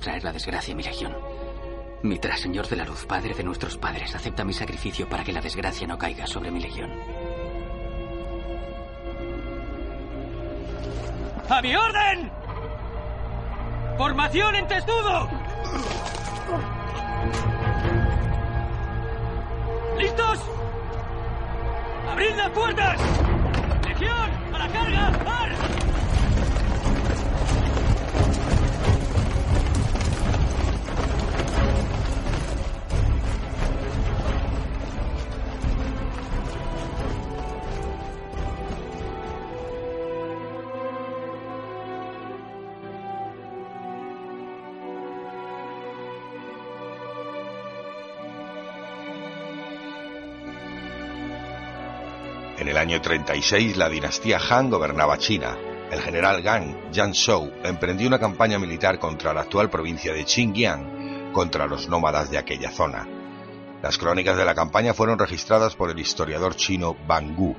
[0.09, 1.15] Traer la desgracia a mi legión.
[2.03, 5.43] Mitra, Señor de la Luz, Padre de nuestros padres, acepta mi sacrificio para que la
[5.43, 6.91] desgracia no caiga sobre mi legión.
[11.51, 12.31] ¡A mi orden!
[13.99, 15.29] ¡Formación en testudo!
[19.99, 20.39] ¿Listos?
[22.11, 23.18] ¡Abrid las puertas!
[52.79, 55.59] El año 36 la dinastía Han gobernaba China.
[55.91, 61.33] El general Gan Yan Shou emprendió una campaña militar contra la actual provincia de Xinjiang,
[61.33, 63.05] contra los nómadas de aquella zona.
[63.83, 67.57] Las crónicas de la campaña fueron registradas por el historiador chino Ban Gu.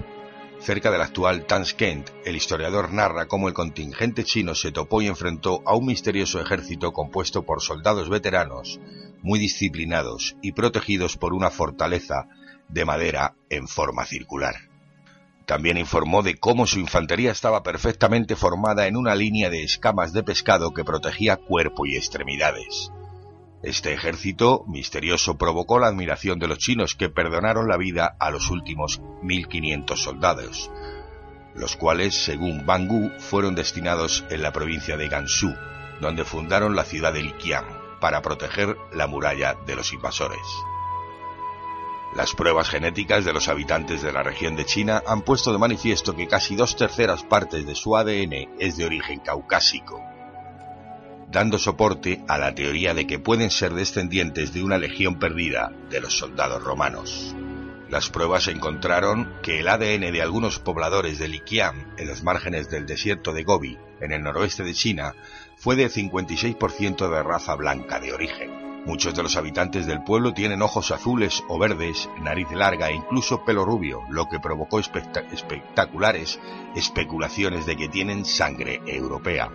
[0.61, 5.61] Cerca del actual Tashkent, el historiador narra cómo el contingente chino se topó y enfrentó
[5.65, 8.79] a un misterioso ejército compuesto por soldados veteranos,
[9.21, 12.29] muy disciplinados y protegidos por una fortaleza
[12.69, 14.68] de madera en forma circular.
[15.49, 20.21] También informó de cómo su infantería estaba perfectamente formada en una línea de escamas de
[20.21, 22.91] pescado que protegía cuerpo y extremidades.
[23.63, 28.51] Este ejército misterioso provocó la admiración de los chinos que perdonaron la vida a los
[28.51, 30.69] últimos 1500 soldados,
[31.55, 35.55] los cuales, según Bangu, fueron destinados en la provincia de Gansu,
[35.99, 37.65] donde fundaron la ciudad de Liquiang
[37.99, 40.45] para proteger la muralla de los invasores.
[42.15, 46.15] Las pruebas genéticas de los habitantes de la región de China han puesto de manifiesto
[46.15, 50.01] que casi dos terceras partes de su ADN es de origen caucásico,
[51.31, 56.01] dando soporte a la teoría de que pueden ser descendientes de una legión perdida de
[56.01, 57.35] los soldados romanos.
[57.89, 62.87] Las pruebas encontraron que el ADN de algunos pobladores de Liquiang, en los márgenes del
[62.87, 65.15] desierto de Gobi, en el noroeste de China,
[65.57, 68.68] fue de 56% de raza blanca de origen.
[68.89, 73.45] Muchos de los habitantes del pueblo tienen ojos azules o verdes, nariz larga e incluso
[73.45, 76.39] pelo rubio, lo que provocó espectaculares
[76.75, 79.51] especulaciones de que tienen sangre europea.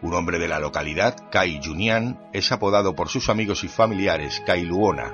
[0.00, 4.64] Un hombre de la localidad, Kai Junian, es apodado por sus amigos y familiares Kai
[4.64, 5.12] Luona,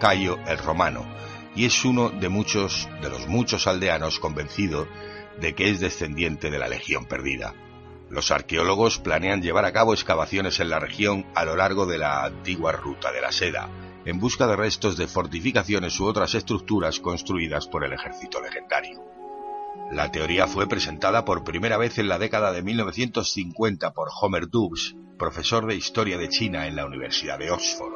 [0.00, 1.06] Cayo el Romano,
[1.54, 4.88] y es uno de muchos de los muchos aldeanos convencido
[5.40, 7.54] de que es descendiente de la Legión Perdida.
[8.08, 12.24] Los arqueólogos planean llevar a cabo excavaciones en la región a lo largo de la
[12.24, 13.68] antigua ruta de la seda,
[14.04, 19.02] en busca de restos de fortificaciones u otras estructuras construidas por el ejército legendario.
[19.90, 24.94] La teoría fue presentada por primera vez en la década de 1950 por Homer Dubs,
[25.18, 27.94] profesor de historia de China en la Universidad de Oxford.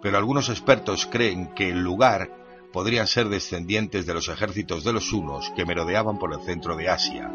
[0.00, 2.30] Pero algunos expertos creen que el lugar
[2.72, 6.88] podrían ser descendientes de los ejércitos de los hunos que merodeaban por el centro de
[6.88, 7.30] Asia,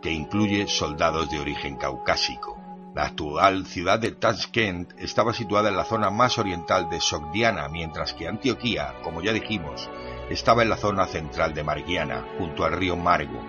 [0.00, 2.58] que incluye soldados de origen caucásico.
[2.94, 8.14] La actual ciudad de Tashkent estaba situada en la zona más oriental de Sogdiana, mientras
[8.14, 9.88] que Antioquía, como ya dijimos,
[10.28, 13.40] estaba en la zona central de Margiana, junto al río Margo.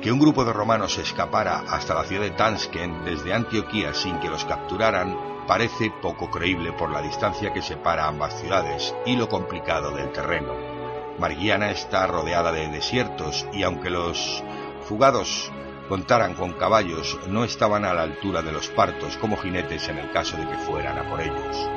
[0.00, 4.30] Que un grupo de romanos escapara hasta la ciudad de Tashkent desde Antioquía sin que
[4.30, 5.14] los capturaran
[5.46, 10.54] parece poco creíble por la distancia que separa ambas ciudades y lo complicado del terreno.
[11.18, 14.42] Margiana está rodeada de desiertos y aunque los
[14.88, 15.52] fugados
[15.90, 20.12] contaran con caballos, no estaban a la altura de los partos como jinetes en el
[20.12, 21.68] caso de que fueran a por ellos.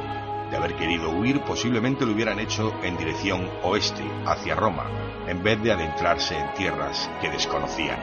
[0.51, 4.85] De haber querido huir, posiblemente lo hubieran hecho en dirección oeste, hacia Roma,
[5.27, 7.99] en vez de adentrarse en tierras que desconocían.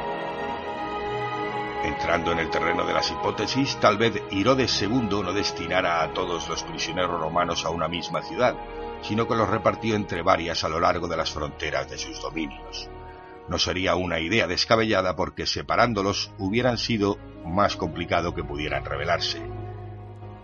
[1.84, 6.48] Entrando en el terreno de las hipótesis, tal vez Herodes II no destinara a todos
[6.48, 8.56] los prisioneros romanos a una misma ciudad,
[9.02, 12.90] sino que los repartió entre varias a lo largo de las fronteras de sus dominios
[13.50, 19.42] no sería una idea descabellada porque separándolos hubieran sido más complicado que pudieran revelarse.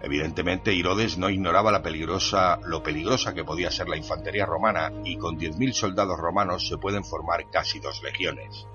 [0.03, 5.17] Evidentemente, Herodes no ignoraba la peligrosa, lo peligrosa que podía ser la infantería romana y
[5.19, 8.67] con 10.000 soldados romanos se pueden formar casi dos legiones.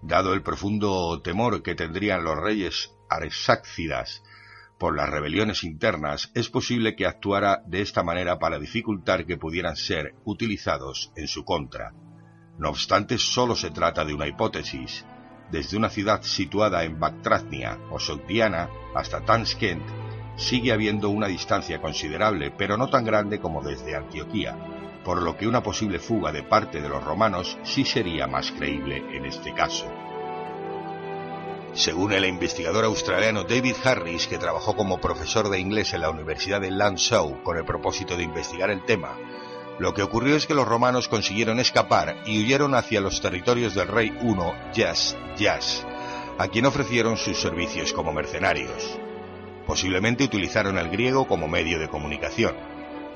[0.00, 4.22] Dado el profundo temor que tendrían los reyes arsácidas
[4.78, 9.74] por las rebeliones internas, es posible que actuara de esta manera para dificultar que pudieran
[9.74, 11.92] ser utilizados en su contra.
[12.62, 15.04] No obstante, solo se trata de una hipótesis.
[15.50, 19.82] Desde una ciudad situada en Bactratnia o Sogdiana hasta Tanskent
[20.36, 24.56] sigue habiendo una distancia considerable, pero no tan grande como desde Antioquía,
[25.04, 28.98] por lo que una posible fuga de parte de los romanos sí sería más creíble
[29.12, 29.92] en este caso.
[31.74, 36.60] Según el investigador australiano David Harris, que trabajó como profesor de inglés en la Universidad
[36.60, 39.18] de Lanzhou con el propósito de investigar el tema,
[39.82, 43.88] lo que ocurrió es que los romanos consiguieron escapar y huyeron hacia los territorios del
[43.88, 45.84] rey Uno, Yas, Yas,
[46.38, 48.96] a quien ofrecieron sus servicios como mercenarios.
[49.66, 52.54] Posiblemente utilizaron el griego como medio de comunicación,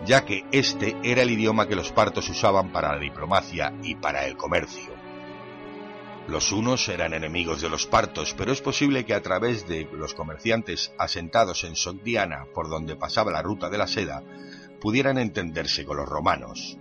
[0.05, 4.27] ya que este era el idioma que los partos usaban para la diplomacia y para
[4.27, 4.93] el comercio.
[6.27, 10.15] Los unos eran enemigos de los partos, pero es posible que a través de los
[10.15, 14.25] comerciantes asentados en Sogdiana, por donde pasaba la ruta de la seda,
[14.81, 16.77] pudieran entenderse con los romanos.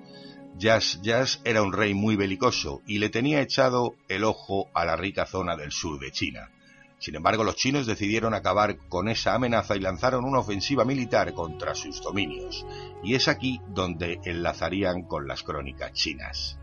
[0.58, 4.96] Yas Yas era un rey muy belicoso y le tenía echado el ojo a la
[4.96, 6.50] rica zona del sur de China.
[6.98, 11.76] Sin embargo, los chinos decidieron acabar con esa amenaza y lanzaron una ofensiva militar contra
[11.76, 12.66] sus dominios,
[13.04, 16.58] y es aquí donde enlazarían con las crónicas chinas.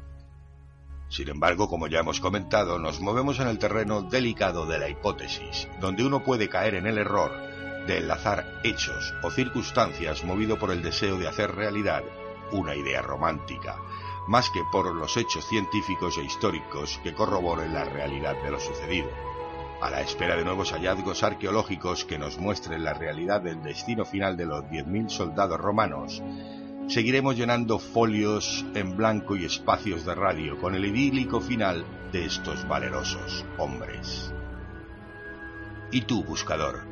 [1.10, 5.68] Sin embargo, como ya hemos comentado, nos movemos en el terreno delicado de la hipótesis,
[5.78, 7.51] donde uno puede caer en el error
[7.86, 12.02] de enlazar hechos o circunstancias movido por el deseo de hacer realidad
[12.52, 13.76] una idea romántica,
[14.28, 19.08] más que por los hechos científicos e históricos que corroboren la realidad de lo sucedido.
[19.80, 24.36] A la espera de nuevos hallazgos arqueológicos que nos muestren la realidad del destino final
[24.36, 26.22] de los 10.000 soldados romanos,
[26.88, 32.68] seguiremos llenando folios en blanco y espacios de radio con el idílico final de estos
[32.68, 34.32] valerosos hombres.
[35.90, 36.91] ¿Y tú, buscador?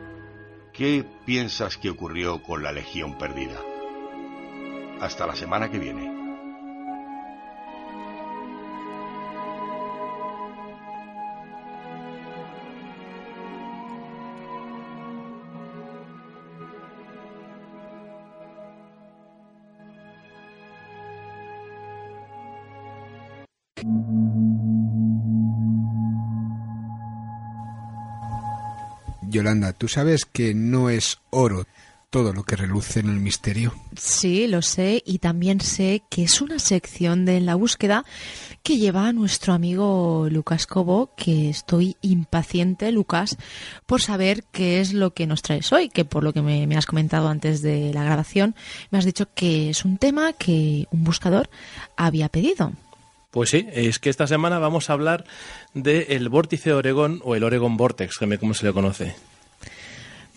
[0.80, 3.60] ¿Qué piensas que ocurrió con la Legión Perdida?
[5.02, 6.19] Hasta la semana que viene.
[29.30, 31.66] Yolanda, tú sabes que no es oro
[32.10, 33.72] todo lo que reluce en el misterio.
[33.96, 38.04] Sí, lo sé y también sé que es una sección de la búsqueda
[38.64, 43.36] que lleva a nuestro amigo Lucas Cobo, que estoy impaciente, Lucas,
[43.86, 46.76] por saber qué es lo que nos traes hoy, que por lo que me, me
[46.76, 48.56] has comentado antes de la grabación,
[48.90, 51.48] me has dicho que es un tema que un buscador
[51.96, 52.72] había pedido.
[53.30, 55.24] Pues sí, es que esta semana vamos a hablar
[55.74, 59.14] del vórtice Oregón o el Oregon Vortex, como se le conoce.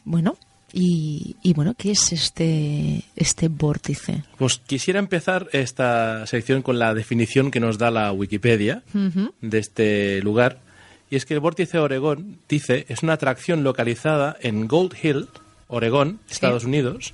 [0.06, 0.38] Bueno,
[0.76, 4.24] y, bueno, ¿qué es este, este vórtice?
[4.38, 8.82] Pues quisiera empezar esta sección con la definición que nos da la Wikipedia
[9.42, 10.60] de este lugar
[11.12, 15.28] Y es que el vórtice de Oregón, dice, es una atracción localizada en Gold Hill,
[15.68, 17.14] Oregón, Estados Unidos,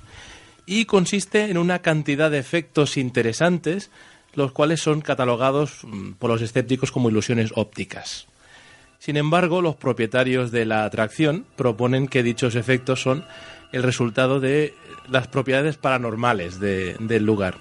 [0.64, 3.90] y consiste en una cantidad de efectos interesantes,
[4.34, 8.26] los cuales son catalogados mm, por los escépticos como ilusiones ópticas.
[8.98, 13.24] Sin embargo, los propietarios de la atracción proponen que dichos efectos son
[13.72, 14.74] el resultado de
[15.08, 17.56] las propiedades paranormales de- del lugar.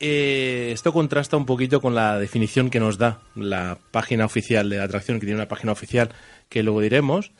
[0.00, 4.78] Eh, esto contrasta un poquito con la definición que nos da la página oficial de
[4.78, 6.10] la atracción, que tiene una página oficial
[6.48, 7.30] que luego diremos,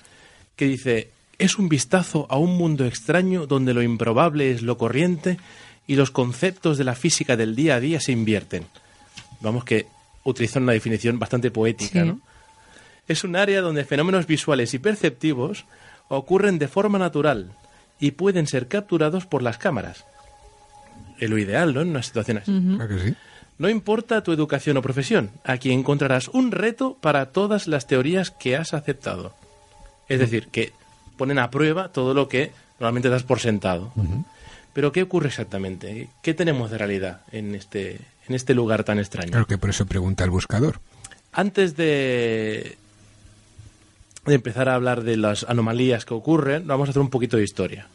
[0.56, 5.38] que dice, es un vistazo a un mundo extraño donde lo improbable es lo corriente
[5.86, 8.64] y los conceptos de la física del día a día se invierten.
[9.40, 9.86] Vamos que
[10.24, 12.08] utilizan una definición bastante poética, Sí.
[12.08, 12.20] ¿no?
[13.06, 15.66] Es un área donde fenómenos visuales y perceptivos
[16.08, 17.52] ocurren de forma natural
[18.00, 20.04] y pueden ser capturados por las cámaras.
[21.20, 21.82] Es lo ideal, ¿no?
[21.82, 22.50] En una situación así.
[22.76, 23.14] Claro que sí.
[23.58, 28.56] No importa tu educación o profesión, aquí encontrarás un reto para todas las teorías que
[28.56, 29.34] has aceptado.
[30.08, 30.72] Es decir, que
[31.16, 32.50] ponen a prueba todo lo que
[32.80, 33.92] normalmente das por sentado.
[34.74, 36.08] Pero ¿qué ocurre exactamente?
[36.20, 39.30] ¿Qué tenemos de realidad en este, en este lugar tan extraño?
[39.30, 40.80] Claro que por eso pregunta el buscador.
[41.32, 42.76] Antes de,
[44.26, 47.44] de empezar a hablar de las anomalías que ocurren, vamos a hacer un poquito de
[47.44, 47.86] historia.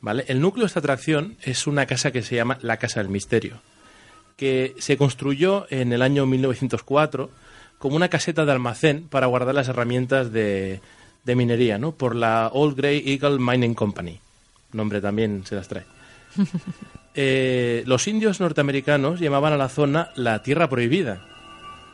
[0.00, 0.24] ¿Vale?
[0.28, 3.60] El núcleo de esta atracción es una casa que se llama la Casa del Misterio,
[4.36, 7.30] que se construyó en el año 1904
[7.78, 10.80] como una caseta de almacén para guardar las herramientas de,
[11.24, 11.92] de minería, ¿no?
[11.92, 14.20] Por la Old Grey Eagle Mining Company.
[14.72, 15.84] Nombre también se las trae.
[17.20, 21.26] Eh, los indios norteamericanos llamaban a la zona la Tierra Prohibida,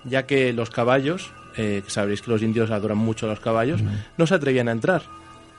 [0.05, 3.81] ya que los caballos, eh, sabréis que los indios adoran mucho a los caballos,
[4.19, 5.03] no se atrevían a entrar.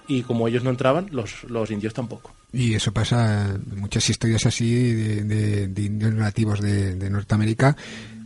[0.08, 2.32] Y como ellos no entraban, los, los indios tampoco.
[2.54, 7.76] Y eso pasa en muchas historias así de, de- de indios nativos de, de Norteamérica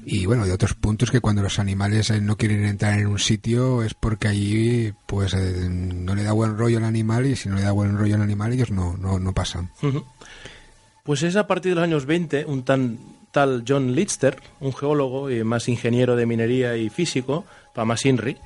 [0.06, 3.20] y bueno, de otros puntos que cuando los animales eh, no quieren entrar en un
[3.20, 7.50] sitio es porque allí pues eh, no le da buen rollo al animal y si
[7.50, 9.72] no le da buen rollo al animal ellos no, no, no pasan.
[11.04, 13.00] Pues es a partir de los años 20 un tan,
[13.32, 18.38] tal John Lister, un geólogo y más ingeniero de minería y físico, para más INRI,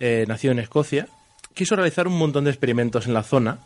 [0.00, 1.08] eh, en Escocia,
[1.54, 3.58] quiso realizar un montón de experimentos en la zona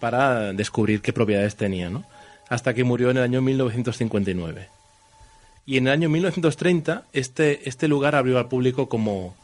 [0.00, 2.04] para descubrir qué propiedades tenía, ¿no?
[2.48, 4.77] Hasta que murió en el año 1959.
[5.68, 9.36] Y en el año 1930 este, este lugar abrió al público como,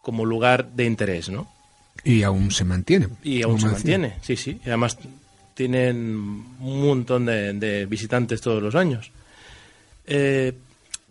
[0.00, 1.52] como lugar de interés, ¿no?
[2.02, 3.08] Y aún se mantiene.
[3.22, 3.98] Y aún se decía.
[3.98, 4.58] mantiene, sí, sí.
[4.64, 4.96] Y además
[5.52, 6.16] tienen
[6.60, 9.10] un montón de, de visitantes todos los años.
[10.06, 10.54] Eh,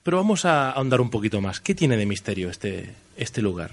[0.01, 1.59] pero vamos a ahondar un poquito más.
[1.59, 3.69] ¿Qué tiene de misterio este, este lugar?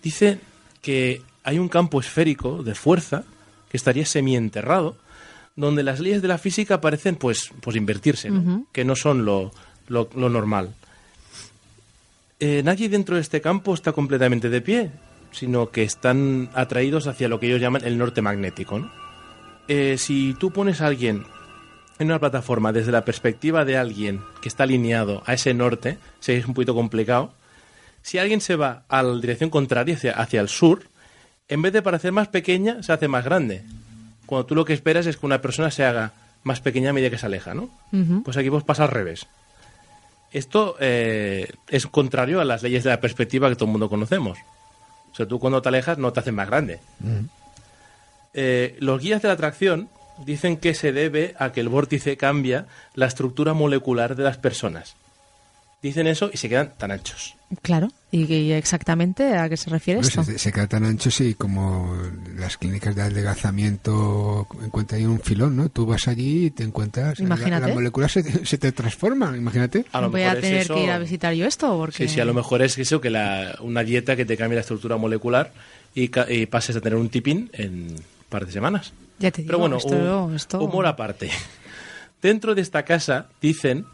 [0.00, 0.38] Dice
[0.80, 3.24] que hay un campo esférico de fuerza
[3.68, 4.96] que estaría semienterrado,
[5.56, 8.64] donde las leyes de la física parecen pues, pues invertirse, ¿no?
[8.70, 9.50] Que no son lo,
[9.88, 10.74] lo- lo normal.
[12.40, 14.90] Eh, nadie dentro de este campo está completamente de pie,
[15.32, 18.78] sino que están atraídos hacia lo que ellos llaman el norte magnético.
[18.78, 18.90] ¿no?
[19.66, 21.24] Eh, si tú pones a alguien
[21.98, 26.32] en una plataforma desde la perspectiva de alguien que está alineado a ese norte, si
[26.32, 27.32] es un poquito complicado,
[28.02, 30.84] si alguien se va a la dirección contraria, hacia, hacia el sur,
[31.48, 33.64] en vez de parecer más pequeña, se hace más grande.
[34.26, 36.12] Cuando tú lo que esperas es que una persona se haga
[36.44, 37.68] más pequeña a medida que se aleja, ¿no?
[38.22, 39.26] Pues aquí pues pasa al revés.
[40.32, 44.38] Esto eh, es contrario a las leyes de la perspectiva que todo el mundo conocemos.
[45.10, 46.80] O sea, tú cuando te alejas no te haces más grande.
[48.34, 49.88] Eh, los guías de la atracción
[50.24, 54.96] dicen que se debe a que el vórtice cambia la estructura molecular de las personas.
[55.80, 57.36] Dicen eso y se quedan tan anchos.
[57.62, 57.88] Claro.
[58.10, 60.24] ¿Y, y exactamente a qué se refiere esto?
[60.24, 61.96] se, se queda tan ancho y como
[62.36, 65.68] las clínicas de adelgazamiento encuentran ahí un filón, ¿no?
[65.68, 67.18] Tú vas allí y te encuentras...
[67.18, 67.66] la- Imagínate.
[67.66, 69.84] Las moléculas se, te- se te transforman, imagínate.
[69.92, 72.14] A lo Voy a es tener eso- que ir a visitar yo esto porque Sí,
[72.14, 74.96] sí, a lo mejor es eso, que la, una dieta que te cambie la estructura
[74.96, 75.52] molecular
[75.94, 78.92] y, ca- y pases a tener un tipín en un par de semanas.
[79.18, 79.90] ya te digo, Pero bueno, esto,
[80.28, 81.30] hu- esto- humor aparte.
[82.20, 83.84] Dentro de esta casa dicen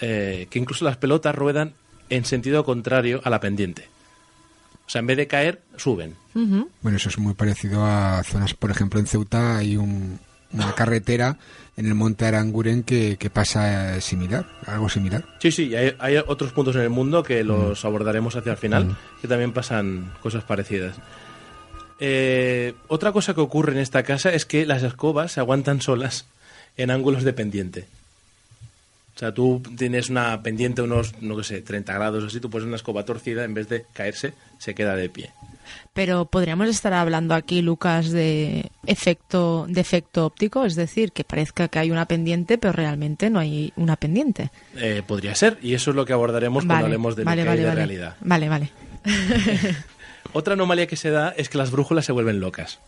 [0.00, 1.74] eh, que incluso las pelotas ruedan
[2.10, 3.88] en sentido contrario a la pendiente.
[4.86, 6.14] O sea, en vez de caer, suben.
[6.34, 10.18] Bueno, eso es muy parecido a zonas, por ejemplo, en Ceuta hay un-
[10.50, 11.36] una carretera
[11.76, 15.26] en el monte Aranguren que, que pasa eh, similar, algo similar.
[15.40, 18.96] Sí, sí, hay, hay otros puntos en el mundo que los abordaremos hacia el final,
[19.20, 20.96] que también pasan cosas parecidas.
[22.00, 26.26] Eh, otra cosa que ocurre en esta casa es que las escobas se aguantan solas
[26.76, 27.86] en ángulos de pendiente.
[29.18, 32.48] O sea, tú tienes una pendiente unos, no que sé, 30 grados o así, tú
[32.50, 35.32] pones una escoba torcida, en vez de caerse, se queda de pie.
[35.92, 41.66] Pero podríamos estar hablando aquí, Lucas, de efecto, de efecto óptico, es decir, que parezca
[41.66, 44.52] que hay una pendiente, pero realmente no hay una pendiente.
[44.76, 47.66] Eh, podría ser, y eso es lo que abordaremos cuando hablemos de vale, vale, de
[47.66, 47.76] vale.
[47.76, 48.16] realidad.
[48.20, 48.70] Vale, vale.
[50.32, 52.78] Otra anomalía que se da es que las brújulas se vuelven locas.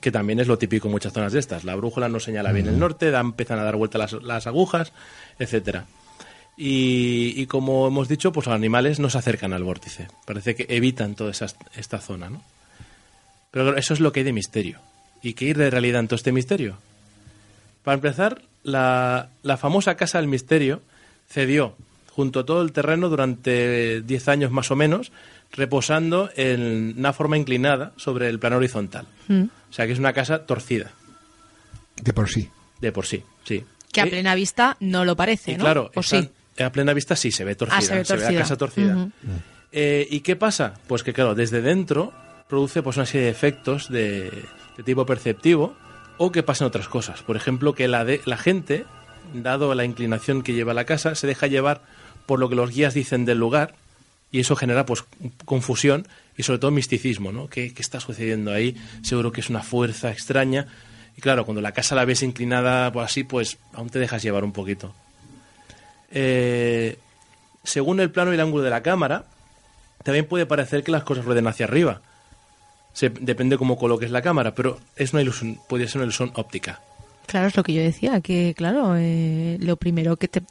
[0.00, 1.64] Que también es lo típico en muchas zonas de estas.
[1.64, 4.92] La brújula no señala bien el norte, da, empiezan a dar vuelta las, las agujas,
[5.42, 5.86] etcétera.
[6.56, 10.08] Y, y como hemos dicho, pues los animales no se acercan al vórtice.
[10.26, 12.42] Parece que evitan toda esa, esta zona, ¿no?
[13.50, 14.78] Pero eso es lo que hay de misterio.
[15.22, 16.78] ¿Y qué hay de realidad en todo este misterio?
[17.82, 20.82] Para empezar, la, la famosa Casa del Misterio
[21.28, 21.74] cedió
[22.10, 25.12] junto a todo el terreno durante 10 años más o menos,
[25.52, 29.06] reposando en una forma inclinada sobre el plano horizontal.
[29.28, 29.44] Mm.
[29.70, 30.92] O sea que es una casa torcida,
[31.96, 32.48] De por sí.
[32.80, 33.64] de por sí, sí.
[33.92, 35.60] Que a Y- plena vista no lo parece, y ¿no?
[35.64, 36.28] claro, ¿O sí?
[36.58, 38.38] a plena vista sí se ve torcida, Ah, se ve la torcida.
[38.40, 39.08] casa torcida.
[39.72, 40.74] Eh, ¿Y qué pasa?
[40.86, 42.12] Pues que claro, desde dentro
[42.48, 44.30] produce pues una serie de efectos de,
[44.76, 45.74] de tipo perceptivo
[46.18, 47.22] o que pasan otras cosas.
[47.22, 48.84] Por ejemplo, que la, de, la gente,
[49.34, 51.80] dado la inclinación que lleva la casa, se deja llevar
[52.26, 53.74] por lo que los guías dicen del lugar
[54.30, 55.04] y eso genera pues
[55.46, 56.06] confusión
[56.36, 57.48] y sobre todo misticismo, ¿no?
[57.48, 58.76] ¿Qué, qué está sucediendo ahí?
[59.02, 60.66] Seguro que es una fuerza extraña.
[61.16, 64.44] Y claro, cuando la casa la ves inclinada pues, así, pues aún te dejas llevar
[64.44, 64.94] un poquito.
[66.10, 66.98] Eh,
[67.64, 69.24] según el plano y el ángulo de la cámara,
[70.02, 72.00] también puede parecer que las cosas rueden hacia arriba.
[72.92, 76.80] Se- depende cómo coloques la cámara, pero es una ilusión, podría ser una ilusión óptica.
[77.26, 80.42] Claro, es lo que yo decía, que claro, eh, lo primero que te...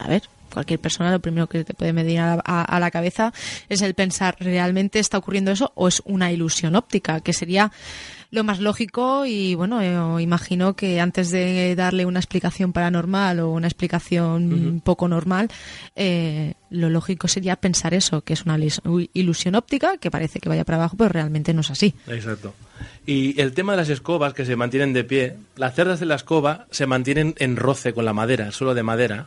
[0.00, 0.22] A ver,
[0.52, 3.32] cualquier persona lo primero que te puede medir a la cabeza
[3.68, 7.20] es el pensar, ¿realmente está ocurriendo eso o es una ilusión óptica?
[7.20, 7.70] Que sería
[8.34, 13.50] lo más lógico y bueno, eh, imagino que antes de darle una explicación paranormal o
[13.50, 15.48] una explicación poco normal,
[15.94, 18.58] eh, lo lógico sería pensar eso, que es una
[19.12, 21.94] ilusión óptica, que parece que vaya para abajo, pero realmente no es así.
[22.08, 22.54] Exacto.
[23.06, 26.16] Y el tema de las escobas que se mantienen de pie, las cerdas de la
[26.16, 29.26] escoba se mantienen en roce con la madera, el suelo de madera,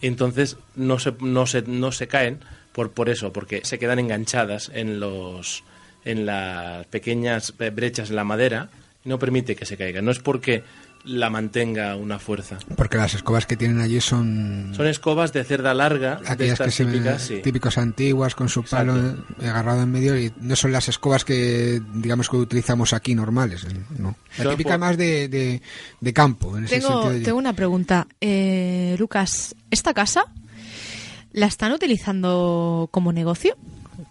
[0.00, 2.40] y entonces no se, no se, no se caen
[2.72, 5.64] por, por eso, porque se quedan enganchadas en los
[6.04, 8.68] en las pequeñas eh, brechas en la madera
[9.04, 10.00] y no permite que se caiga.
[10.02, 10.62] No es porque
[11.04, 12.58] la mantenga una fuerza.
[12.76, 16.70] Porque las escobas que tienen allí son Son escobas de cerda larga, de aquellas que
[16.70, 17.40] se ven típicas, sí.
[17.40, 19.14] típicos antiguas con su palo eh,
[19.48, 23.64] agarrado en medio y no son las escobas que digamos que utilizamos aquí normales
[23.96, 25.62] no la Son típica por- más de, de,
[26.00, 28.06] de campo en ese Tengo, sentido de- tengo una pregunta.
[28.20, 30.24] Eh, Lucas, ¿esta casa
[31.32, 33.56] la están utilizando como negocio?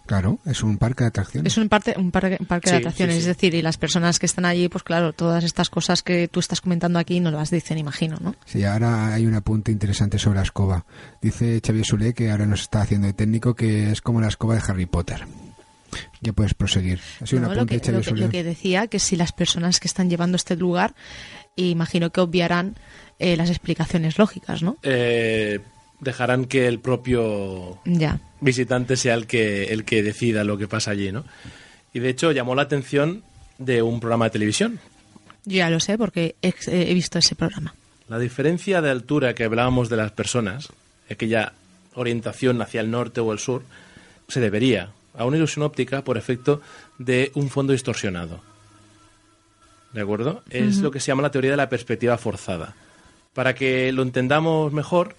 [0.08, 3.14] Claro es un parque de atracciones Es un, parte, un parque, un parque de atracciones,
[3.16, 3.28] sí, sí.
[3.30, 6.40] es decir, y las personas que están allí, pues claro, todas estas cosas que tú
[6.40, 8.34] estás comentando aquí no las dicen, imagino, ¿no?
[8.46, 10.84] Sí, ahora hay un apunte interesante sobre la escoba.
[11.22, 14.54] Dice Xavier Sule, que ahora nos está haciendo de técnico, que es como la escoba
[14.56, 15.26] de Harry Potter.
[16.20, 17.00] Ya puedes proseguir.
[17.20, 18.98] Ha sido No, un lo, apunte que, de Xavier lo que- lo que decía, que
[18.98, 20.94] si las personas que están llevando este lugar,
[21.56, 22.76] imagino que obviarán
[23.18, 24.76] eh, las explicaciones lógicas, ¿no?
[24.82, 25.60] Eh,
[26.00, 28.20] dejarán que el propio Ya.
[28.40, 31.24] visitante sea el que, el que decida lo que pasa allí, ¿no?
[31.92, 33.22] Y de hecho llamó la atención
[33.58, 34.78] de un programa de televisión.
[35.44, 37.74] Yo ya lo sé porque he, he visto ese programa.
[38.08, 40.68] La diferencia de altura que hablábamos de las personas,
[41.10, 41.52] aquella
[41.94, 43.62] orientación hacia el norte o el sur,
[44.28, 46.60] se debería a una ilusión óptica por efecto
[46.98, 48.40] de un fondo distorsionado.
[49.92, 50.42] ¿De acuerdo?
[50.50, 52.74] Es lo que se llama la teoría de la perspectiva forzada.
[53.32, 55.16] Para que lo entendamos mejor,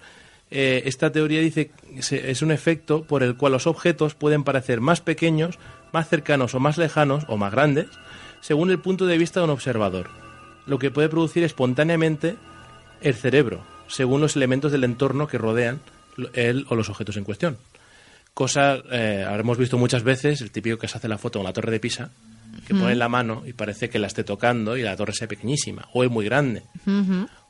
[0.50, 4.80] eh, esta teoría dice que es un efecto por el cual los objetos pueden parecer
[4.80, 5.58] más pequeños,
[5.92, 7.86] más cercanos o más lejanos o más grandes,
[8.40, 10.10] según el punto de vista de un observador,
[10.66, 12.36] lo que puede producir espontáneamente
[13.00, 15.80] el cerebro, según los elementos del entorno que rodean
[16.34, 17.56] él o los objetos en cuestión.
[18.34, 21.52] Cosa, eh, habremos visto muchas veces, el típico que se hace la foto con la
[21.52, 22.10] torre de Pisa,
[22.66, 25.88] que pone la mano y parece que la esté tocando y la torre sea pequeñísima,
[25.92, 26.62] o es muy grande.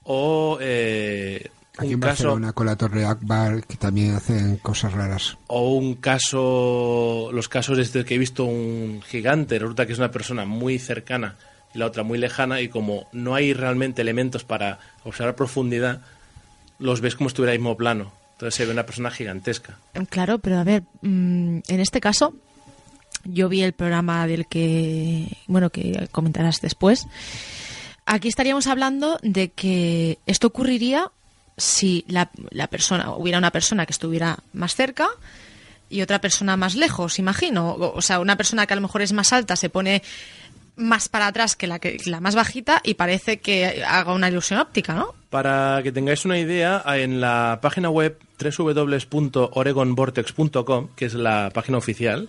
[0.03, 5.39] O eh, Aquí un en caso con la Torre Akbar, que también hacen cosas raras.
[5.47, 10.11] o un caso, los casos desde que he visto un gigante, resulta que es una
[10.11, 11.37] persona muy cercana
[11.75, 16.03] y la otra muy lejana y como no hay realmente elementos para observar profundidad,
[16.79, 18.13] los ves como si estuviera al mismo plano.
[18.33, 19.79] Entonces se ve una persona gigantesca.
[20.09, 22.35] Claro, pero a ver, mm, en este caso,
[23.25, 27.07] yo vi el programa del que, bueno, que comentarás después.
[28.07, 31.11] Aquí estaríamos hablando de que esto ocurriría
[31.61, 35.09] si la, la persona, hubiera una persona que estuviera más cerca
[35.89, 37.71] y otra persona más lejos, imagino.
[37.71, 40.03] O, o sea, una persona que a lo mejor es más alta se pone
[40.81, 44.61] más para atrás que la, que la más bajita y parece que haga una ilusión
[44.61, 45.15] óptica, ¿no?
[45.29, 52.29] Para que tengáis una idea, en la página web www.oregonvortex.com, que es la página oficial,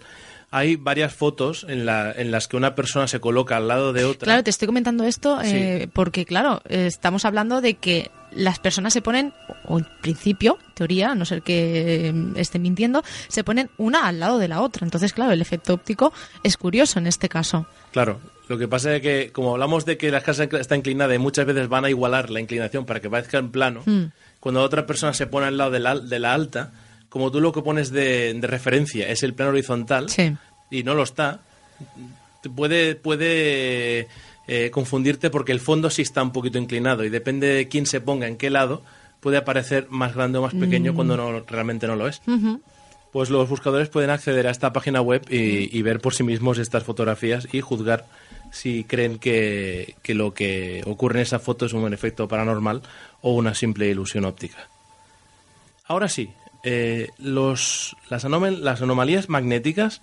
[0.51, 4.05] hay varias fotos en, la, en las que una persona se coloca al lado de
[4.05, 4.25] otra.
[4.25, 9.01] Claro, te estoy comentando esto eh, porque, claro, estamos hablando de que las personas se
[9.01, 9.33] ponen,
[9.65, 14.19] o en principio, teoría, a no ser que eh, esté mintiendo, se ponen una al
[14.19, 14.85] lado de la otra.
[14.85, 16.13] Entonces, claro, el efecto óptico
[16.43, 17.65] es curioso en este caso.
[17.91, 21.17] Claro, lo que pasa es que, como hablamos de que la casa está inclinada y
[21.19, 24.05] muchas veces van a igualar la inclinación para que parezca en plano, Mm.
[24.39, 26.71] cuando otra persona se pone al lado de la, de la alta,
[27.09, 30.35] como tú lo que pones de, de referencia es el plano horizontal Sí.
[30.69, 31.41] y no lo está,
[32.55, 34.07] puede, puede
[34.47, 38.01] eh, confundirte porque el fondo sí está un poquito inclinado y depende de quién se
[38.01, 38.81] ponga en qué lado,
[39.19, 40.95] puede aparecer más grande o más pequeño Mm.
[40.95, 42.21] cuando no, realmente no lo es.
[43.11, 46.57] Pues los buscadores pueden acceder a esta página web y, y ver por sí mismos
[46.57, 48.05] estas fotografías y juzgar
[48.51, 52.81] si creen que, que lo que ocurre en esa foto es un efecto paranormal
[53.21, 54.69] o una simple ilusión óptica.
[55.85, 56.29] Ahora sí,
[56.63, 60.01] eh, los, las, anom- las anomalías magnéticas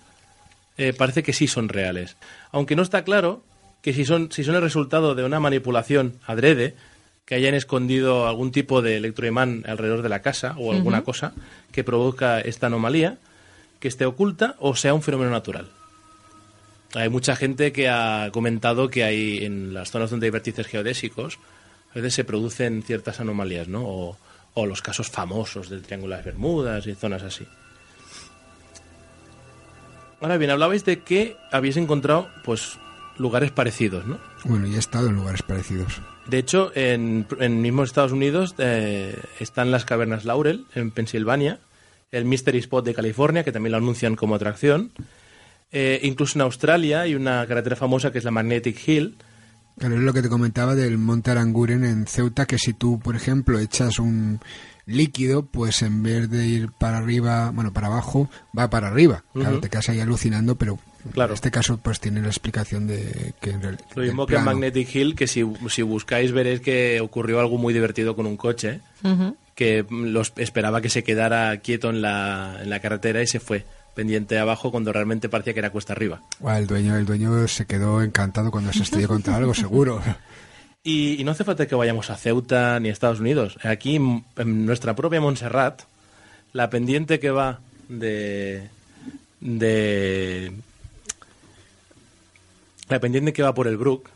[0.77, 2.15] eh, parece que sí son reales.
[2.51, 3.43] Aunque no está claro
[3.81, 6.75] que si son, si son el resultado de una manipulación adrede,
[7.25, 11.33] que hayan escondido algún tipo de electroimán alrededor de la casa o alguna cosa
[11.71, 13.19] que provoca esta anomalía,
[13.79, 15.69] que esté oculta o sea un fenómeno natural.
[16.95, 21.37] Hay mucha gente que ha comentado que hay en las zonas donde hay vértices geodésicos,
[21.91, 23.83] a veces se producen ciertas anomalías, ¿no?
[23.85, 24.17] O,
[24.55, 27.45] o los casos famosos del Triángulo de las Bermudas y zonas así.
[30.19, 32.77] Ahora bien, hablabais de que habéis encontrado, pues,
[33.19, 34.19] lugares parecidos, ¿no?
[34.45, 36.01] Bueno, y he estado en lugares parecidos.
[36.27, 41.59] De hecho, en, en mismos Estados Unidos eh, están las cavernas Laurel, en Pensilvania,
[42.11, 44.91] el Mystery Spot de California, que también lo anuncian como atracción.
[45.71, 49.17] Eh, incluso en Australia hay una carretera famosa que es la Magnetic Hill.
[49.77, 53.15] Claro, es lo que te comentaba del Monte Aranguren en Ceuta, que si tú, por
[53.15, 54.39] ejemplo, echas un
[54.89, 59.23] líquido, pues en vez de ir para arriba, bueno, para abajo, va para arriba.
[59.33, 60.79] Claro, te quedas ahí alucinando, pero
[61.13, 61.31] Claro.
[61.31, 63.85] en este caso pues tiene la explicación de que en realidad...
[63.95, 67.73] Lo mismo que en Magnetic Hill, que si, si buscáis veréis que ocurrió algo muy
[67.73, 68.81] divertido con un coche,
[69.55, 73.65] que los esperaba que se quedara quieto en la, en la carretera y se fue
[73.95, 76.21] pendiente abajo cuando realmente parecía que era cuesta arriba.
[76.55, 80.01] el dueño, el dueño se quedó encantado cuando se estrelló contra algo, seguro.
[80.83, 83.57] Y, y no hace falta que vayamos a Ceuta ni a Estados Unidos.
[83.63, 85.81] Aquí, en nuestra propia Montserrat,
[86.53, 88.69] la pendiente que va de.
[89.41, 90.53] de.
[92.87, 94.09] La pendiente que va por el Brook.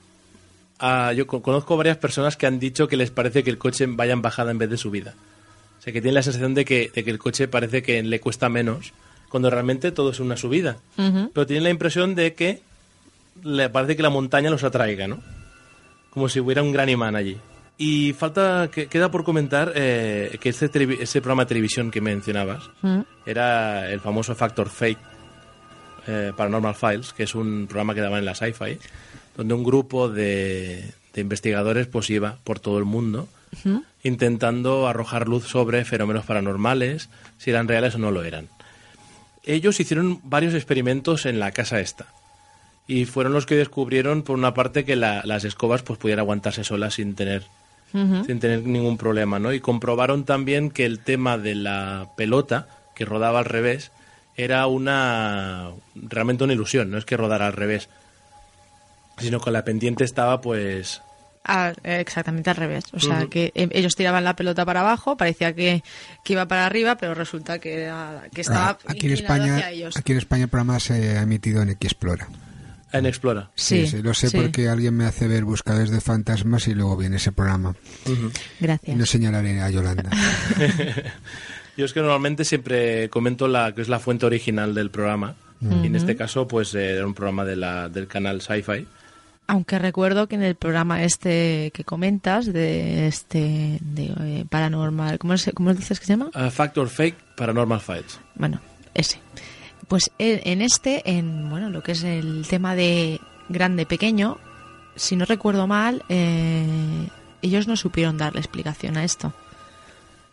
[1.16, 4.14] yo co- conozco varias personas que han dicho que les parece que el coche vaya
[4.14, 5.14] en bajada en vez de subida.
[5.80, 8.20] O sea, que tienen la sensación de que, de que el coche parece que le
[8.22, 8.94] cuesta menos,
[9.30, 10.78] cuando realmente todo es una subida.
[10.96, 12.62] Pero tienen la impresión de que
[13.44, 15.22] le parece que la montaña los atraiga, ¿no?
[16.14, 17.38] Como si hubiera un gran imán allí.
[17.78, 20.70] Y falta, que, queda por comentar eh, que este
[21.22, 23.00] programa de televisión que mencionabas Mm.
[23.26, 25.00] era el famoso Factor Fake
[26.08, 28.78] eh, Paranormal Files, que es un programa que daban en la Sci-Fi,
[29.36, 33.28] donde un grupo de, de investigadores pues iba por todo el mundo
[34.04, 38.50] intentando arrojar luz sobre fenómenos paranormales, si eran reales o no lo eran.
[39.44, 42.06] Ellos hicieron varios experimentos en la casa esta.
[42.88, 46.64] Y fueron los que descubrieron, por una parte, que la- las escobas pues pudieran aguantarse
[46.64, 47.44] solas sin tener,
[48.26, 49.54] sin tener ningún problema, ¿no?
[49.54, 53.92] Y comprobaron también que el tema de la pelota, que rodaba al revés,
[54.36, 57.88] era una realmente una ilusión, no es que rodara al revés,
[59.20, 61.02] sino que la pendiente estaba pues
[61.46, 62.86] Ah, eh, exactamente al revés.
[62.94, 65.84] O sea, que eh, ellos tiraban la pelota para abajo, parecía que,
[66.24, 69.72] que iba para arriba, pero resulta que, era- que estaba Ah, aquí en España, hacia
[69.72, 69.98] ellos.
[69.98, 72.30] aquí en España el programa se ha emitido en Xplora.
[72.94, 73.52] En Explora.
[73.56, 74.38] Sí, sí, lo sé sí.
[74.38, 77.76] porque alguien me hace ver buscadores de fantasmas y luego viene ese programa.
[78.60, 78.96] Gracias.
[78.98, 80.10] No señalaré a Yolanda.
[81.78, 85.36] Yo es que normalmente siempre comento la que es la fuente original del programa.
[85.62, 88.86] Y en este caso, pues eh, era un programa de la, del canal Sci-Fi.
[89.48, 95.38] Aunque recuerdo que en el programa este que comentas, de este de eh, paranormal, ¿cómo,
[95.38, 96.32] se- cómo dices que se llama?
[96.36, 98.20] Uh, Factor Fake Paranormal Files.
[98.36, 98.60] Bueno,
[98.94, 99.20] ese.
[99.94, 104.40] Pues en en este, en bueno, lo que es el tema de grande pequeño,
[104.96, 106.66] si no recuerdo mal, eh,
[107.44, 109.34] ellos no supieron darle explicación a esto.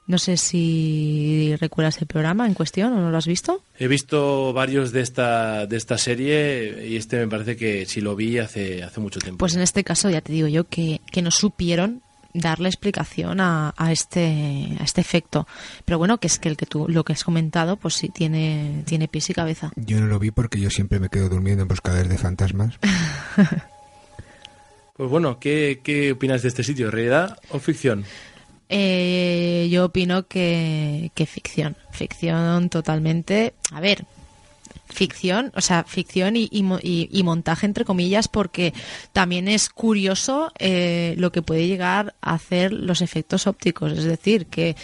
[0.06, 3.62] No sé si recuerdas el programa en cuestión o no lo has visto.
[3.78, 8.16] He visto varios de esta, de esta serie y este me parece que si lo
[8.16, 9.40] vi hace, hace mucho tiempo.
[9.40, 12.00] Pues en este caso ya te digo yo que, que no supieron
[12.34, 15.46] darle explicación a, a este a este efecto.
[15.84, 18.82] Pero bueno, que es que el que tú lo que has comentado, pues sí tiene
[18.86, 19.72] tiene pies y cabeza.
[19.76, 22.78] Yo no lo vi porque yo siempre me quedo durmiendo en buscadores de fantasmas.
[25.00, 26.90] Pues bueno, ¿qué, ¿qué opinas de este sitio?
[26.90, 28.04] ¿Realidad o ficción?
[28.68, 31.74] Eh, yo opino que, que ficción.
[31.90, 33.54] Ficción totalmente.
[33.72, 34.04] A ver,
[34.90, 38.74] ficción, o sea, ficción y, y, y, montaje entre comillas, porque
[39.12, 43.92] también es curioso eh, lo que puede llegar a hacer los efectos ópticos.
[43.92, 44.76] Es decir, que,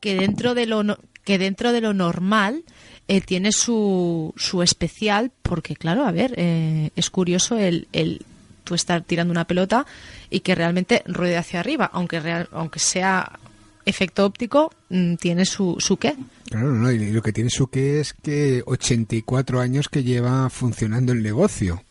[0.00, 2.64] que dentro de lo que dentro de lo normal
[3.06, 8.22] eh, tiene su, su especial, porque claro, a ver, eh, es curioso el, el
[8.64, 9.86] tú estar tirando una pelota
[10.30, 13.38] y que realmente ruede hacia arriba, aunque real, aunque sea
[13.84, 16.16] efecto óptico, mm, tiene su, su qué.
[16.50, 21.12] Claro, no, y lo que tiene su qué es que 84 años que lleva funcionando
[21.12, 21.82] el negocio.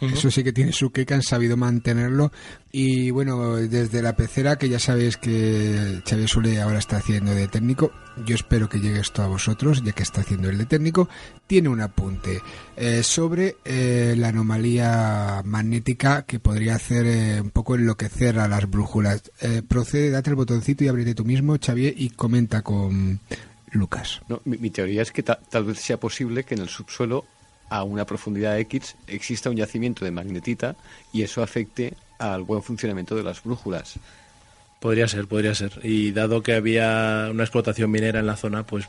[0.00, 2.30] Eso sí que tiene su que han sabido mantenerlo.
[2.72, 7.48] Y bueno, desde la pecera, que ya sabéis que Xavier Sule ahora está haciendo de
[7.48, 7.92] técnico,
[8.26, 11.08] yo espero que llegue esto a vosotros, ya que está haciendo el de técnico,
[11.46, 12.42] tiene un apunte
[12.76, 18.68] eh, sobre eh, la anomalía magnética que podría hacer eh, un poco enloquecer a las
[18.68, 19.22] brújulas.
[19.68, 23.20] procede, date el botoncito y ábrete tú mismo, Xavier, y comenta con
[23.74, 24.22] Lucas.
[24.28, 27.24] No, mi, teoría es que tal vez sea posible que en el subsuelo
[27.68, 30.76] a una profundidad X exista un yacimiento de magnetita
[31.12, 33.94] y eso afecte al buen funcionamiento de las brújulas.
[34.80, 35.80] Podría ser, podría ser.
[35.82, 38.86] Y dado que había una explotación minera en la zona, pues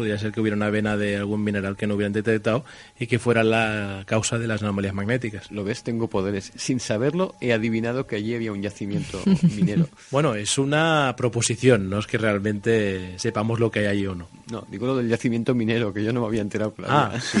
[0.00, 2.64] podría ser que hubiera una vena de algún mineral que no hubieran detectado
[2.98, 5.50] y que fuera la causa de las anomalías magnéticas.
[5.50, 6.52] Lo ves, tengo poderes.
[6.56, 9.20] Sin saberlo, he adivinado que allí había un yacimiento
[9.54, 9.90] minero.
[10.10, 14.26] bueno, es una proposición, no es que realmente sepamos lo que hay allí o no.
[14.50, 16.72] No, digo lo del yacimiento minero, que yo no me había enterado.
[16.88, 17.38] Ah, sí.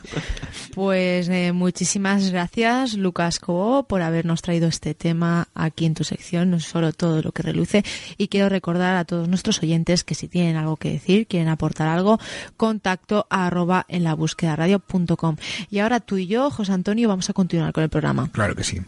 [0.74, 6.52] pues eh, muchísimas gracias, Lucas Cobo, por habernos traído este tema aquí en tu sección,
[6.52, 7.84] no solo todo lo que reluce.
[8.16, 11.81] Y quiero recordar a todos nuestros oyentes que si tienen algo que decir, quieren aportar
[11.88, 12.18] algo,
[12.56, 15.36] contacto arroba en la búsqueda radio.com.
[15.70, 18.30] Y ahora tú y yo, José Antonio, vamos a continuar con el programa.
[18.32, 18.80] Claro que sí.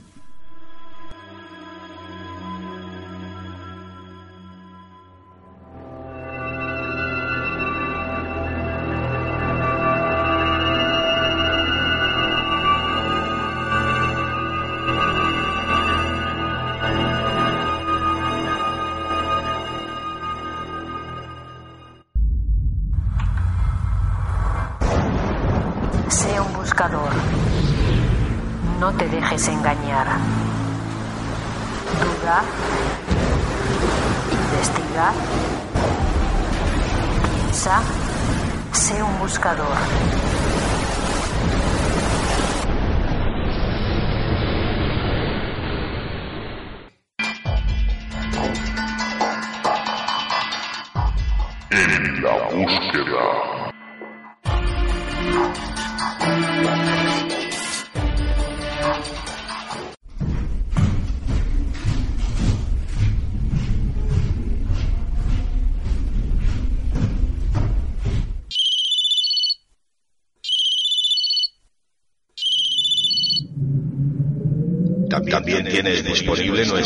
[39.35, 39.94] Buscador.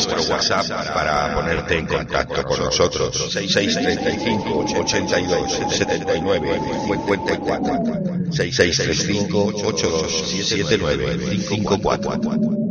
[0.08, 3.30] Nuestro WhatsApp para ponerte en contacto con nosotros.
[3.30, 10.12] 635 82 79 54 635 82
[10.48, 12.67] 79 54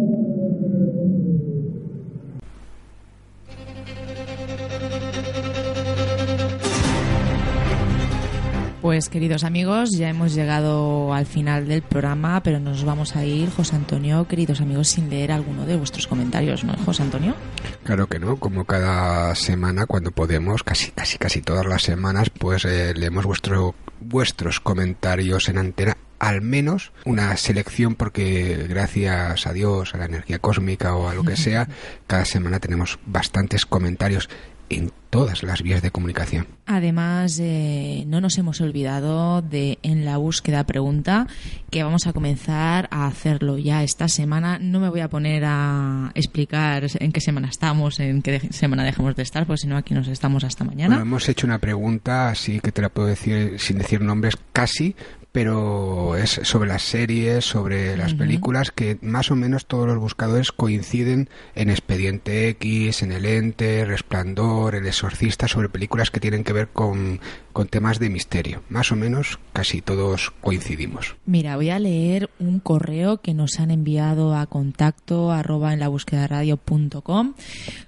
[8.87, 13.49] Pues queridos amigos, ya hemos llegado al final del programa, pero nos vamos a ir,
[13.49, 17.35] José Antonio, queridos amigos, sin leer alguno de vuestros comentarios, ¿no, José Antonio?
[17.83, 22.63] Claro que no, como cada semana cuando podemos, casi casi casi todas las semanas, pues
[22.63, 29.95] eh, leemos vuestro, vuestros comentarios en antena al menos una selección porque gracias a Dios,
[29.95, 31.67] a la energía cósmica o a lo que sea,
[32.07, 34.29] cada semana tenemos bastantes comentarios
[34.69, 36.47] en todas las vías de comunicación.
[36.65, 41.27] Además, eh, no nos hemos olvidado de en la búsqueda pregunta
[41.71, 44.59] que vamos a comenzar a hacerlo ya esta semana.
[44.59, 49.15] No me voy a poner a explicar en qué semana estamos, en qué semana dejamos
[49.15, 51.01] de estar, porque si no aquí nos estamos hasta mañana.
[51.01, 54.95] hemos hecho una pregunta, así que te la puedo decir sin decir nombres, casi,
[55.31, 60.51] pero es sobre las series, sobre las películas, que más o menos todos los buscadores
[60.51, 66.53] coinciden en Expediente X, en El Ente, Resplandor, El Exorcista, sobre películas que tienen que
[66.53, 67.19] ver con,
[67.53, 68.63] con temas de misterio.
[68.69, 71.15] Más o menos casi todos coincidimos.
[71.25, 75.87] Mira, voy a leer un correo que nos han enviado a contacto arroba en la
[75.87, 77.33] búsqueda radio.com.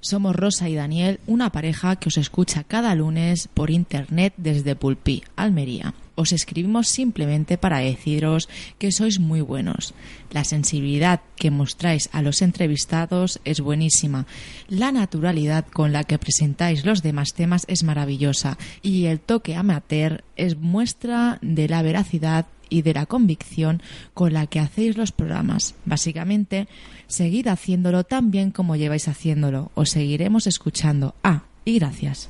[0.02, 5.24] Somos Rosa y Daniel, una pareja que os escucha cada lunes por internet desde Pulpí,
[5.36, 9.96] Almería os escribimos simplemente para deciros que sois muy buenos.
[10.36, 14.28] La sensibilidad que mostráis a los entrevistados es buenísima.
[14.68, 20.26] La naturalidad con la que presentáis los demás temas es maravillosa y el toque amateur
[20.36, 23.82] es muestra de la veracidad y de la convicción
[24.14, 25.74] con la que hacéis los programas.
[25.86, 26.68] Básicamente,
[27.08, 29.72] seguid haciéndolo tan bien como lleváis haciéndolo.
[29.74, 31.16] Os seguiremos escuchando.
[31.24, 32.30] Ah, y gracias.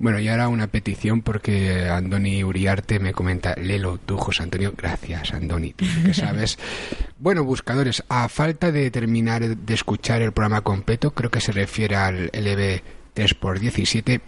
[0.00, 5.34] Bueno, y ahora una petición porque Andoni Uriarte me comenta, Lelo, tú, José Antonio, gracias,
[5.34, 6.58] Andoni, tú que sabes.
[7.18, 11.96] bueno, buscadores, a falta de terminar de escuchar el programa completo, creo que se refiere
[11.96, 12.80] al LB
[13.14, 14.22] 3x17,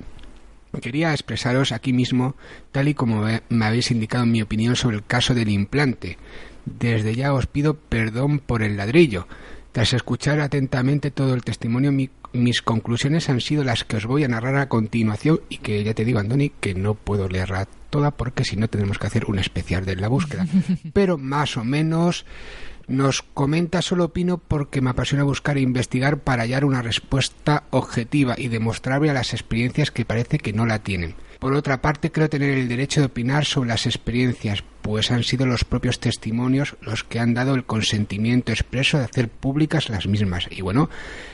[0.82, 2.36] quería expresaros aquí mismo,
[2.70, 6.18] tal y como me habéis indicado mi opinión sobre el caso del implante.
[6.66, 9.26] Desde ya os pido perdón por el ladrillo.
[9.72, 14.24] Tras escuchar atentamente todo el testimonio, mi mis conclusiones han sido las que os voy
[14.24, 18.10] a narrar a continuación y que ya te digo, Andoni, que no puedo leerla toda
[18.10, 20.46] porque si no tenemos que hacer un especial de la búsqueda.
[20.92, 22.24] Pero más o menos
[22.88, 28.34] nos comenta, solo opino porque me apasiona buscar e investigar para hallar una respuesta objetiva
[28.36, 31.14] y demostrarle a las experiencias que parece que no la tienen.
[31.42, 35.44] Por otra parte, creo tener el derecho de opinar sobre las experiencias, pues han sido
[35.44, 40.46] los propios testimonios los que han dado el consentimiento expreso de hacer públicas las mismas.
[40.52, 40.88] Y bueno,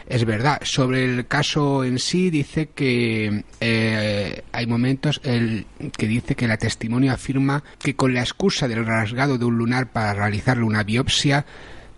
[0.07, 0.63] es verdad.
[0.63, 6.57] Sobre el caso en sí, dice que eh, hay momentos el, que dice que la
[6.57, 11.45] testimonio afirma que con la excusa del rasgado de un lunar para realizarle una biopsia,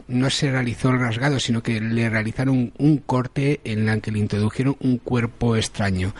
[0.08, 4.18] no se realizó el rasgado, sino que le realizaron un corte en la que le
[4.18, 6.12] introdujeron un cuerpo extraño.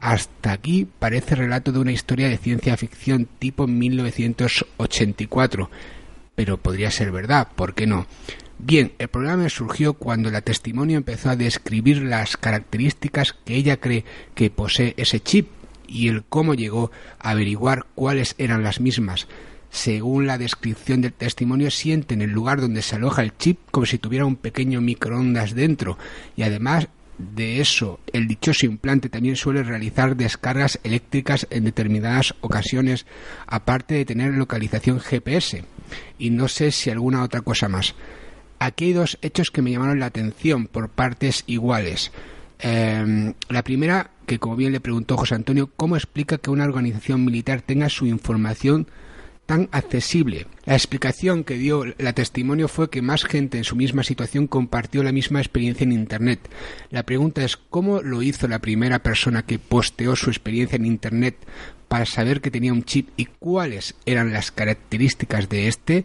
[0.00, 5.70] Hasta aquí parece relato de una historia de ciencia ficción tipo 1984,
[6.34, 8.06] pero podría ser verdad, ¿por qué no?
[8.60, 14.04] Bien, el problema surgió cuando la testimonio empezó a describir las características que ella cree
[14.34, 15.48] que posee ese chip
[15.86, 19.26] y el cómo llegó a averiguar cuáles eran las mismas.
[19.70, 23.86] Según la descripción del testimonio, siente en el lugar donde se aloja el chip como
[23.86, 25.98] si tuviera un pequeño microondas dentro
[26.36, 26.88] y además
[27.18, 33.06] de eso, el dichoso implante también suele realizar descargas eléctricas en determinadas ocasiones,
[33.46, 35.64] aparte de tener localización GPS.
[36.18, 37.96] Y no sé si alguna otra cosa más.
[38.60, 42.12] Aquí hay dos hechos que me llamaron la atención por partes iguales.
[42.60, 47.24] Em, la primera, que como bien le preguntó José Antonio, ¿cómo explica que una organización
[47.24, 48.88] militar tenga su información
[49.48, 50.46] tan accesible.
[50.66, 55.02] La explicación que dio la testimonio fue que más gente en su misma situación compartió
[55.02, 56.50] la misma experiencia en Internet.
[56.90, 61.36] La pregunta es cómo lo hizo la primera persona que posteó su experiencia en Internet
[61.88, 66.04] para saber que tenía un chip y cuáles eran las características de este.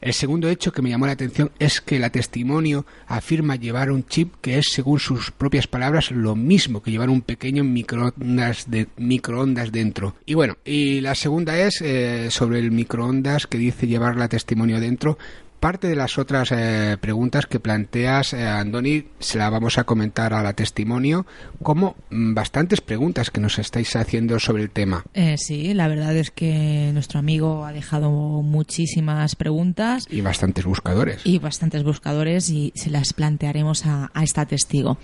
[0.00, 4.06] El segundo hecho que me llamó la atención es que la testimonio afirma llevar un
[4.06, 8.88] chip que es, según sus propias palabras, lo mismo que llevar un pequeño microondas, de,
[8.96, 10.16] microondas dentro.
[10.24, 14.80] Y bueno, y la segunda es eh, sobre el microondas que dice llevar la testimonio
[14.80, 15.18] dentro
[15.60, 20.32] parte de las otras eh, preguntas que planteas, eh, Andoni, se la vamos a comentar
[20.32, 21.26] a la testimonio,
[21.62, 25.04] como mm, bastantes preguntas que nos estáis haciendo sobre el tema.
[25.14, 30.06] Eh, sí, la verdad es que nuestro amigo ha dejado muchísimas preguntas.
[30.10, 31.20] Y bastantes buscadores.
[31.24, 34.98] Y bastantes buscadores y se las plantearemos a, a esta testigo.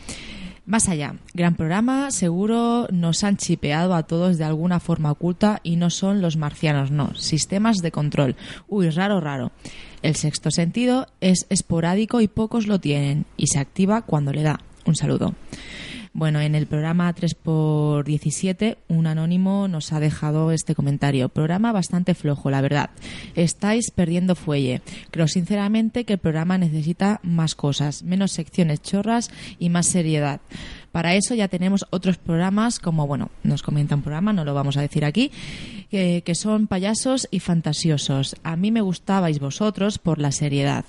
[0.66, 5.77] Más allá, gran programa, seguro nos han chipeado a todos de alguna forma oculta y
[5.77, 8.35] no son los marcianos, no, sistemas de control.
[8.66, 9.53] Uy, raro, raro.
[10.07, 14.61] El sexto sentido es esporádico y pocos lo tienen y se activa cuando le da.
[14.85, 15.35] Un saludo.
[16.12, 21.28] Bueno, en el programa 3x17, un anónimo nos ha dejado este comentario.
[21.28, 22.91] Programa bastante flojo, la verdad.
[23.35, 24.81] Estáis perdiendo fuelle.
[25.11, 30.41] Creo sinceramente que el programa necesita más cosas, menos secciones chorras y más seriedad.
[30.93, 34.78] Para eso ya tenemos otros programas, como, bueno, nos comenta un programa, no lo vamos
[34.78, 35.31] a decir aquí,
[35.90, 38.36] que, que son payasos y fantasiosos.
[38.42, 40.84] A mí me gustabais vosotros por la seriedad.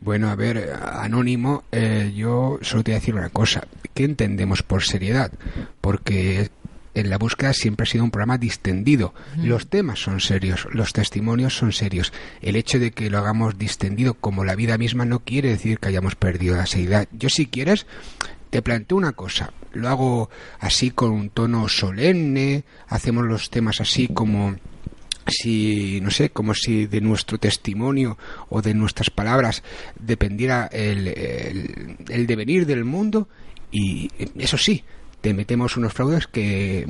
[0.00, 3.66] Bueno, a ver, Anónimo, eh, yo solo te voy a decir una cosa.
[3.94, 5.32] ¿Qué entendemos por seriedad?
[5.80, 6.50] Porque
[6.94, 9.12] en la búsqueda siempre ha sido un programa distendido.
[9.36, 12.12] Los temas son serios, los testimonios son serios.
[12.40, 15.88] El hecho de que lo hagamos distendido como la vida misma no quiere decir que
[15.88, 17.08] hayamos perdido la seriedad.
[17.12, 17.86] Yo si quieres
[18.50, 19.52] te planteo una cosa.
[19.72, 20.30] Lo hago
[20.60, 24.56] así con un tono solemne, hacemos los temas así como
[25.26, 28.16] si, no sé, como si de nuestro testimonio
[28.48, 29.62] o de nuestras palabras
[29.98, 31.08] dependiera el,
[32.08, 33.28] el, devenir del mundo
[33.70, 34.84] y eso sí,
[35.20, 36.86] te metemos unos fraudes que,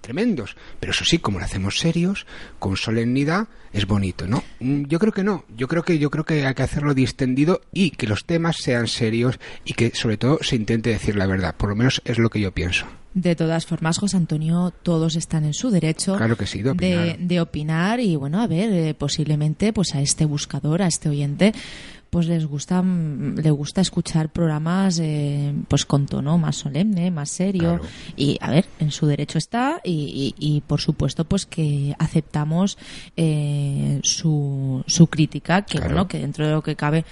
[0.00, 0.56] tremendos.
[0.78, 2.26] Pero eso sí, como lo hacemos serios,
[2.58, 4.42] con solemnidad, es bonito, ¿no?
[4.60, 5.44] Mm, yo creo que no.
[5.56, 8.86] Yo creo que yo creo que hay que hacerlo distendido y que los temas sean
[8.86, 11.54] serios y que sobre todo se intente decir la verdad.
[11.56, 12.86] Por lo menos es lo que yo pienso.
[13.12, 17.18] De todas formas, José Antonio, todos están en su derecho claro que sí, de, opinar.
[17.18, 21.52] De, opinar y, bueno, a ver, eh, posiblemente pues a este buscador, a este oyente,
[22.10, 27.30] pues les gusta mm, le gusta escuchar programas eh, pues con tono más solemne más
[27.30, 27.84] serio Claro.
[28.16, 32.76] y a ver en su derecho está y, y- y, por supuesto pues que aceptamos
[33.16, 35.94] eh, su, su crítica que Claro.
[35.94, 37.04] bueno que dentro de lo que cabe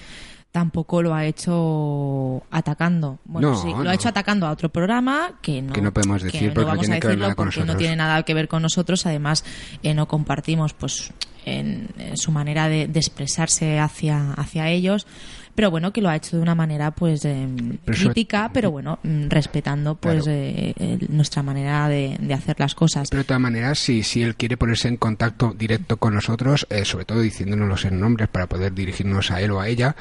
[0.51, 3.89] tampoco lo ha hecho atacando bueno No, sí lo no.
[3.89, 6.67] ha hecho atacando a otro programa que no Que no podemos decir no porque no
[6.67, 8.61] vamos tiene a que ver decirlo nada con porque no tiene nada que ver con
[8.63, 9.43] nosotros además
[9.83, 11.11] eh, no compartimos pues
[11.57, 15.07] en, en su manera de, de expresarse hacia hacia ellos.
[15.55, 17.47] Pero bueno que lo ha hecho de una manera pues eh,
[17.83, 20.73] Pero crítica pero bueno mm, respetando pues eh,
[21.09, 23.09] nuestra manera de, de hacer las cosas.
[23.09, 26.85] Pero de todas maneras, si, si él quiere ponerse en contacto directo con nosotros, eh,
[26.85, 29.95] sobre todo diciéndonos en nombres para poder dirigirnos a él o a ella,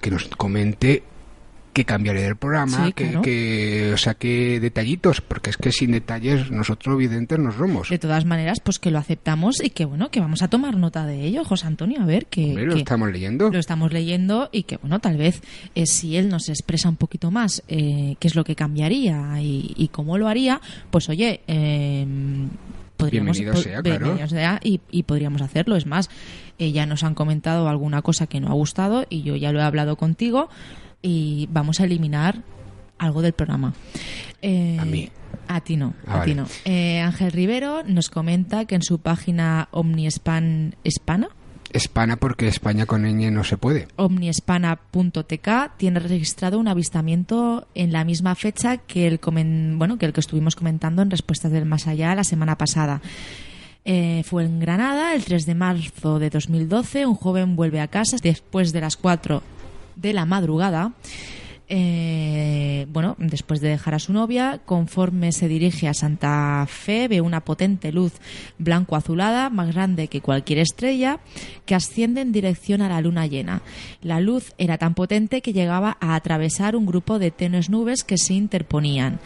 [0.00, 1.04] que nos comente
[1.72, 3.22] qué cambiaré del programa, Sí, que, claro.
[3.22, 7.88] que- o sea, qué detallitos, porque es que sin detalles nosotros evidentes nos romos.
[7.90, 11.06] de todas maneras pues que lo aceptamos y que bueno que vamos a tomar nota
[11.06, 13.50] de ello José Antonio a ver que, Hombre, lo que- estamos leyendo.
[13.50, 15.42] lo estamos leyendo y que bueno tal vez
[15.74, 19.72] eh, si él nos expresa un poquito más eh, qué es lo que cambiaría y,
[19.76, 20.60] y cómo lo haría
[20.90, 22.06] pues oye eh,
[22.96, 23.98] podríamos Bienvenido sea, claro.
[24.06, 26.10] bienvenido sea y, y podríamos hacerlo es más
[26.58, 29.60] eh, ya nos han comentado alguna cosa que no ha gustado y yo ya lo
[29.60, 30.50] he hablado contigo
[31.02, 32.42] y vamos a eliminar
[32.98, 33.72] algo del programa
[34.42, 35.08] Eh, A mí.
[35.48, 36.42] a ti no, Ah, a ti vale.
[36.42, 36.46] no.
[36.64, 41.28] Eh, Ángel Rivero nos comenta que en su página Omniespan Hispana
[41.72, 43.86] Espana porque España con ñ no se puede.
[43.96, 50.12] omniespana.tk tiene registrado un avistamiento en la misma fecha que el comen- bueno que el
[50.12, 53.00] que estuvimos comentando en respuestas del más allá la semana pasada
[53.86, 58.18] Eh, fue en Granada el 3 de marzo de 2012 un joven vuelve a casa
[58.22, 59.42] después de las 4
[60.00, 60.92] de la madrugada
[61.72, 67.20] eh, bueno, después de dejar a su novia, conforme se dirige a Santa Fe, ve
[67.20, 68.12] una potente luz
[68.58, 71.20] blanco-azulada, más grande que cualquier estrella,
[71.66, 73.62] que asciende en dirección a la luna llena.
[74.02, 78.18] La luz era tan potente que llegaba a atravesar un grupo de tenues nubes que
[78.18, 79.20] se interponían.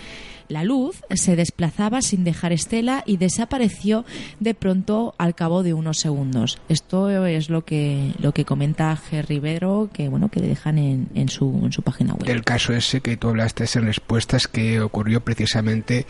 [0.49, 4.05] La luz se desplazaba sin dejar estela y desapareció
[4.41, 6.59] de pronto al cabo de unos segundos.
[6.69, 9.25] Esto es lo que lo que comenta G.
[9.27, 12.29] Rivero, que bueno que le dejan en, en su en su página web.
[12.29, 16.07] El caso ese que tú hablaste en respuestas que ocurrió precisamente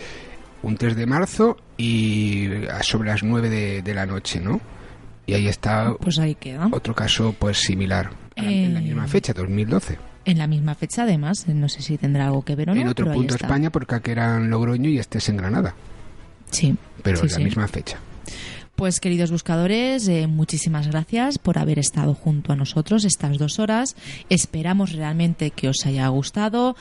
[0.62, 4.60] un 3 de marzo y a sobre las 9 de, de la noche, ¿no?
[5.26, 6.68] Y ahí está Pues ahí queda.
[6.72, 9.98] otro caso pues similar, en la Eh, misma fecha, 2012.
[10.24, 12.80] En la misma fecha, además, no sé si tendrá algo que ver o no.
[12.80, 13.34] en otro pero punto.
[13.34, 15.74] España porque aquí era en Logroño y este es en Granada,
[16.50, 16.76] Sí.
[17.02, 17.44] pero sí, en la sí.
[17.44, 17.98] misma fecha.
[18.76, 23.94] Pues queridos buscadores, eh, muchísimas gracias por haber estado junto a nosotros estas dos horas.
[24.30, 26.74] Esperamos realmente que os haya gustado.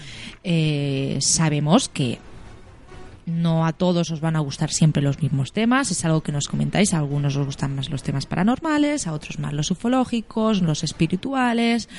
[0.43, 2.17] Eh, sabemos que
[3.25, 6.47] no a todos os van a gustar siempre los mismos temas, es algo que nos
[6.47, 10.83] comentáis, a algunos os gustan más los temas paranormales, a otros más los ufológicos, los
[10.83, 11.89] espirituales,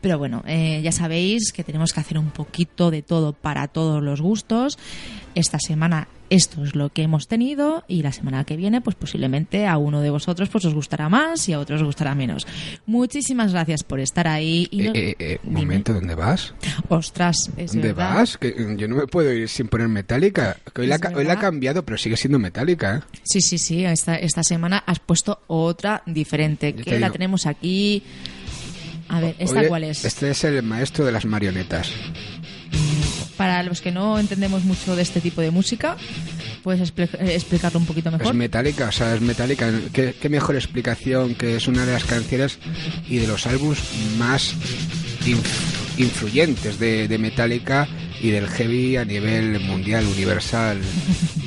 [0.00, 4.02] pero bueno, eh, ya sabéis que tenemos que hacer un poquito de todo para todos
[4.02, 4.78] los gustos.
[5.34, 9.66] Esta semana esto es lo que hemos tenido y la semana que viene pues posiblemente
[9.66, 12.46] a uno de vosotros pues os gustará más y a otros os gustará menos.
[12.86, 16.54] Muchísimas gracias por estar ahí y Eh, no- eh, eh, un momento, ¿dónde vas?
[16.88, 18.14] Ostras, es ¿Dónde verdad.
[18.14, 18.36] vas?
[18.38, 20.56] Que mm, yo no me puedo ir sin poner metálica.
[20.76, 22.96] Hoy, la, hoy la ha cambiado, pero sigue siendo metálica.
[22.96, 23.18] ¿eh?
[23.24, 23.84] Sí, sí, sí.
[23.84, 26.72] Esta, esta semana has puesto otra diferente.
[26.76, 28.02] Yo Que te la tenemos aquí.
[29.08, 30.04] A ver, ¿esta Oye, cuál es?
[30.04, 31.90] Este es el maestro de las marionetas.
[33.38, 35.96] Para los que no entendemos mucho de este tipo de música,
[36.62, 38.26] ¿puedes eh, explicarlo un poquito mejor?
[38.26, 39.70] Es metálica, o sea, es metálica.
[39.92, 42.58] ¿Qué, mejor explicación que es una de las canciones
[43.08, 43.78] y de los álbumes
[44.18, 44.54] más
[45.24, 47.86] inf- influyentes de Metallica
[48.20, 50.80] y del heavy a nivel mundial, universal,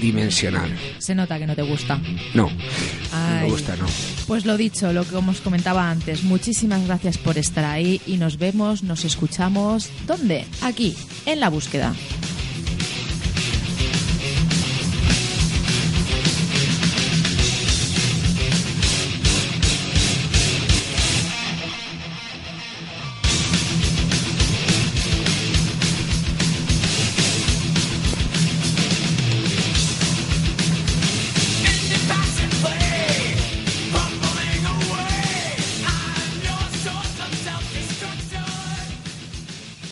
[0.02, 0.76] dimensional.
[1.00, 2.00] Se nota que no te gusta.
[2.34, 3.86] No, no me gusta, no.
[4.28, 8.38] Pues lo dicho, lo que os comentaba antes, muchísimas gracias por estar ahí y nos
[8.38, 9.90] vemos, nos escuchamos.
[10.08, 10.46] ¿Dónde?
[10.62, 10.96] Aquí,
[11.26, 11.94] en la búsqueda.